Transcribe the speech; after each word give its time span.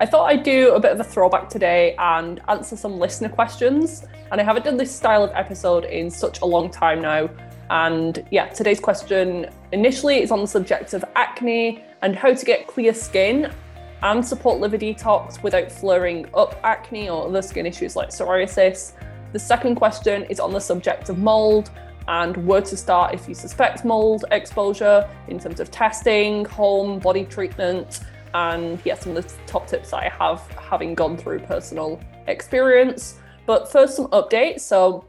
I 0.00 0.06
thought 0.06 0.24
I'd 0.24 0.42
do 0.42 0.72
a 0.72 0.80
bit 0.80 0.92
of 0.92 1.00
a 1.00 1.04
throwback 1.04 1.50
today 1.50 1.94
and 1.98 2.40
answer 2.48 2.74
some 2.74 2.98
listener 2.98 3.28
questions. 3.28 4.06
And 4.32 4.40
I 4.40 4.44
haven't 4.44 4.64
done 4.64 4.78
this 4.78 4.90
style 4.90 5.22
of 5.22 5.30
episode 5.34 5.84
in 5.84 6.10
such 6.10 6.40
a 6.40 6.46
long 6.46 6.70
time 6.70 7.02
now. 7.02 7.28
And 7.68 8.26
yeah, 8.30 8.46
today's 8.46 8.80
question 8.80 9.50
initially 9.72 10.22
is 10.22 10.30
on 10.30 10.40
the 10.40 10.46
subject 10.46 10.94
of 10.94 11.04
acne 11.16 11.84
and 12.00 12.16
how 12.16 12.32
to 12.32 12.44
get 12.46 12.66
clear 12.66 12.94
skin 12.94 13.52
and 14.02 14.24
support 14.26 14.58
liver 14.58 14.78
detox 14.78 15.42
without 15.42 15.70
flaring 15.70 16.26
up 16.32 16.58
acne 16.64 17.10
or 17.10 17.26
other 17.26 17.42
skin 17.42 17.66
issues 17.66 17.94
like 17.94 18.08
psoriasis. 18.08 18.92
The 19.34 19.38
second 19.38 19.74
question 19.74 20.22
is 20.30 20.40
on 20.40 20.50
the 20.54 20.60
subject 20.60 21.10
of 21.10 21.18
mold 21.18 21.70
and 22.08 22.46
where 22.46 22.62
to 22.62 22.76
start 22.76 23.12
if 23.12 23.28
you 23.28 23.34
suspect 23.34 23.84
mold 23.84 24.24
exposure 24.30 25.06
in 25.28 25.38
terms 25.38 25.60
of 25.60 25.70
testing, 25.70 26.46
home, 26.46 26.98
body 27.00 27.26
treatment, 27.26 28.00
and 28.34 28.80
yeah, 28.84 28.94
some 28.94 29.16
of 29.16 29.24
the 29.24 29.34
top 29.46 29.66
tips 29.66 29.90
that 29.90 30.04
I 30.04 30.08
have 30.08 30.40
having 30.52 30.94
gone 30.94 31.16
through 31.16 31.40
personal 31.40 32.00
experience. 32.26 33.18
But 33.46 33.70
first, 33.70 33.96
some 33.96 34.06
updates. 34.08 34.60
So 34.60 35.04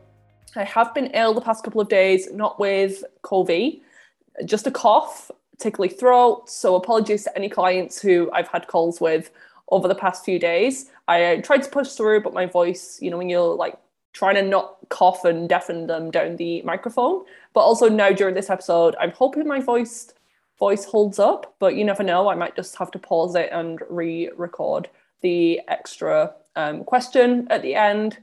I 0.55 0.63
have 0.63 0.93
been 0.93 1.07
ill 1.13 1.33
the 1.33 1.41
past 1.41 1.63
couple 1.63 1.81
of 1.81 1.89
days, 1.89 2.31
not 2.33 2.59
with 2.59 3.03
COVID, 3.23 3.81
just 4.45 4.67
a 4.67 4.71
cough, 4.71 5.31
tickly 5.57 5.87
throat. 5.87 6.49
So 6.49 6.75
apologies 6.75 7.23
to 7.23 7.37
any 7.37 7.49
clients 7.49 8.01
who 8.01 8.29
I've 8.33 8.47
had 8.47 8.67
calls 8.67 8.99
with 8.99 9.31
over 9.69 9.87
the 9.87 9.95
past 9.95 10.25
few 10.25 10.39
days. 10.39 10.89
I 11.07 11.23
uh, 11.23 11.41
tried 11.41 11.63
to 11.63 11.69
push 11.69 11.89
through, 11.93 12.21
but 12.21 12.33
my 12.33 12.45
voice, 12.45 13.01
you 13.01 13.09
know, 13.09 13.17
when 13.17 13.29
you're 13.29 13.55
like 13.55 13.77
trying 14.13 14.35
to 14.35 14.41
not 14.41 14.77
cough 14.89 15.23
and 15.23 15.47
deafen 15.47 15.87
them 15.87 16.11
down 16.11 16.35
the 16.35 16.61
microphone. 16.63 17.23
But 17.53 17.61
also 17.61 17.87
now 17.87 18.11
during 18.11 18.35
this 18.35 18.49
episode, 18.49 18.95
I'm 18.99 19.11
hoping 19.11 19.47
my 19.47 19.61
voice 19.61 20.13
voice 20.61 20.85
holds 20.85 21.17
up, 21.17 21.55
but 21.57 21.75
you 21.75 21.83
never 21.83 22.03
know. 22.03 22.29
I 22.29 22.35
might 22.35 22.55
just 22.55 22.75
have 22.75 22.91
to 22.91 22.99
pause 22.99 23.33
it 23.33 23.49
and 23.51 23.79
re 23.89 24.29
record 24.37 24.87
the 25.21 25.59
extra 25.67 26.35
um, 26.55 26.83
question 26.83 27.47
at 27.49 27.63
the 27.63 27.73
end. 27.73 28.19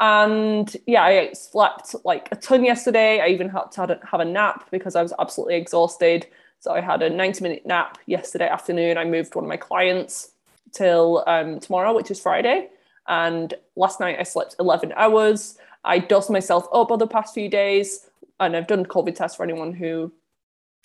And 0.00 0.76
yeah, 0.88 1.04
I 1.04 1.32
slept 1.34 1.94
like 2.04 2.28
a 2.32 2.36
ton 2.36 2.64
yesterday. 2.64 3.20
I 3.20 3.28
even 3.28 3.48
had 3.48 3.70
to 3.72 4.00
have 4.10 4.18
a 4.18 4.24
nap 4.24 4.66
because 4.72 4.96
I 4.96 5.02
was 5.02 5.12
absolutely 5.20 5.54
exhausted. 5.54 6.26
So 6.58 6.72
I 6.72 6.80
had 6.80 7.00
a 7.00 7.10
90 7.10 7.44
minute 7.44 7.64
nap 7.64 7.98
yesterday 8.06 8.48
afternoon. 8.48 8.98
I 8.98 9.04
moved 9.04 9.36
one 9.36 9.44
of 9.44 9.48
my 9.48 9.56
clients 9.56 10.32
till 10.72 11.22
um, 11.28 11.60
tomorrow, 11.60 11.94
which 11.94 12.10
is 12.10 12.20
Friday. 12.20 12.70
And 13.06 13.54
last 13.76 14.00
night 14.00 14.16
I 14.18 14.24
slept 14.24 14.56
11 14.58 14.94
hours. 14.96 15.58
I 15.84 16.00
dosed 16.00 16.28
myself 16.28 16.64
up 16.72 16.90
over 16.90 16.96
the 16.96 17.06
past 17.06 17.34
few 17.34 17.48
days. 17.48 18.10
And 18.40 18.56
I've 18.56 18.66
done 18.66 18.84
COVID 18.84 19.14
tests 19.14 19.36
for 19.36 19.44
anyone 19.44 19.72
who 19.72 20.12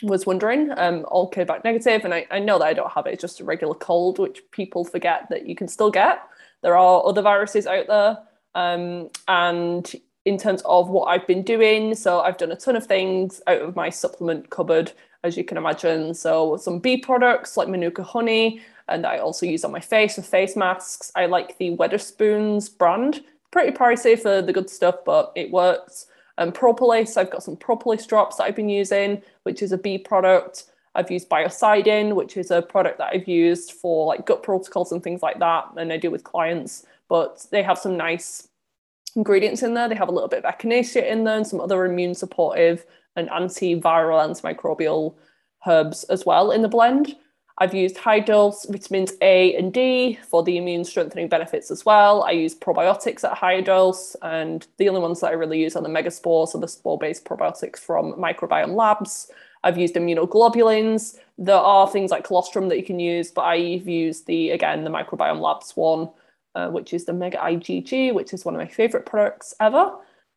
was 0.03 0.25
wondering, 0.25 0.72
um, 0.78 1.06
all 1.09 1.28
came 1.28 1.47
back 1.47 1.64
negative, 1.64 2.06
and 2.06 2.14
I, 2.14 2.28
I 2.30 2.40
know 2.40 2.59
that 2.59 2.66
I 2.66 2.74
don't 2.74 2.91
have 2.91 3.08
it. 3.08 3.14
It's 3.14 3.22
just 3.22 3.40
a 3.40 3.44
regular 3.44 3.75
cold, 3.75 4.19
which 4.19 4.41
people 4.52 4.86
forget 4.86 5.28
that 5.30 5.47
you 5.47 5.56
can 5.56 5.68
still 5.68 5.91
get. 5.91 6.22
There 6.62 6.78
are 6.78 7.06
other 7.06 7.22
viruses 7.22 7.68
out 7.68 7.88
there, 7.88 8.18
um, 8.56 9.09
and 9.28 9.91
in 10.25 10.38
terms 10.38 10.62
of 10.66 10.90
what 10.90 11.06
I've 11.06 11.28
been 11.28 11.44
doing, 11.44 11.96
so 11.96 12.22
I've 12.22 12.38
done 12.38 12.52
a 12.52 12.56
ton 12.56 12.75
of 12.75 12.86
things 12.86 13.41
out 13.47 13.62
of 13.62 13.75
my 13.75 13.90
supplement 13.90 14.50
cupboard, 14.50 14.91
as 15.24 15.36
you 15.38 15.44
can 15.44 15.58
imagine. 15.58 16.14
So 16.14 16.58
some 16.58 16.80
bee 16.80 16.97
products 16.97 17.58
like 17.58 17.68
Manuka 17.68 18.03
honey, 18.03 18.62
and 18.88 19.06
I 19.06 19.18
also 19.18 19.46
use 19.46 19.64
on 19.64 19.72
my 19.72 19.80
face 19.80 20.16
for 20.16 20.22
face 20.22 20.56
masks. 20.56 21.12
I 21.16 21.25
like 21.25 21.58
the 21.58 21.75
Wedderspoons 21.75 22.78
brand. 22.78 23.24
Pretty 23.52 23.75
pricey 23.75 24.20
for 24.20 24.41
the 24.41 24.53
good 24.53 24.70
stuff, 24.70 24.96
but 25.06 25.31
it 25.35 25.52
works. 25.52 26.08
Um, 26.38 26.51
propolis, 26.51 27.17
I've 27.17 27.31
got 27.31 27.44
some 27.44 27.55
propolis 27.55 28.05
drops 28.05 28.38
that 28.38 28.44
I've 28.44 28.55
been 28.55 28.69
using, 28.69 29.21
which 29.44 29.61
is 29.61 29.71
a 29.71 29.77
bee 29.77 29.97
product. 29.97 30.66
I've 30.95 31.11
used 31.11 31.29
biocidin, 31.29 32.16
which 32.16 32.38
is 32.38 32.51
a 32.51 32.61
product 32.61 32.97
that 32.99 33.11
I've 33.13 33.27
used 33.27 33.73
for 33.73 34.05
like 34.05 34.25
gut 34.25 34.43
protocols 34.43 34.91
and 34.91 35.03
things 35.03 35.22
like 35.22 35.39
that, 35.39 35.66
and 35.77 35.91
I 35.91 35.97
do 35.97 36.11
with 36.11 36.23
clients. 36.23 36.85
But 37.09 37.45
they 37.51 37.63
have 37.63 37.77
some 37.77 37.97
nice 37.97 38.47
ingredients 39.16 39.63
in 39.63 39.73
there. 39.73 39.88
They 39.89 39.95
have 39.95 40.09
a 40.09 40.11
little 40.11 40.29
bit 40.29 40.43
of 40.43 40.53
echinacea 40.53 41.07
in 41.07 41.23
there 41.23 41.38
and 41.38 41.47
some 41.47 41.61
other 41.61 41.85
immune 41.85 42.16
supportive 42.16 42.85
and 43.16 43.29
antiviral, 43.29 43.83
antimicrobial 43.83 45.16
herbs 45.67 46.03
as 46.05 46.25
well 46.25 46.51
in 46.51 46.61
the 46.61 46.67
blend. 46.67 47.16
I've 47.59 47.74
used 47.74 47.97
high 47.97 48.19
dose 48.19 48.66
vitamins 48.66 49.14
A 49.22 49.56
and 49.56 49.72
D 49.72 50.18
for 50.28 50.41
the 50.41 50.58
immune 50.58 50.84
strengthening 50.84 51.28
benefits 51.28 51.69
as 51.69 51.86
well. 51.86 52.24
I 52.24 52.31
use 52.31 52.56
probiotics 52.56 53.24
at 53.24 53.38
higher 53.38 53.62
dose, 53.62 54.16
and 54.24 54.66
the 54.78 54.90
only 54.90 55.02
ones 55.02 55.19
that 55.19 55.28
I 55.28 55.34
really 55.34 55.62
use 55.62 55.75
are 55.75 55.84
the 55.84 55.90
megaspores, 55.90 56.50
so 56.50 56.59
the 56.59 56.68
spore 56.68 56.97
based 56.97 57.25
probiotics 57.25 57.80
from 57.80 58.14
Microbiome 58.14 58.75
Labs. 58.75 59.30
I've 59.64 59.78
used 59.78 59.96
immunoglobulins. 59.96 61.19
There 61.38 61.56
are 61.56 61.88
things 61.88 62.12
like 62.12 62.25
colostrum 62.25 62.69
that 62.69 62.78
you 62.78 62.84
can 62.84 63.00
use, 63.00 63.31
but 63.31 63.44
I've 63.44 63.88
used 63.88 64.25
the, 64.25 64.50
again, 64.50 64.84
the 64.84 64.90
Microbiome 64.90 65.40
Labs 65.40 65.75
one, 65.75 66.09
uh, 66.56 66.70
which 66.70 66.91
is 66.94 67.06
the 67.06 67.14
Mega 67.14 67.38
IgG, 67.38 68.14
which 68.14 68.34
is 68.34 68.46
one 68.46 68.56
of 68.56 68.59
my 68.59 68.68
favorite 68.68 69.06
products 69.06 69.53
ever. 69.59 69.94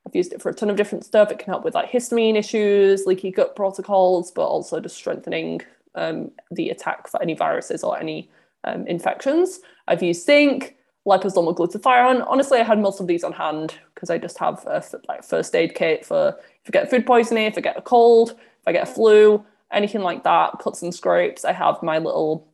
I've 0.06 0.14
used 0.14 0.32
it 0.32 0.40
for 0.40 0.50
a 0.50 0.54
ton 0.54 0.70
of 0.70 0.76
different 0.76 1.04
stuff. 1.04 1.32
It 1.32 1.38
can 1.40 1.48
help 1.48 1.64
with 1.64 1.74
like 1.74 1.90
histamine 1.90 2.36
issues, 2.36 3.06
leaky 3.06 3.32
gut 3.32 3.56
protocols, 3.56 4.30
but 4.30 4.46
also 4.46 4.78
just 4.80 4.96
strengthening 4.96 5.62
um, 5.96 6.30
the 6.50 6.70
attack 6.70 7.08
for 7.08 7.20
any 7.22 7.34
viruses 7.34 7.82
or 7.82 7.98
any 7.98 8.30
um, 8.64 8.86
infections. 8.86 9.60
I've 9.88 10.02
used 10.02 10.24
zinc, 10.24 10.76
liposomal 11.06 11.56
glutathione. 11.56 12.24
Honestly, 12.28 12.58
I 12.58 12.64
had 12.64 12.78
most 12.78 13.00
of 13.00 13.06
these 13.06 13.24
on 13.24 13.32
hand 13.32 13.74
because 13.94 14.10
I 14.10 14.18
just 14.18 14.38
have 14.38 14.64
a 14.66 14.82
like 15.08 15.24
first 15.24 15.54
aid 15.54 15.74
kit 15.74 16.04
for 16.04 16.36
if 16.64 16.70
I 16.70 16.72
get 16.72 16.90
food 16.90 17.06
poisoning, 17.06 17.46
if 17.46 17.56
I 17.56 17.60
get 17.60 17.78
a 17.78 17.82
cold, 17.82 18.30
if 18.32 18.66
I 18.66 18.72
get 18.72 18.88
a 18.88 18.92
flu, 18.92 19.44
anything 19.72 20.02
like 20.02 20.24
that, 20.24 20.58
cuts 20.58 20.82
and 20.82 20.94
scrapes. 20.94 21.44
I 21.44 21.52
have 21.52 21.82
my 21.82 21.98
little 21.98 22.48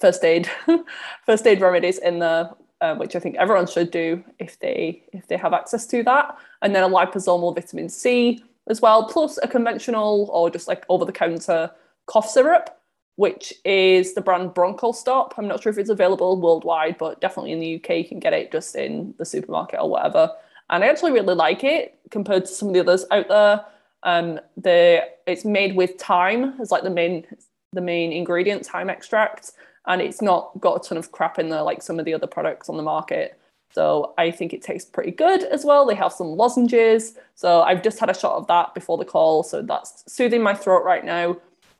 first 0.00 0.22
aid 0.22 0.50
first 1.26 1.46
aid 1.46 1.60
remedies 1.60 1.98
in 1.98 2.18
there. 2.20 2.50
Uh, 2.80 2.94
which 2.94 3.16
I 3.16 3.18
think 3.18 3.34
everyone 3.34 3.66
should 3.66 3.90
do 3.90 4.22
if 4.38 4.60
they 4.60 5.02
if 5.12 5.26
they 5.26 5.36
have 5.36 5.52
access 5.52 5.84
to 5.88 6.04
that, 6.04 6.38
and 6.62 6.72
then 6.72 6.84
a 6.84 6.88
liposomal 6.88 7.52
vitamin 7.52 7.88
C 7.88 8.44
as 8.68 8.80
well, 8.80 9.08
plus 9.08 9.36
a 9.42 9.48
conventional 9.48 10.30
or 10.32 10.48
just 10.48 10.68
like 10.68 10.86
over 10.88 11.04
the 11.04 11.10
counter 11.10 11.72
cough 12.08 12.28
syrup, 12.28 12.76
which 13.16 13.52
is 13.64 14.14
the 14.14 14.20
brand 14.20 14.50
Bronchostop. 14.50 15.32
I'm 15.36 15.46
not 15.46 15.62
sure 15.62 15.70
if 15.70 15.78
it's 15.78 15.90
available 15.90 16.40
worldwide, 16.40 16.98
but 16.98 17.20
definitely 17.20 17.52
in 17.52 17.60
the 17.60 17.76
UK 17.76 17.98
you 17.98 18.04
can 18.04 18.18
get 18.18 18.32
it 18.32 18.50
just 18.50 18.74
in 18.74 19.14
the 19.18 19.24
supermarket 19.24 19.80
or 19.80 19.88
whatever. 19.88 20.32
And 20.70 20.82
I 20.82 20.88
actually 20.88 21.12
really 21.12 21.34
like 21.34 21.64
it 21.64 21.98
compared 22.10 22.46
to 22.46 22.52
some 22.52 22.68
of 22.68 22.74
the 22.74 22.80
others 22.80 23.04
out 23.10 23.28
there. 23.28 23.64
Um, 24.02 24.40
the 24.56 25.02
it's 25.26 25.44
made 25.44 25.74
with 25.74 26.00
thyme 26.00 26.54
as 26.60 26.70
like 26.70 26.82
the 26.82 26.90
main 26.90 27.26
the 27.72 27.80
main 27.80 28.12
ingredient, 28.12 28.64
thyme 28.64 28.88
extract, 28.88 29.52
and 29.86 30.00
it's 30.00 30.22
not 30.22 30.52
got 30.60 30.84
a 30.84 30.88
ton 30.88 30.96
of 30.96 31.12
crap 31.12 31.38
in 31.38 31.48
there 31.48 31.62
like 31.62 31.82
some 31.82 31.98
of 31.98 32.04
the 32.04 32.14
other 32.14 32.26
products 32.26 32.68
on 32.68 32.76
the 32.76 32.82
market. 32.82 33.38
So 33.72 34.14
I 34.16 34.30
think 34.30 34.52
it 34.52 34.62
tastes 34.62 34.88
pretty 34.88 35.10
good 35.10 35.42
as 35.42 35.64
well. 35.64 35.84
They 35.84 35.94
have 35.94 36.12
some 36.12 36.28
lozenges. 36.28 37.18
So 37.34 37.62
I've 37.62 37.82
just 37.82 37.98
had 37.98 38.08
a 38.08 38.18
shot 38.18 38.36
of 38.36 38.46
that 38.46 38.74
before 38.74 38.96
the 38.96 39.04
call. 39.04 39.42
So 39.42 39.60
that's 39.60 40.10
soothing 40.10 40.42
my 40.42 40.54
throat 40.54 40.84
right 40.84 41.04
now 41.04 41.36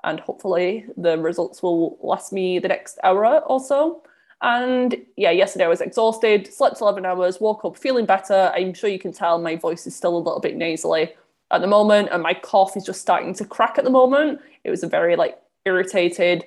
and 0.09 0.21
hopefully 0.21 0.87
the 0.97 1.19
results 1.19 1.63
will 1.63 1.99
last 2.03 2.33
me 2.33 2.59
the 2.59 2.69
next 2.69 2.99
hour 3.05 3.41
or 3.41 3.61
so. 3.61 4.03
And 4.41 4.97
yeah, 5.17 5.31
yesterday 5.31 5.65
I 5.65 5.69
was 5.69 5.81
exhausted, 5.81 6.53
slept 6.53 6.81
11 6.81 7.05
hours, 7.05 7.41
woke 7.41 7.65
up 7.65 7.77
feeling 7.77 8.07
better. 8.07 8.53
I'm 8.55 8.73
sure 8.73 8.89
you 8.89 8.99
can 8.99 9.13
tell 9.13 9.39
my 9.39 9.57
voice 9.57 9.87
is 9.87 9.95
still 9.95 10.17
a 10.17 10.19
little 10.19 10.41
bit 10.41 10.57
nasally 10.57 11.13
at 11.51 11.61
the 11.61 11.67
moment, 11.67 12.11
and 12.13 12.23
my 12.23 12.35
cough 12.35 12.77
is 12.77 12.85
just 12.85 13.01
starting 13.01 13.35
to 13.35 13.45
crack 13.45 13.79
at 13.79 13.85
the 13.85 13.91
moment. 13.91 14.41
It 14.65 14.71
was 14.71 14.83
a 14.83 14.89
very 14.89 15.17
like 15.17 15.39
irritated, 15.65 16.47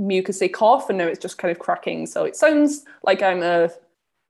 mucousy 0.00 0.52
cough, 0.52 0.88
and 0.88 0.98
now 0.98 1.06
it's 1.06 1.20
just 1.20 1.38
kind 1.38 1.52
of 1.52 1.58
cracking. 1.58 2.06
So 2.06 2.24
it 2.24 2.36
sounds 2.36 2.84
like 3.02 3.22
I'm 3.22 3.42
a 3.42 3.70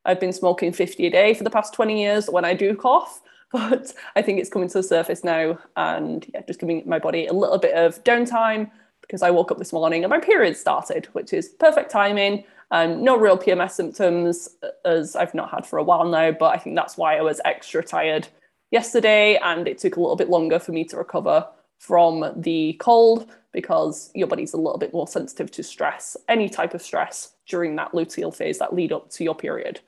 I've 0.05 0.21
been 0.21 0.33
smoking 0.33 0.73
50 0.73 1.07
a 1.07 1.11
day 1.11 1.35
for 1.35 1.43
the 1.45 1.51
past 1.51 1.75
20 1.75 2.01
years 2.01 2.31
when 2.31 2.45
I 2.45 2.55
do 2.55 2.77
cough, 2.77 3.21
but 3.53 3.93
I 4.15 4.23
think 4.23 4.41
it's 4.41 4.51
coming 4.51 4.69
to 4.69 4.79
the 4.79 4.83
surface 4.83 5.25
now 5.25 5.59
and 5.77 6.27
yeah, 6.35 6.43
just 6.47 6.61
giving 6.61 6.83
my 6.87 6.99
body 6.99 7.27
a 7.27 7.33
little 7.33 7.59
bit 7.59 7.75
of 7.75 8.03
downtime 8.05 8.71
because 9.03 9.23
I 9.23 9.31
woke 9.31 9.51
up 9.51 9.59
this 9.59 9.73
morning 9.73 10.03
and 10.03 10.11
my 10.11 10.19
period 10.19 10.57
started, 10.57 11.07
which 11.13 11.33
is 11.33 11.51
perfect 11.61 11.91
timing. 11.91 12.45
Um, 12.73 13.05
no 13.05 13.17
real 13.17 13.39
PMS 13.39 13.73
symptoms 13.73 14.49
as 14.85 15.15
I've 15.15 15.35
not 15.35 15.51
had 15.51 15.65
for 15.65 15.79
a 15.79 15.85
while 15.85 16.05
now, 16.05 16.33
but 16.33 16.55
I 16.55 16.59
think 16.59 16.75
that's 16.75 16.97
why 16.97 17.17
I 17.17 17.23
was 17.23 17.41
extra 17.45 17.85
tired 17.85 18.27
yesterday 18.73 19.39
and 19.43 19.69
it 19.69 19.79
took 19.79 19.97
a 19.97 20.01
little 20.01 20.17
bit 20.17 20.29
longer 20.29 20.59
for 20.59 20.73
me 20.73 20.85
to 20.87 20.97
recover 20.97 21.47
from 21.79 22.33
the 22.37 22.73
cold 22.81 23.31
because 23.53 24.11
your 24.15 24.27
body's 24.27 24.55
a 24.55 24.57
little 24.57 24.79
bit 24.79 24.93
more 24.93 25.07
sensitive 25.07 25.51
to 25.53 25.63
stress, 25.63 26.17
any 26.29 26.49
type 26.49 26.75
of 26.75 26.83
stress 26.83 27.35
during 27.47 27.77
that 27.77 27.93
luteal 27.93 28.35
phase 28.35 28.59
that 28.59 28.75
lead 28.75 28.93
up 28.93 29.09
to 29.11 29.23
your 29.23 29.35
period. 29.35 29.81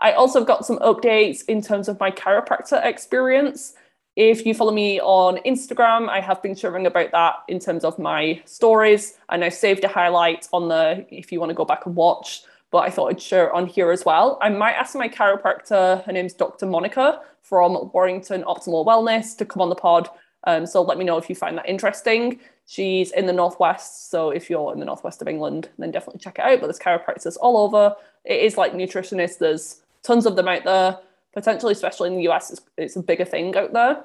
I 0.00 0.12
also 0.12 0.44
got 0.44 0.64
some 0.64 0.78
updates 0.78 1.44
in 1.46 1.62
terms 1.62 1.88
of 1.88 2.00
my 2.00 2.10
chiropractor 2.10 2.84
experience. 2.84 3.74
If 4.16 4.44
you 4.44 4.54
follow 4.54 4.72
me 4.72 5.00
on 5.00 5.36
Instagram, 5.38 6.08
I 6.08 6.20
have 6.20 6.42
been 6.42 6.54
sharing 6.54 6.86
about 6.86 7.12
that 7.12 7.36
in 7.48 7.58
terms 7.58 7.84
of 7.84 7.98
my 7.98 8.42
stories, 8.44 9.18
and 9.28 9.44
I 9.44 9.48
saved 9.48 9.84
a 9.84 9.88
highlight 9.88 10.48
on 10.52 10.68
the 10.68 11.06
if 11.10 11.30
you 11.30 11.40
want 11.40 11.50
to 11.50 11.54
go 11.54 11.64
back 11.64 11.86
and 11.86 11.94
watch. 11.94 12.42
But 12.70 12.78
I 12.78 12.90
thought 12.90 13.10
I'd 13.10 13.20
share 13.20 13.48
it 13.48 13.54
on 13.54 13.66
here 13.66 13.90
as 13.90 14.04
well. 14.04 14.38
I 14.40 14.48
might 14.48 14.74
ask 14.74 14.94
my 14.94 15.08
chiropractor, 15.08 16.04
her 16.04 16.12
name's 16.12 16.34
Dr. 16.34 16.66
Monica 16.66 17.20
from 17.42 17.90
Warrington 17.92 18.42
Optimal 18.44 18.86
Wellness, 18.86 19.36
to 19.38 19.44
come 19.44 19.60
on 19.60 19.70
the 19.70 19.74
pod 19.74 20.08
um, 20.44 20.66
so 20.66 20.82
let 20.82 20.98
me 20.98 21.04
know 21.04 21.18
if 21.18 21.28
you 21.28 21.34
find 21.34 21.56
that 21.58 21.68
interesting. 21.68 22.40
She's 22.66 23.12
in 23.12 23.26
the 23.26 23.32
Northwest. 23.32 24.10
So 24.10 24.30
if 24.30 24.48
you're 24.48 24.72
in 24.72 24.80
the 24.80 24.86
Northwest 24.86 25.20
of 25.20 25.28
England, 25.28 25.68
then 25.78 25.90
definitely 25.90 26.20
check 26.20 26.38
it 26.38 26.44
out. 26.44 26.60
But 26.60 26.66
there's 26.66 26.78
chiropractors 26.78 27.36
all 27.40 27.56
over. 27.58 27.94
It 28.24 28.40
is 28.40 28.56
like 28.56 28.72
nutritionists. 28.72 29.38
There's 29.38 29.82
tons 30.02 30.26
of 30.26 30.36
them 30.36 30.48
out 30.48 30.64
there. 30.64 30.98
Potentially, 31.32 31.72
especially 31.72 32.10
in 32.10 32.16
the 32.16 32.28
US, 32.30 32.50
it's, 32.50 32.60
it's 32.76 32.96
a 32.96 33.02
bigger 33.02 33.24
thing 33.24 33.56
out 33.56 33.72
there. 33.72 34.04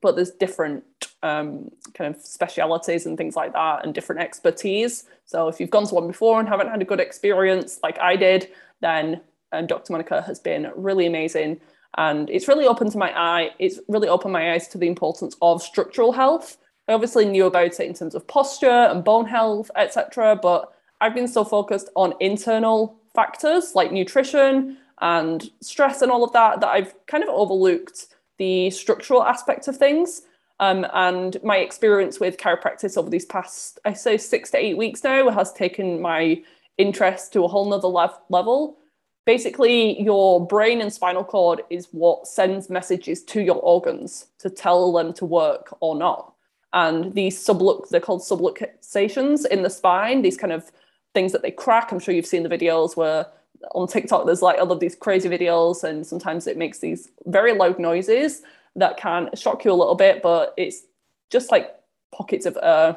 But 0.00 0.16
there's 0.16 0.30
different 0.30 0.84
um, 1.22 1.70
kind 1.94 2.14
of 2.14 2.20
specialities 2.20 3.06
and 3.06 3.16
things 3.16 3.36
like 3.36 3.52
that 3.52 3.84
and 3.84 3.94
different 3.94 4.20
expertise. 4.20 5.04
So 5.24 5.48
if 5.48 5.60
you've 5.60 5.70
gone 5.70 5.86
to 5.86 5.94
one 5.94 6.08
before 6.08 6.40
and 6.40 6.48
haven't 6.48 6.68
had 6.68 6.82
a 6.82 6.84
good 6.84 7.00
experience 7.00 7.78
like 7.82 7.98
I 8.00 8.16
did, 8.16 8.48
then 8.80 9.20
um, 9.52 9.66
Dr. 9.66 9.92
Monica 9.92 10.22
has 10.22 10.40
been 10.40 10.70
really 10.74 11.06
amazing 11.06 11.60
and 11.98 12.30
it's 12.30 12.48
really 12.48 12.66
opened 12.66 12.92
to 12.92 12.98
my 12.98 13.16
eye. 13.18 13.50
It's 13.58 13.78
really 13.88 14.08
opened 14.08 14.32
my 14.32 14.52
eyes 14.52 14.66
to 14.68 14.78
the 14.78 14.88
importance 14.88 15.36
of 15.42 15.62
structural 15.62 16.12
health. 16.12 16.56
I 16.88 16.94
obviously 16.94 17.26
knew 17.26 17.46
about 17.46 17.78
it 17.78 17.86
in 17.86 17.94
terms 17.94 18.14
of 18.14 18.26
posture 18.26 18.68
and 18.68 19.04
bone 19.04 19.26
health, 19.26 19.70
etc. 19.76 20.38
But 20.40 20.72
I've 21.00 21.14
been 21.14 21.28
so 21.28 21.44
focused 21.44 21.90
on 21.94 22.14
internal 22.20 22.98
factors 23.14 23.74
like 23.74 23.92
nutrition 23.92 24.78
and 25.02 25.50
stress 25.60 26.00
and 26.00 26.10
all 26.10 26.24
of 26.24 26.32
that 26.32 26.60
that 26.60 26.68
I've 26.68 26.94
kind 27.06 27.24
of 27.24 27.28
overlooked 27.28 28.06
the 28.38 28.70
structural 28.70 29.24
aspect 29.24 29.68
of 29.68 29.76
things. 29.76 30.22
Um, 30.60 30.86
and 30.94 31.42
my 31.42 31.56
experience 31.56 32.20
with 32.20 32.38
chiropractic 32.38 32.96
over 32.96 33.10
these 33.10 33.24
past, 33.24 33.80
I 33.84 33.94
say, 33.94 34.16
six 34.16 34.52
to 34.52 34.58
eight 34.58 34.76
weeks 34.76 35.02
now 35.02 35.28
has 35.30 35.52
taken 35.52 36.00
my 36.00 36.42
interest 36.78 37.32
to 37.32 37.44
a 37.44 37.48
whole 37.48 37.68
nother 37.68 37.88
lev- 37.88 38.18
level. 38.28 38.78
Basically 39.26 40.00
your 40.00 40.46
brain 40.46 40.80
and 40.80 40.92
spinal 40.92 41.24
cord 41.24 41.62
is 41.68 41.88
what 41.90 42.28
sends 42.28 42.70
messages 42.70 43.24
to 43.24 43.40
your 43.40 43.56
organs 43.56 44.28
to 44.38 44.50
tell 44.50 44.92
them 44.92 45.12
to 45.14 45.24
work 45.24 45.76
or 45.80 45.96
not. 45.96 46.32
And 46.72 47.12
these 47.12 47.36
subluc 47.44 47.88
they're 47.88 48.00
called 48.00 48.22
subluxations 48.22 49.46
in 49.46 49.62
the 49.62 49.70
spine 49.70 50.22
these 50.22 50.36
kind 50.36 50.52
of 50.52 50.70
things 51.12 51.32
that 51.32 51.42
they 51.42 51.50
crack. 51.50 51.92
I'm 51.92 51.98
sure 51.98 52.14
you've 52.14 52.24
seen 52.26 52.44
the 52.44 52.48
videos 52.48 52.96
where 52.96 53.26
on 53.72 53.86
tiktok 53.86 54.26
there's 54.26 54.42
like 54.42 54.58
all 54.58 54.70
of 54.72 54.80
these 54.80 54.94
crazy 54.94 55.28
videos 55.28 55.84
and 55.84 56.06
sometimes 56.06 56.46
it 56.46 56.56
makes 56.56 56.78
these 56.78 57.08
very 57.26 57.52
loud 57.52 57.78
noises 57.78 58.42
that 58.76 58.96
can 58.96 59.28
shock 59.34 59.64
you 59.64 59.72
a 59.72 59.74
little 59.74 59.94
bit 59.94 60.22
but 60.22 60.54
it's 60.56 60.82
just 61.30 61.50
like 61.50 61.74
pockets 62.12 62.46
of 62.46 62.58
air 62.62 62.96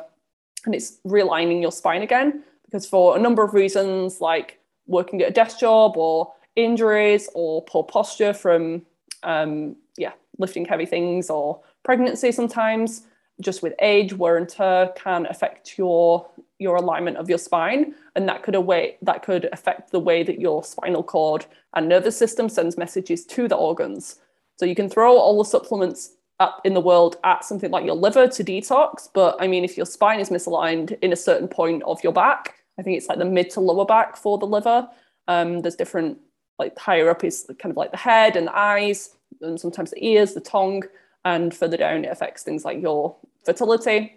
and 0.65 0.73
it's 0.73 0.97
realigning 1.05 1.61
your 1.61 1.71
spine 1.71 2.01
again 2.01 2.43
because 2.65 2.85
for 2.85 3.15
a 3.15 3.19
number 3.19 3.43
of 3.43 3.53
reasons 3.53 4.19
like 4.21 4.59
working 4.87 5.21
at 5.21 5.29
a 5.29 5.33
desk 5.33 5.59
job 5.59 5.97
or 5.97 6.31
injuries 6.55 7.29
or 7.33 7.63
poor 7.65 7.83
posture 7.83 8.33
from 8.33 8.81
um, 9.23 9.75
yeah 9.97 10.11
lifting 10.37 10.65
heavy 10.65 10.85
things 10.85 11.29
or 11.29 11.61
pregnancy 11.83 12.31
sometimes 12.31 13.03
just 13.41 13.61
with 13.61 13.73
age 13.81 14.13
wear 14.13 14.37
and 14.37 14.47
tear 14.47 14.91
can 14.95 15.25
affect 15.27 15.77
your 15.77 16.27
your 16.57 16.77
alignment 16.77 17.17
of 17.17 17.29
your 17.29 17.37
spine 17.37 17.93
and 18.15 18.27
that 18.29 18.43
could 18.43 18.55
away 18.55 18.97
that 19.01 19.23
could 19.23 19.49
affect 19.51 19.91
the 19.91 19.99
way 19.99 20.23
that 20.23 20.39
your 20.39 20.63
spinal 20.63 21.03
cord 21.03 21.45
and 21.73 21.89
nervous 21.89 22.17
system 22.17 22.47
sends 22.47 22.77
messages 22.77 23.25
to 23.25 23.47
the 23.47 23.55
organs 23.55 24.19
so 24.57 24.65
you 24.65 24.75
can 24.75 24.89
throw 24.89 25.17
all 25.17 25.37
the 25.37 25.49
supplements 25.49 26.15
up 26.39 26.61
in 26.63 26.73
the 26.73 26.81
world 26.81 27.17
at 27.23 27.43
something 27.43 27.71
like 27.71 27.85
your 27.85 27.95
liver 27.95 28.27
to 28.27 28.43
detox 28.43 29.09
but 29.13 29.35
i 29.41 29.47
mean 29.47 29.65
if 29.65 29.75
your 29.75 29.85
spine 29.85 30.19
is 30.19 30.29
misaligned 30.29 30.97
in 31.01 31.11
a 31.11 31.17
certain 31.17 31.47
point 31.47 31.83
of 31.83 32.01
your 32.03 32.13
back 32.13 32.55
I 32.77 32.81
think 32.81 32.97
it's 32.97 33.07
like 33.07 33.19
the 33.19 33.25
mid 33.25 33.49
to 33.51 33.59
lower 33.59 33.85
back 33.85 34.17
for 34.17 34.37
the 34.37 34.45
liver. 34.45 34.87
Um, 35.27 35.61
there's 35.61 35.75
different, 35.75 36.19
like 36.59 36.77
higher 36.77 37.09
up 37.09 37.23
is 37.23 37.49
kind 37.59 37.71
of 37.71 37.77
like 37.77 37.91
the 37.91 37.97
head 37.97 38.35
and 38.35 38.47
the 38.47 38.57
eyes, 38.57 39.15
and 39.41 39.59
sometimes 39.59 39.91
the 39.91 40.05
ears, 40.05 40.33
the 40.33 40.41
tongue, 40.41 40.83
and 41.25 41.53
further 41.53 41.77
down 41.77 42.05
it 42.05 42.11
affects 42.11 42.43
things 42.43 42.63
like 42.63 42.81
your 42.81 43.15
fertility. 43.43 44.15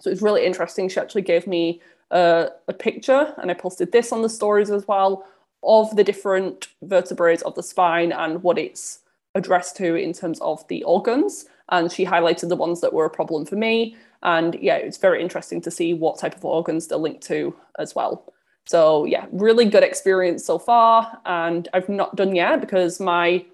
So 0.00 0.10
it's 0.10 0.22
really 0.22 0.44
interesting. 0.44 0.88
She 0.88 0.98
actually 0.98 1.22
gave 1.22 1.46
me 1.46 1.80
a, 2.10 2.50
picture, 2.78 3.34
and 3.38 3.50
I 3.50 3.54
posted 3.54 3.92
this 3.92 4.12
on 4.12 4.22
the 4.22 4.28
stories 4.28 4.70
as 4.70 4.86
well 4.88 5.24
of 5.62 5.94
the 5.96 6.04
different 6.04 6.68
vertebrae 6.82 7.38
of 7.44 7.54
the 7.54 7.62
spine 7.62 8.12
and 8.12 8.42
what 8.42 8.58
it's 8.58 9.00
addressed 9.34 9.76
to 9.76 9.94
in 9.94 10.12
terms 10.12 10.40
of 10.40 10.66
the 10.68 10.82
organs. 10.84 11.46
And 11.68 11.90
she 11.90 12.04
highlighted 12.04 12.48
the 12.48 12.56
ones 12.56 12.80
that 12.80 12.92
were 12.92 13.04
a 13.04 13.10
problem 13.10 13.44
for 13.46 13.56
me 13.56 13.96
and 14.22 14.56
yeah, 14.60 14.76
it's 14.76 14.96
very 14.96 15.22
interesting 15.22 15.60
to 15.62 15.70
see 15.70 15.94
what 15.94 16.18
type 16.18 16.36
of 16.36 16.44
organs 16.44 16.86
they're 16.86 16.98
linked 16.98 17.22
to 17.28 17.54
as 17.78 17.94
well. 17.94 18.32
So 18.66 19.04
yeah, 19.04 19.26
really 19.30 19.66
good 19.66 19.84
experience 19.84 20.44
so 20.44 20.58
far. 20.58 21.20
And 21.24 21.68
I've 21.72 21.88
not 21.88 22.16
done 22.16 22.34
yet 22.34 22.60
because 22.60 22.98
my 22.98 23.44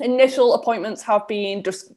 initial 0.00 0.54
appointments 0.54 1.02
have 1.02 1.28
been 1.28 1.62
just 1.62 1.92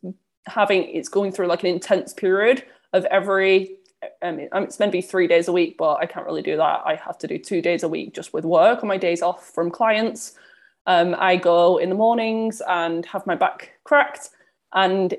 having 0.47 0.83
it's 0.83 1.09
going 1.09 1.31
through 1.31 1.47
like 1.47 1.63
an 1.63 1.69
intense 1.69 2.13
period 2.13 2.63
of 2.93 3.05
every 3.05 3.77
I 4.21 4.31
mean, 4.31 4.49
it's 4.53 4.79
meant 4.79 4.91
to 4.91 4.97
be 4.97 5.01
three 5.01 5.27
days 5.27 5.47
a 5.47 5.51
week, 5.51 5.77
but 5.77 5.95
I 5.95 6.05
can't 6.05 6.25
really 6.25 6.41
do 6.41 6.57
that. 6.57 6.81
I 6.85 6.95
have 6.95 7.17
to 7.19 7.27
do 7.27 7.37
two 7.37 7.61
days 7.61 7.83
a 7.83 7.89
week 7.89 8.13
just 8.13 8.33
with 8.33 8.45
work 8.45 8.83
on 8.83 8.87
my 8.87 8.97
days 8.97 9.21
off 9.21 9.49
from 9.49 9.71
clients. 9.71 10.33
Um, 10.85 11.15
I 11.17 11.37
go 11.37 11.77
in 11.77 11.89
the 11.89 11.95
mornings 11.95 12.61
and 12.67 13.05
have 13.07 13.25
my 13.25 13.35
back 13.35 13.71
cracked. 13.83 14.29
And 14.73 15.15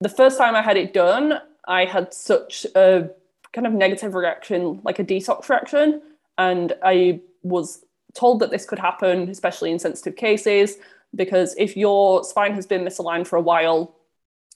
the 0.00 0.08
first 0.08 0.38
time 0.38 0.54
I 0.54 0.62
had 0.62 0.76
it 0.76 0.92
done, 0.92 1.40
I 1.66 1.84
had 1.84 2.14
such 2.14 2.66
a 2.76 3.10
kind 3.52 3.66
of 3.66 3.72
negative 3.72 4.14
reaction, 4.14 4.80
like 4.84 4.98
a 4.98 5.04
detox 5.04 5.48
reaction. 5.48 6.00
And 6.36 6.74
I 6.84 7.20
was 7.42 7.84
told 8.14 8.40
that 8.40 8.50
this 8.50 8.64
could 8.64 8.78
happen, 8.78 9.28
especially 9.28 9.72
in 9.72 9.78
sensitive 9.78 10.16
cases, 10.16 10.76
because 11.14 11.54
if 11.58 11.76
your 11.76 12.22
spine 12.22 12.54
has 12.54 12.66
been 12.66 12.82
misaligned 12.82 13.26
for 13.26 13.36
a 13.36 13.42
while, 13.42 13.96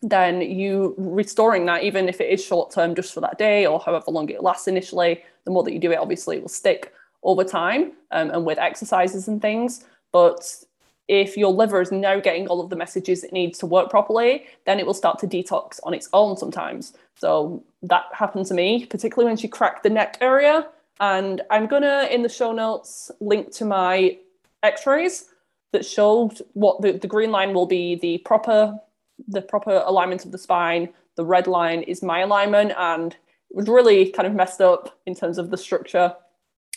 then 0.03 0.41
you 0.41 0.95
restoring 0.99 1.65
that, 1.67 1.85
even 1.85 2.09
if 2.09 2.21
it 2.21 2.29
is 2.29 2.45
short 2.45 2.73
term, 2.73 2.95
just 2.95 3.15
for 3.15 3.21
that 3.21 3.39
day 3.39 3.67
or 3.67 3.81
however 3.81 4.11
long 4.11 4.29
it 4.29 4.43
lasts 4.43 4.69
initially, 4.69 5.23
the 5.45 5.51
more 5.51 5.63
that 5.63 5.73
you 5.73 5.79
do 5.79 5.93
it, 5.93 5.99
obviously, 5.99 6.37
it 6.37 6.43
will 6.43 6.49
stick 6.49 6.93
over 7.23 7.45
time 7.45 7.93
um, 8.11 8.31
and 8.31 8.45
with 8.45 8.59
exercises 8.59 9.29
and 9.29 9.41
things. 9.41 9.85
But 10.11 10.65
if 11.09 11.37
your 11.37 11.53
liver 11.53 11.81
is 11.81 11.93
now 11.93 12.19
getting 12.21 12.49
all 12.49 12.61
of 12.61 12.71
the 12.71 12.77
messages 12.77 13.23
it 13.23 13.33
needs 13.33 13.59
to 13.59 13.67
work 13.67 13.91
properly, 13.91 14.47
then 14.67 14.81
it 14.81 14.87
will 14.87 14.95
start 14.95 15.19
to 15.21 15.27
detox 15.27 15.79
on 15.85 15.95
its 15.95 16.09
own 16.13 16.37
sometimes. 16.37 16.95
So 17.15 17.63
that 17.83 18.05
happened 18.13 18.47
to 18.47 18.55
me, 18.55 18.87
particularly 18.87 19.29
when 19.29 19.37
she 19.37 19.49
cracked 19.49 19.83
the 19.83 19.91
neck 19.91 20.19
area. 20.21 20.69
And 21.01 21.43
I'm 21.51 21.67
gonna 21.67 22.09
in 22.11 22.23
the 22.23 22.29
show 22.29 22.53
notes 22.53 23.11
link 23.21 23.53
to 23.53 23.65
my 23.65 24.19
x-rays 24.63 25.29
that 25.73 25.85
showed 25.85 26.41
what 26.53 26.81
the, 26.83 26.93
the 26.93 27.09
green 27.09 27.33
line 27.33 27.53
will 27.55 27.67
be 27.67 27.97
the 27.97 28.19
proper 28.19 28.79
the 29.29 29.43
proper 29.43 29.83
alignment 29.87 30.25
of 30.25 30.33
the 30.33 30.39
spine. 30.39 30.89
The 31.17 31.25
red 31.25 31.47
line 31.47 31.83
is 31.83 32.03
my 32.03 32.21
alignment 32.21 32.73
and 32.77 33.13
it 33.13 33.57
was 33.57 33.69
really 33.69 34.11
kind 34.11 34.27
of 34.27 34.35
messed 34.35 34.61
up 34.61 34.99
in 35.07 35.15
terms 35.15 35.39
of 35.39 35.51
the 35.51 35.59
structure. 35.59 36.15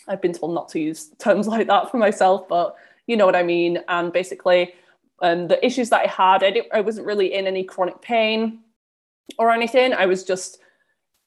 I've 0.08 0.22
been 0.22 0.32
told 0.32 0.54
not 0.54 0.68
to 0.70 0.80
use 0.80 1.10
terms 1.18 1.48
like 1.54 1.66
that 1.68 1.90
for 1.90 1.96
myself, 1.96 2.48
but 2.48 2.76
you 3.06 3.16
know 3.16 3.26
what 3.26 3.36
I 3.36 3.42
mean. 3.42 3.78
And 3.88 4.12
basically, 4.12 4.74
um, 5.22 5.48
the 5.48 5.64
issues 5.64 5.88
that 5.90 6.02
I 6.02 6.08
had, 6.08 6.44
I, 6.44 6.62
I 6.72 6.80
wasn't 6.80 7.06
really 7.06 7.32
in 7.32 7.46
any 7.46 7.64
chronic 7.64 8.00
pain 8.02 8.60
or 9.38 9.50
anything. 9.50 9.94
I 9.94 10.06
was 10.06 10.24
just 10.24 10.58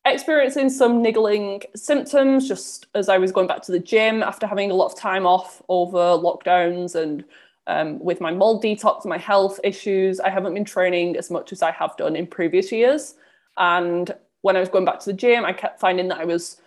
experiencing 0.06 0.70
some 0.70 1.02
niggling 1.02 1.62
symptoms 1.76 2.48
just 2.48 2.88
as 2.96 3.10
I 3.10 3.18
was 3.18 3.32
going 3.32 3.48
back 3.48 3.62
to 3.64 3.72
the 3.72 3.80
gym 3.80 4.24
after 4.24 4.48
having 4.48 4.72
a 4.72 4.76
lot 4.76 4.92
of 4.92 4.98
time 4.98 5.26
off 5.26 5.62
over 5.68 5.98
lockdowns 5.98 6.96
and 6.96 7.24
um, 7.68 8.00
with 8.00 8.22
my 8.22 8.32
mold 8.32 8.64
detox, 8.64 9.06
my 9.06 9.18
health 9.18 9.60
issues. 9.64 10.20
I 10.20 10.30
haven't 10.30 10.54
been 10.54 10.66
training 10.66 11.18
as 11.18 11.30
much 11.30 11.52
as 11.52 11.62
I 11.62 11.72
have 11.72 11.96
done 11.98 12.16
in 12.16 12.28
previous 12.28 12.72
years. 12.72 13.16
And 13.58 14.14
when 14.42 14.56
I 14.56 14.60
was 14.60 14.70
going 14.70 14.86
back 14.86 15.00
to 15.00 15.06
the 15.06 15.14
gym, 15.14 15.46
I 15.46 15.54
kept 15.54 15.80
finding 15.80 16.08
that 16.10 16.20
I 16.20 16.26
was 16.26 16.62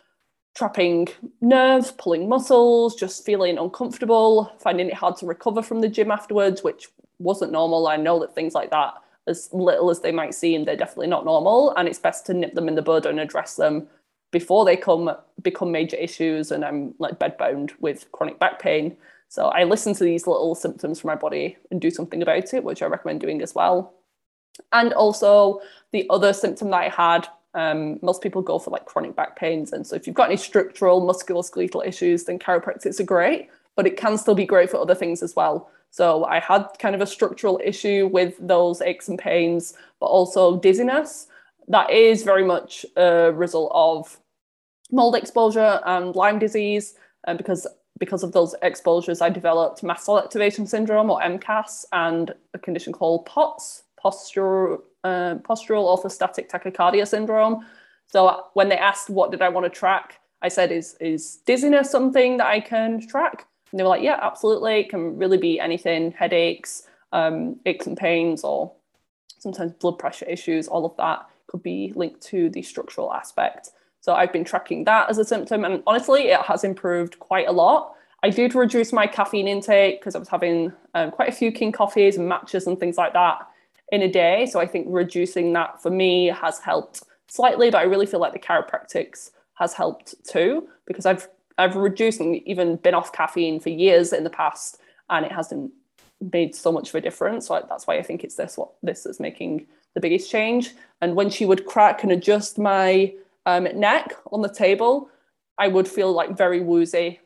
trapping 0.54 1.08
nerves, 1.40 1.92
pulling 1.92 2.28
muscles, 2.28 2.94
just 2.94 3.24
feeling 3.24 3.58
uncomfortable, 3.58 4.52
finding 4.58 4.88
it 4.88 4.94
hard 4.94 5.16
to 5.16 5.26
recover 5.26 5.62
from 5.62 5.80
the 5.80 5.88
gym 5.88 6.10
afterwards, 6.10 6.62
which 6.62 6.88
wasn't 7.18 7.52
normal. 7.52 7.86
I 7.86 7.96
know 7.96 8.18
that 8.20 8.34
things 8.34 8.54
like 8.54 8.70
that, 8.70 8.94
as 9.26 9.48
little 9.52 9.90
as 9.90 10.00
they 10.00 10.12
might 10.12 10.34
seem, 10.34 10.64
they're 10.64 10.76
definitely 10.76 11.06
not 11.06 11.24
normal. 11.24 11.74
And 11.76 11.88
it's 11.88 11.98
best 11.98 12.26
to 12.26 12.34
nip 12.34 12.54
them 12.54 12.68
in 12.68 12.74
the 12.74 12.82
bud 12.82 13.06
and 13.06 13.18
address 13.18 13.56
them 13.56 13.88
before 14.30 14.64
they 14.64 14.76
come 14.76 15.14
become 15.42 15.70
major 15.70 15.96
issues 15.96 16.50
and 16.50 16.64
I'm 16.64 16.94
like 16.98 17.18
bedbound 17.18 17.72
with 17.80 18.10
chronic 18.12 18.38
back 18.38 18.60
pain. 18.60 18.96
So 19.32 19.46
I 19.46 19.64
listen 19.64 19.94
to 19.94 20.04
these 20.04 20.26
little 20.26 20.54
symptoms 20.54 21.00
from 21.00 21.08
my 21.08 21.14
body 21.14 21.56
and 21.70 21.80
do 21.80 21.90
something 21.90 22.20
about 22.20 22.52
it, 22.52 22.64
which 22.64 22.82
I 22.82 22.86
recommend 22.86 23.22
doing 23.22 23.40
as 23.40 23.54
well. 23.54 23.94
And 24.72 24.92
also 24.92 25.62
the 25.90 26.04
other 26.10 26.34
symptom 26.34 26.68
that 26.68 26.82
I 26.82 26.88
had 26.90 27.28
um, 27.54 27.98
most 28.02 28.20
people 28.20 28.42
go 28.42 28.58
for 28.58 28.68
like 28.68 28.84
chronic 28.84 29.16
back 29.16 29.36
pains. 29.36 29.72
And 29.72 29.86
so 29.86 29.96
if 29.96 30.06
you've 30.06 30.16
got 30.16 30.28
any 30.28 30.36
structural 30.36 31.00
musculoskeletal 31.00 31.86
issues, 31.86 32.24
then 32.24 32.38
chiropractics 32.38 33.00
are 33.00 33.04
great, 33.04 33.48
but 33.74 33.86
it 33.86 33.96
can 33.96 34.18
still 34.18 34.34
be 34.34 34.44
great 34.44 34.68
for 34.68 34.76
other 34.76 34.94
things 34.94 35.22
as 35.22 35.34
well. 35.34 35.70
So 35.88 36.26
I 36.26 36.38
had 36.38 36.66
kind 36.78 36.94
of 36.94 37.00
a 37.00 37.06
structural 37.06 37.58
issue 37.64 38.10
with 38.12 38.34
those 38.38 38.82
aches 38.82 39.08
and 39.08 39.18
pains, 39.18 39.72
but 39.98 40.08
also 40.08 40.58
dizziness. 40.58 41.28
That 41.68 41.90
is 41.90 42.22
very 42.22 42.44
much 42.44 42.84
a 42.98 43.32
result 43.32 43.72
of 43.74 44.18
mold 44.90 45.16
exposure 45.16 45.80
and 45.86 46.14
Lyme 46.14 46.38
disease. 46.38 46.96
And 47.24 47.38
because 47.38 47.66
because 48.02 48.24
of 48.24 48.32
those 48.32 48.52
exposures, 48.62 49.20
I 49.20 49.28
developed 49.28 49.84
mast 49.84 50.06
cell 50.06 50.18
activation 50.18 50.66
syndrome 50.66 51.08
or 51.08 51.20
MCAS 51.20 51.84
and 51.92 52.34
a 52.52 52.58
condition 52.58 52.92
called 52.92 53.26
POTS, 53.26 53.84
uh, 54.04 54.08
postural 55.48 55.84
orthostatic 55.86 56.50
tachycardia 56.50 57.06
syndrome. 57.06 57.64
So 58.08 58.46
when 58.54 58.68
they 58.68 58.76
asked 58.76 59.08
what 59.08 59.30
did 59.30 59.40
I 59.40 59.50
want 59.50 59.66
to 59.66 59.70
track, 59.70 60.18
I 60.42 60.48
said, 60.48 60.72
is, 60.72 60.96
is 60.98 61.36
dizziness 61.46 61.92
something 61.92 62.38
that 62.38 62.48
I 62.48 62.58
can 62.58 63.06
track? 63.06 63.46
And 63.70 63.78
they 63.78 63.84
were 63.84 63.90
like, 63.90 64.02
yeah, 64.02 64.18
absolutely. 64.20 64.80
It 64.80 64.90
can 64.90 65.16
really 65.16 65.38
be 65.38 65.60
anything, 65.60 66.10
headaches, 66.10 66.88
um, 67.12 67.60
aches 67.66 67.86
and 67.86 67.96
pains, 67.96 68.42
or 68.42 68.72
sometimes 69.38 69.74
blood 69.74 70.00
pressure 70.00 70.26
issues, 70.26 70.66
all 70.66 70.84
of 70.84 70.96
that 70.96 71.24
could 71.46 71.62
be 71.62 71.92
linked 71.94 72.20
to 72.22 72.50
the 72.50 72.62
structural 72.62 73.12
aspect. 73.12 73.70
So 74.02 74.14
I've 74.14 74.32
been 74.32 74.44
tracking 74.44 74.84
that 74.84 75.08
as 75.08 75.18
a 75.18 75.24
symptom, 75.24 75.64
and 75.64 75.82
honestly, 75.86 76.28
it 76.28 76.40
has 76.42 76.64
improved 76.64 77.18
quite 77.20 77.48
a 77.48 77.52
lot. 77.52 77.94
I 78.24 78.30
did 78.30 78.54
reduce 78.54 78.92
my 78.92 79.06
caffeine 79.06 79.48
intake 79.48 80.00
because 80.00 80.14
I 80.14 80.18
was 80.18 80.28
having 80.28 80.72
um, 80.94 81.10
quite 81.10 81.28
a 81.28 81.32
few 81.32 81.50
king 81.50 81.72
coffees 81.72 82.16
and 82.16 82.30
matchas 82.30 82.66
and 82.66 82.78
things 82.78 82.98
like 82.98 83.12
that 83.14 83.38
in 83.90 84.02
a 84.02 84.10
day. 84.10 84.46
So 84.46 84.60
I 84.60 84.66
think 84.66 84.86
reducing 84.90 85.52
that 85.54 85.80
for 85.80 85.90
me 85.90 86.26
has 86.26 86.58
helped 86.58 87.04
slightly, 87.28 87.70
but 87.70 87.78
I 87.78 87.84
really 87.84 88.06
feel 88.06 88.20
like 88.20 88.32
the 88.32 88.38
chiropractics 88.38 89.30
has 89.54 89.72
helped 89.72 90.14
too 90.28 90.68
because 90.84 91.06
I've 91.06 91.28
I've 91.58 91.76
reduced 91.76 92.18
and 92.18 92.36
even 92.48 92.76
been 92.76 92.94
off 92.94 93.12
caffeine 93.12 93.60
for 93.60 93.68
years 93.68 94.12
in 94.12 94.24
the 94.24 94.30
past, 94.30 94.80
and 95.10 95.24
it 95.24 95.30
hasn't 95.30 95.70
made 96.32 96.54
so 96.56 96.72
much 96.72 96.88
of 96.88 96.96
a 96.96 97.00
difference. 97.00 97.46
So 97.46 97.64
that's 97.68 97.86
why 97.86 97.98
I 97.98 98.02
think 98.02 98.24
it's 98.24 98.34
this 98.34 98.56
what 98.56 98.70
this 98.82 99.06
is 99.06 99.20
making 99.20 99.66
the 99.94 100.00
biggest 100.00 100.30
change. 100.30 100.74
And 101.00 101.14
when 101.14 101.30
she 101.30 101.44
would 101.46 101.66
crack 101.66 102.02
and 102.02 102.10
adjust 102.10 102.58
my 102.58 103.12
um, 103.46 103.64
neck 103.74 104.14
on 104.30 104.42
the 104.42 104.52
table, 104.52 105.10
I 105.58 105.68
would 105.68 105.88
feel 105.88 106.12
like 106.12 106.36
very 106.36 106.60
woozy 106.60 107.20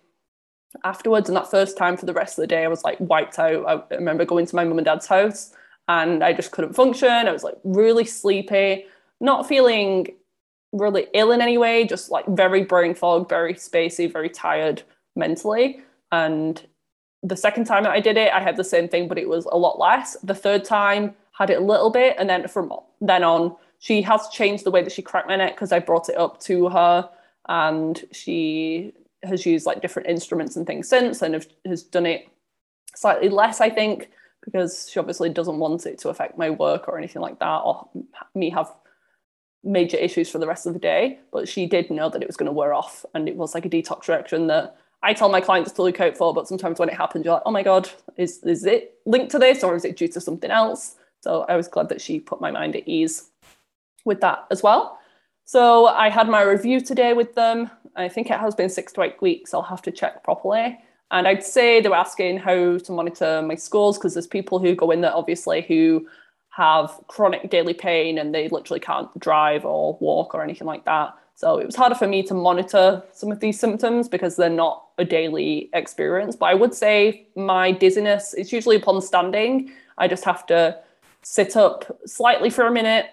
afterwards. 0.84 1.28
And 1.28 1.36
that 1.36 1.50
first 1.50 1.76
time 1.76 1.96
for 1.96 2.06
the 2.06 2.12
rest 2.12 2.38
of 2.38 2.42
the 2.42 2.46
day, 2.46 2.64
I 2.64 2.68
was 2.68 2.84
like 2.84 2.98
wiped 3.00 3.38
out. 3.38 3.90
I 3.90 3.94
remember 3.94 4.24
going 4.24 4.46
to 4.46 4.56
my 4.56 4.64
mum 4.64 4.78
and 4.78 4.84
dad's 4.84 5.06
house 5.06 5.52
and 5.88 6.22
I 6.22 6.32
just 6.32 6.50
couldn't 6.50 6.74
function. 6.74 7.08
I 7.08 7.32
was 7.32 7.44
like 7.44 7.56
really 7.64 8.04
sleepy, 8.04 8.86
not 9.20 9.48
feeling 9.48 10.08
really 10.72 11.06
ill 11.14 11.32
in 11.32 11.40
any 11.40 11.58
way, 11.58 11.86
just 11.86 12.10
like 12.10 12.26
very 12.28 12.64
brain 12.64 12.94
fog, 12.94 13.28
very 13.28 13.54
spacey, 13.54 14.12
very 14.12 14.28
tired 14.28 14.82
mentally. 15.14 15.80
And 16.12 16.60
the 17.22 17.36
second 17.36 17.64
time 17.64 17.84
that 17.84 17.92
I 17.92 18.00
did 18.00 18.16
it, 18.16 18.32
I 18.32 18.40
had 18.40 18.56
the 18.56 18.64
same 18.64 18.88
thing, 18.88 19.08
but 19.08 19.18
it 19.18 19.28
was 19.28 19.46
a 19.46 19.56
lot 19.56 19.78
less. 19.78 20.16
The 20.22 20.34
third 20.34 20.64
time, 20.64 21.14
had 21.38 21.50
it 21.50 21.60
a 21.60 21.64
little 21.64 21.90
bit, 21.90 22.16
and 22.18 22.28
then 22.30 22.48
from 22.48 22.72
then 23.00 23.22
on, 23.22 23.54
she 23.78 24.02
has 24.02 24.28
changed 24.28 24.64
the 24.64 24.70
way 24.70 24.82
that 24.82 24.92
she 24.92 25.02
cracked 25.02 25.28
my 25.28 25.36
neck 25.36 25.54
because 25.54 25.72
I 25.72 25.78
brought 25.78 26.08
it 26.08 26.16
up 26.16 26.40
to 26.42 26.68
her, 26.68 27.08
and 27.48 28.04
she 28.12 28.92
has 29.22 29.46
used 29.46 29.66
like 29.66 29.82
different 29.82 30.08
instruments 30.08 30.56
and 30.56 30.66
things 30.66 30.88
since, 30.88 31.22
and 31.22 31.34
have, 31.34 31.46
has 31.64 31.82
done 31.82 32.06
it 32.06 32.28
slightly 32.94 33.28
less, 33.28 33.60
I 33.60 33.70
think 33.70 34.10
because 34.46 34.88
she 34.90 34.98
obviously 34.98 35.28
doesn't 35.28 35.58
want 35.58 35.84
it 35.84 35.98
to 35.98 36.08
affect 36.08 36.38
my 36.38 36.48
work 36.48 36.88
or 36.88 36.96
anything 36.96 37.20
like 37.20 37.38
that 37.40 37.58
or 37.58 37.86
me 38.34 38.48
have 38.48 38.72
major 39.62 39.96
issues 39.96 40.30
for 40.30 40.38
the 40.38 40.46
rest 40.46 40.66
of 40.66 40.72
the 40.72 40.78
day 40.78 41.18
but 41.32 41.48
she 41.48 41.66
did 41.66 41.90
know 41.90 42.08
that 42.08 42.22
it 42.22 42.28
was 42.28 42.36
going 42.36 42.46
to 42.46 42.52
wear 42.52 42.72
off 42.72 43.04
and 43.14 43.28
it 43.28 43.36
was 43.36 43.54
like 43.54 43.66
a 43.66 43.68
detox 43.68 44.08
reaction 44.08 44.46
that 44.46 44.76
I 45.02 45.12
tell 45.12 45.28
my 45.28 45.40
clients 45.40 45.72
to 45.72 45.82
look 45.82 46.00
out 46.00 46.16
for 46.16 46.32
but 46.32 46.48
sometimes 46.48 46.78
when 46.78 46.88
it 46.88 46.96
happens 46.96 47.24
you're 47.24 47.34
like 47.34 47.42
oh 47.44 47.50
my 47.50 47.64
god 47.64 47.90
is 48.16 48.42
is 48.44 48.64
it 48.64 48.94
linked 49.04 49.32
to 49.32 49.38
this 49.38 49.64
or 49.64 49.74
is 49.74 49.84
it 49.84 49.96
due 49.96 50.08
to 50.08 50.20
something 50.20 50.50
else? 50.50 50.94
So 51.20 51.44
I 51.48 51.56
was 51.56 51.66
glad 51.66 51.88
that 51.88 52.00
she 52.00 52.20
put 52.20 52.40
my 52.40 52.52
mind 52.52 52.76
at 52.76 52.86
ease 52.86 53.30
with 54.06 54.20
that 54.20 54.46
as 54.50 54.62
well 54.62 54.98
so 55.44 55.86
I 55.86 56.08
had 56.08 56.28
my 56.28 56.42
review 56.42 56.80
today 56.80 57.12
with 57.12 57.34
them 57.34 57.70
I 57.96 58.08
think 58.08 58.30
it 58.30 58.38
has 58.38 58.54
been 58.54 58.68
six 58.68 58.92
to 58.94 59.02
eight 59.02 59.20
weeks 59.20 59.52
I'll 59.52 59.62
have 59.62 59.82
to 59.82 59.90
check 59.90 60.24
properly 60.24 60.78
and 61.10 61.28
I'd 61.28 61.44
say 61.44 61.80
they 61.80 61.88
were 61.88 61.96
asking 61.96 62.38
how 62.38 62.78
to 62.78 62.92
monitor 62.92 63.42
my 63.42 63.54
scores 63.54 63.98
because 63.98 64.14
there's 64.14 64.26
people 64.26 64.58
who 64.58 64.74
go 64.74 64.90
in 64.90 65.02
there 65.02 65.14
obviously 65.14 65.62
who 65.62 66.06
have 66.56 66.98
chronic 67.08 67.50
daily 67.50 67.74
pain 67.74 68.16
and 68.16 68.34
they 68.34 68.48
literally 68.48 68.80
can't 68.80 69.16
drive 69.18 69.66
or 69.66 69.98
walk 70.00 70.34
or 70.34 70.42
anything 70.42 70.66
like 70.66 70.86
that. 70.86 71.14
So 71.34 71.58
it 71.58 71.66
was 71.66 71.76
harder 71.76 71.94
for 71.94 72.08
me 72.08 72.22
to 72.22 72.34
monitor 72.34 73.02
some 73.12 73.30
of 73.30 73.40
these 73.40 73.60
symptoms 73.60 74.08
because 74.08 74.36
they're 74.36 74.48
not 74.48 74.86
a 74.96 75.04
daily 75.04 75.68
experience. 75.74 76.34
But 76.34 76.46
I 76.46 76.54
would 76.54 76.72
say 76.72 77.26
my 77.36 77.72
dizziness 77.72 78.32
is 78.32 78.54
usually 78.54 78.76
upon 78.76 79.02
standing. 79.02 79.70
I 79.98 80.08
just 80.08 80.24
have 80.24 80.46
to 80.46 80.78
sit 81.20 81.58
up 81.58 81.98
slightly 82.06 82.48
for 82.48 82.66
a 82.66 82.72
minute 82.72 83.10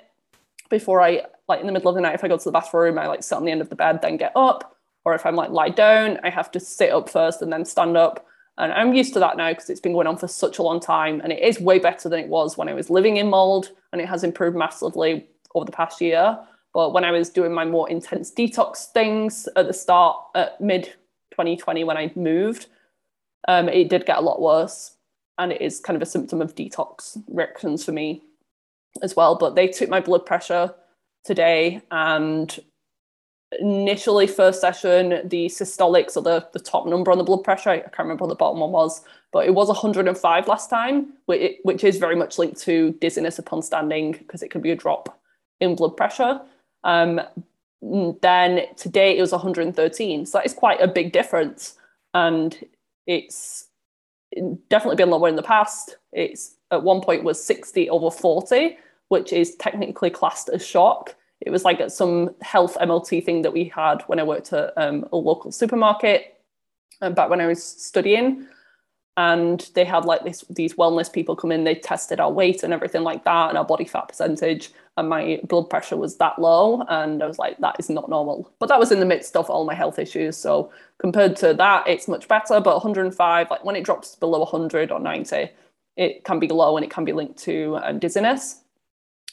before 0.69 1.01
I, 1.01 1.23
like 1.47 1.59
in 1.59 1.67
the 1.67 1.73
middle 1.73 1.89
of 1.89 1.95
the 1.95 2.01
night, 2.01 2.15
if 2.15 2.23
I 2.23 2.27
go 2.27 2.37
to 2.37 2.43
the 2.43 2.51
bathroom, 2.51 2.97
I 2.97 3.07
like 3.07 3.23
sit 3.23 3.35
on 3.35 3.45
the 3.45 3.51
end 3.51 3.61
of 3.61 3.69
the 3.69 3.75
bed, 3.75 4.01
then 4.01 4.17
get 4.17 4.31
up 4.35 4.73
or 5.05 5.13
if 5.13 5.25
I'm 5.25 5.35
like 5.35 5.49
lie 5.49 5.69
down, 5.69 6.19
I 6.23 6.29
have 6.29 6.51
to 6.51 6.59
sit 6.59 6.91
up 6.91 7.09
first 7.09 7.41
and 7.41 7.51
then 7.51 7.65
stand 7.65 7.97
up. 7.97 8.25
And 8.57 8.71
I'm 8.71 8.93
used 8.93 9.13
to 9.13 9.19
that 9.19 9.35
now 9.35 9.51
because 9.51 9.69
it's 9.69 9.79
been 9.79 9.93
going 9.93 10.07
on 10.07 10.17
for 10.17 10.27
such 10.27 10.59
a 10.59 10.63
long 10.63 10.79
time. 10.79 11.21
And 11.21 11.31
it 11.31 11.41
is 11.41 11.59
way 11.59 11.79
better 11.79 12.07
than 12.07 12.19
it 12.19 12.27
was 12.27 12.57
when 12.57 12.69
I 12.69 12.73
was 12.73 12.89
living 12.89 13.17
in 13.17 13.29
mold. 13.29 13.71
And 13.91 14.01
it 14.01 14.07
has 14.07 14.23
improved 14.23 14.55
massively 14.55 15.27
over 15.55 15.65
the 15.65 15.71
past 15.71 15.99
year. 16.01 16.37
But 16.73 16.93
when 16.93 17.03
I 17.03 17.11
was 17.11 17.29
doing 17.29 17.53
my 17.53 17.65
more 17.65 17.89
intense 17.89 18.31
detox 18.31 18.91
things 18.91 19.47
at 19.55 19.67
the 19.67 19.73
start, 19.73 20.17
at 20.35 20.61
mid 20.61 20.85
2020, 21.31 21.83
when 21.83 21.97
I 21.97 22.11
moved, 22.15 22.67
um, 23.47 23.69
it 23.69 23.89
did 23.89 24.05
get 24.05 24.17
a 24.17 24.21
lot 24.21 24.41
worse. 24.41 24.97
And 25.39 25.51
it 25.51 25.61
is 25.61 25.79
kind 25.79 25.95
of 25.95 26.03
a 26.03 26.07
symptom 26.07 26.41
of 26.41 26.55
detox 26.55 27.17
reactions 27.27 27.83
for 27.83 27.91
me 27.91 28.23
as 29.01 29.15
well. 29.15 29.35
But 29.35 29.55
they 29.55 29.67
took 29.67 29.89
my 29.89 29.99
blood 29.99 30.25
pressure 30.25 30.73
today 31.23 31.81
and 31.91 32.59
initially 33.59 34.27
first 34.27 34.61
session 34.61 35.21
the 35.25 35.47
systolic 35.47 36.09
so 36.09 36.21
the, 36.21 36.47
the 36.53 36.59
top 36.59 36.87
number 36.87 37.11
on 37.11 37.17
the 37.17 37.23
blood 37.23 37.43
pressure. 37.43 37.69
I 37.69 37.79
can't 37.79 37.99
remember 37.99 38.23
what 38.23 38.29
the 38.29 38.35
bottom 38.35 38.59
one 38.59 38.71
was 38.71 39.03
but 39.31 39.45
it 39.45 39.53
was 39.53 39.67
105 39.67 40.47
last 40.47 40.69
time 40.69 41.13
which, 41.25 41.57
which 41.63 41.83
is 41.83 41.97
very 41.97 42.15
much 42.15 42.37
linked 42.37 42.59
to 42.61 42.91
dizziness 43.01 43.39
upon 43.39 43.61
standing 43.61 44.13
because 44.13 44.43
it 44.43 44.49
could 44.49 44.61
be 44.61 44.71
a 44.71 44.75
drop 44.75 45.19
in 45.59 45.75
blood 45.75 45.95
pressure. 45.95 46.41
Um, 46.83 47.21
then 47.81 48.65
today 48.75 49.17
it 49.17 49.21
was 49.21 49.31
113 49.31 50.25
so 50.25 50.37
that 50.37 50.45
is 50.45 50.53
quite 50.53 50.81
a 50.81 50.87
big 50.87 51.11
difference. 51.11 51.77
And 52.13 52.57
it's 53.07 53.67
definitely 54.69 54.95
been 54.95 55.09
lower 55.09 55.27
in 55.27 55.35
the 55.35 55.43
past. 55.43 55.97
It's 56.11 56.55
at 56.71 56.83
one 56.83 57.01
point 57.01 57.23
was 57.23 57.43
60 57.43 57.89
over 57.89 58.09
40 58.09 58.77
which 59.09 59.33
is 59.33 59.55
technically 59.55 60.09
classed 60.09 60.49
as 60.49 60.65
shock 60.65 61.15
it 61.45 61.51
was 61.51 61.65
like 61.65 61.81
some 61.89 62.35
health 62.41 62.77
MOT 62.85 63.07
thing 63.07 63.41
that 63.41 63.51
we 63.53 63.65
had 63.65 64.01
when 64.07 64.19
I 64.19 64.23
worked 64.23 64.53
at 64.53 64.73
um, 64.77 65.05
a 65.11 65.17
local 65.17 65.51
supermarket 65.51 66.39
um, 67.01 67.13
back 67.13 67.29
when 67.29 67.41
I 67.41 67.47
was 67.47 67.63
studying. 67.63 68.47
And 69.15 69.69
they 69.75 69.85
had 69.85 70.05
like 70.05 70.23
this 70.23 70.43
these 70.49 70.73
wellness 70.73 71.11
people 71.11 71.35
come 71.35 71.51
in, 71.51 71.65
they 71.65 71.75
tested 71.75 72.19
our 72.19 72.31
weight 72.31 72.63
and 72.63 72.73
everything 72.73 73.03
like 73.03 73.23
that, 73.25 73.49
and 73.49 73.57
our 73.59 73.65
body 73.65 73.85
fat 73.85 74.07
percentage, 74.07 74.71
and 74.97 75.07
my 75.07 75.39
blood 75.43 75.69
pressure 75.69 75.97
was 75.97 76.17
that 76.17 76.39
low. 76.39 76.83
And 76.89 77.21
I 77.21 77.27
was 77.27 77.37
like, 77.37 77.59
that 77.59 77.75
is 77.77 77.91
not 77.91 78.09
normal. 78.09 78.51
But 78.57 78.69
that 78.69 78.79
was 78.79 78.91
in 78.91 78.99
the 78.99 79.05
midst 79.05 79.35
of 79.35 79.51
all 79.51 79.65
my 79.65 79.75
health 79.75 79.99
issues. 79.99 80.35
So 80.35 80.71
compared 80.97 81.35
to 81.37 81.53
that, 81.53 81.87
it's 81.87 82.07
much 82.07 82.27
better. 82.27 82.59
But 82.59 82.83
105, 82.83 83.51
like 83.51 83.63
when 83.63 83.75
it 83.75 83.83
drops 83.83 84.15
below 84.15 84.39
100 84.39 84.91
or 84.91 84.99
90, 84.99 85.49
it 85.95 86.23
can 86.23 86.39
be 86.39 86.47
low 86.47 86.75
and 86.75 86.83
it 86.83 86.89
can 86.89 87.05
be 87.05 87.13
linked 87.13 87.37
to 87.43 87.75
uh, 87.75 87.91
dizziness. 87.91 88.62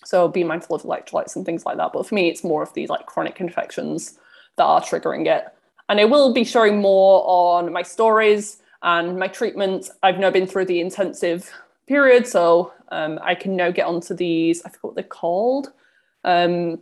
So 0.05 0.29
be 0.29 0.45
mindful 0.45 0.77
of 0.77 0.83
electrolytes 0.83 1.37
and 1.37 1.45
things 1.45 1.67
like 1.67 1.77
that. 1.77 1.93
But 1.93 2.07
for 2.07 2.15
me, 2.15 2.29
it's 2.29 2.45
more 2.45 2.63
of 2.63 2.73
these 2.75 2.89
like 2.89 3.07
chronic 3.07 3.41
infections 3.41 4.19
that 4.57 4.65
are 4.65 4.81
triggering 4.81 5.27
it. 5.27 5.45
And 5.89 6.01
I 6.01 6.05
will 6.05 6.33
be 6.33 6.45
showing 6.45 6.81
more 6.81 7.23
on 7.27 7.73
my 7.73 7.83
stories 7.83 8.63
and 8.83 9.19
my 9.19 9.29
treatment. 9.29 9.91
I've 10.03 10.19
now 10.19 10.31
been 10.31 10.47
through 10.47 10.67
the 10.67 10.81
intensive 10.81 11.51
period, 11.87 12.27
so 12.27 12.73
um, 12.91 13.19
I 13.23 13.35
can 13.35 13.57
now 13.57 13.71
get 13.71 13.87
onto 13.87 14.15
these. 14.15 14.63
I 14.63 14.69
forget 14.69 14.85
what 14.85 14.95
they're 14.95 15.05
called, 15.05 15.73
um, 16.25 16.79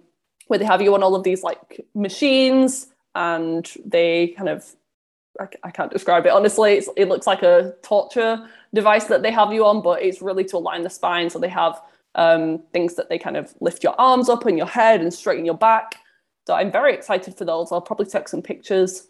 where 0.47 0.59
they 0.59 0.65
have 0.65 0.83
you 0.83 0.95
on 0.95 1.03
all 1.03 1.15
of 1.15 1.25
these 1.25 1.43
like 1.43 1.87
machines, 1.95 2.89
and 3.15 3.71
they 3.85 4.29
kind 4.37 4.49
of 4.49 4.77
I, 5.41 5.47
I 5.65 5.71
can't 5.71 5.91
describe 5.91 6.27
it 6.27 6.33
honestly. 6.33 6.83
it 6.97 7.09
looks 7.09 7.27
like 7.27 7.43
a 7.43 7.75
torture 7.83 8.47
device 8.75 9.05
that 9.05 9.23
they 9.23 9.31
have 9.31 9.53
you 9.53 9.65
on, 9.65 9.83
but 9.83 10.03
it's 10.03 10.21
really 10.21 10.45
to 10.45 10.57
align 10.57 10.83
the 10.83 10.91
spine. 10.91 11.31
So 11.31 11.39
they 11.39 11.49
have 11.49 11.81
um, 12.15 12.63
things 12.73 12.95
that 12.97 13.09
they 13.09 13.19
kind 13.19 13.37
of 13.37 13.55
lift 13.61 13.83
your 13.83 13.99
arms 13.99 14.29
up 14.29 14.47
and 14.47 14.59
your 14.59 14.67
head 14.67 15.01
and 15.01 15.13
straighten 15.13 15.45
your 15.45 15.57
back. 15.57 15.97
So 16.47 16.55
I'm 16.55 16.73
very 16.73 16.95
excited 16.95 17.37
for 17.37 17.45
those. 17.45 17.71
I'll 17.71 17.81
probably 17.81 18.07
take 18.07 18.29
some 18.29 18.43
pictures 18.43 19.09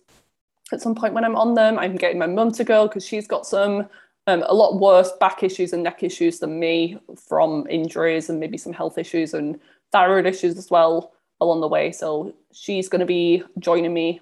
at 0.73 0.81
some 0.81 0.95
point 0.95 1.15
when 1.15 1.25
I'm 1.25 1.37
on 1.37 1.55
them. 1.55 1.79
I'm 1.79 1.97
getting 1.97 2.19
my 2.19 2.27
mum 2.27 2.53
to 2.53 2.65
go 2.65 2.89
because 2.89 3.07
she's 3.07 3.27
got 3.27 3.47
some 3.47 3.89
um, 4.27 4.45
a 4.47 4.55
lot 4.55 4.79
worse 4.79 5.13
back 5.21 5.43
issues 5.43 5.73
and 5.73 5.83
neck 5.83 6.03
issues 6.03 6.39
than 6.39 6.59
me 6.61 6.99
from 7.17 7.67
injuries 7.71 8.29
and 8.29 8.39
maybe 8.39 8.59
some 8.59 8.73
health 8.73 8.99
issues 8.99 9.35
and 9.35 9.59
thyroid 9.91 10.27
issues 10.27 10.59
as 10.59 10.71
well 10.71 11.13
along 11.41 11.61
the 11.61 11.69
way. 11.69 11.93
So 11.93 12.35
she's 12.53 12.89
going 12.89 13.01
to 13.01 13.07
be 13.07 13.43
joining 13.59 13.95
me 13.95 14.21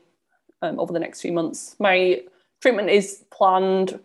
um, 0.63 0.79
over 0.79 0.93
the 0.93 1.01
next 1.01 1.21
few 1.21 1.33
months. 1.33 1.75
My 1.79 2.23
treatment 2.61 2.91
is 2.91 3.25
planned 3.33 3.99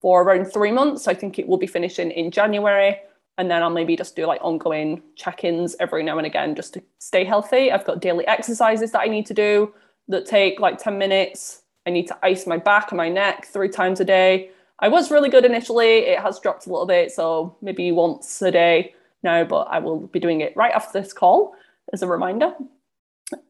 for 0.00 0.22
around 0.22 0.46
three 0.46 0.72
months. 0.72 1.08
I 1.08 1.14
think 1.14 1.38
it 1.38 1.48
will 1.48 1.56
be 1.56 1.66
finishing 1.66 2.10
in 2.10 2.30
January. 2.30 2.98
And 3.38 3.50
then 3.50 3.62
I'll 3.62 3.70
maybe 3.70 3.96
just 3.96 4.16
do 4.16 4.26
like 4.26 4.40
ongoing 4.42 5.02
check 5.14 5.44
ins 5.44 5.76
every 5.78 6.02
now 6.02 6.16
and 6.18 6.26
again 6.26 6.54
just 6.54 6.74
to 6.74 6.82
stay 6.98 7.24
healthy. 7.24 7.70
I've 7.70 7.84
got 7.84 8.00
daily 8.00 8.26
exercises 8.26 8.92
that 8.92 9.00
I 9.00 9.06
need 9.06 9.26
to 9.26 9.34
do 9.34 9.74
that 10.08 10.26
take 10.26 10.58
like 10.58 10.78
10 10.78 10.96
minutes. 10.96 11.62
I 11.86 11.90
need 11.90 12.06
to 12.08 12.18
ice 12.22 12.46
my 12.46 12.56
back 12.56 12.90
and 12.90 12.96
my 12.96 13.08
neck 13.08 13.46
three 13.46 13.68
times 13.68 14.00
a 14.00 14.04
day. 14.04 14.50
I 14.78 14.88
was 14.88 15.10
really 15.10 15.28
good 15.28 15.44
initially. 15.44 15.98
It 15.98 16.18
has 16.18 16.40
dropped 16.40 16.66
a 16.66 16.70
little 16.70 16.86
bit, 16.86 17.10
so 17.12 17.56
maybe 17.62 17.92
once 17.92 18.42
a 18.42 18.50
day 18.50 18.94
now, 19.22 19.44
but 19.44 19.68
I 19.70 19.78
will 19.78 20.06
be 20.08 20.20
doing 20.20 20.40
it 20.40 20.56
right 20.56 20.72
after 20.72 21.00
this 21.00 21.12
call 21.12 21.54
as 21.92 22.02
a 22.02 22.06
reminder. 22.06 22.54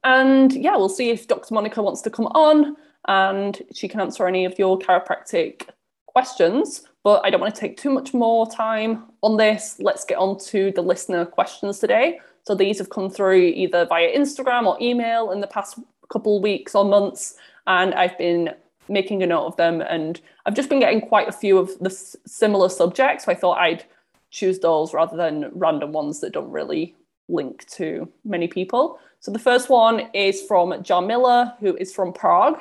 And 0.05 0.53
yeah, 0.53 0.77
we'll 0.77 0.89
see 0.89 1.11
if 1.11 1.27
Dr. 1.27 1.55
Monica 1.55 1.83
wants 1.83 2.01
to 2.03 2.11
come 2.11 2.27
on 2.29 2.77
and 3.09 3.61
she 3.75 3.89
can 3.89 4.01
answer 4.01 4.27
any 4.27 4.45
of 4.45 4.59
your 4.59 4.79
chiropractic 4.79 5.69
questions. 6.07 6.87
But 7.07 7.25
I 7.25 7.31
don't 7.31 7.41
want 7.41 7.55
to 7.55 7.61
take 7.61 7.77
too 7.77 7.91
much 7.91 8.13
more 8.15 8.51
time 8.51 9.05
on 9.23 9.37
this. 9.37 9.77
Let's 9.79 10.05
get 10.05 10.19
on 10.19 10.41
to 10.47 10.73
the 10.73 10.83
listener 10.83 11.25
questions 11.25 11.79
today. 11.79 12.19
So 12.43 12.57
these 12.57 12.79
have 12.79 12.91
come 12.91 13.11
through 13.11 13.43
either 13.43 13.87
via 13.87 14.13
Instagram 14.13 14.67
or 14.67 14.77
email 14.81 15.31
in 15.31 15.41
the 15.41 15.47
past 15.47 15.79
couple 16.09 16.43
weeks 16.43 16.75
or 16.75 16.85
months, 16.85 17.37
and 17.69 17.95
I've 17.95 18.19
been 18.19 18.51
making 18.89 19.23
a 19.23 19.27
note 19.29 19.47
of 19.47 19.57
them. 19.57 19.83
And 19.83 20.21
I've 20.47 20.57
just 20.57 20.69
been 20.69 20.81
getting 20.81 21.01
quite 21.01 21.29
a 21.29 21.33
few 21.33 21.59
of 21.59 21.79
the 21.79 21.91
s- 21.91 22.17
similar 22.27 22.69
subjects. 22.69 23.27
So 23.27 23.31
I 23.31 23.37
thought 23.37 23.59
I'd 23.59 23.85
choose 24.33 24.59
those 24.59 24.93
rather 24.93 25.17
than 25.17 25.53
random 25.55 25.93
ones 25.93 26.19
that 26.23 26.33
don't 26.33 26.51
really 26.51 26.97
link 27.29 27.69
to 27.77 28.09
many 28.25 28.49
people. 28.49 28.99
So 29.21 29.31
the 29.31 29.39
first 29.39 29.69
one 29.69 30.11
is 30.13 30.43
from 30.43 30.71
Jarmila, 30.83 31.57
who 31.61 31.77
is 31.77 31.95
from 31.95 32.13
Prague. 32.13 32.59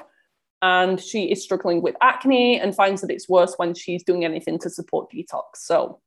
And 0.62 1.00
she 1.00 1.31
is 1.31 1.43
struggling 1.43 1.81
with 1.81 1.95
acne 2.01 2.59
and 2.59 2.75
finds 2.75 3.01
that 3.01 3.12
it's 3.12 3.29
worse 3.29 3.53
when 3.57 3.74
she's 3.74 4.03
doing 4.03 4.25
anything 4.25 4.57
to 4.59 4.69
support 4.69 5.12
detox. 5.12 5.57
So 5.57 6.00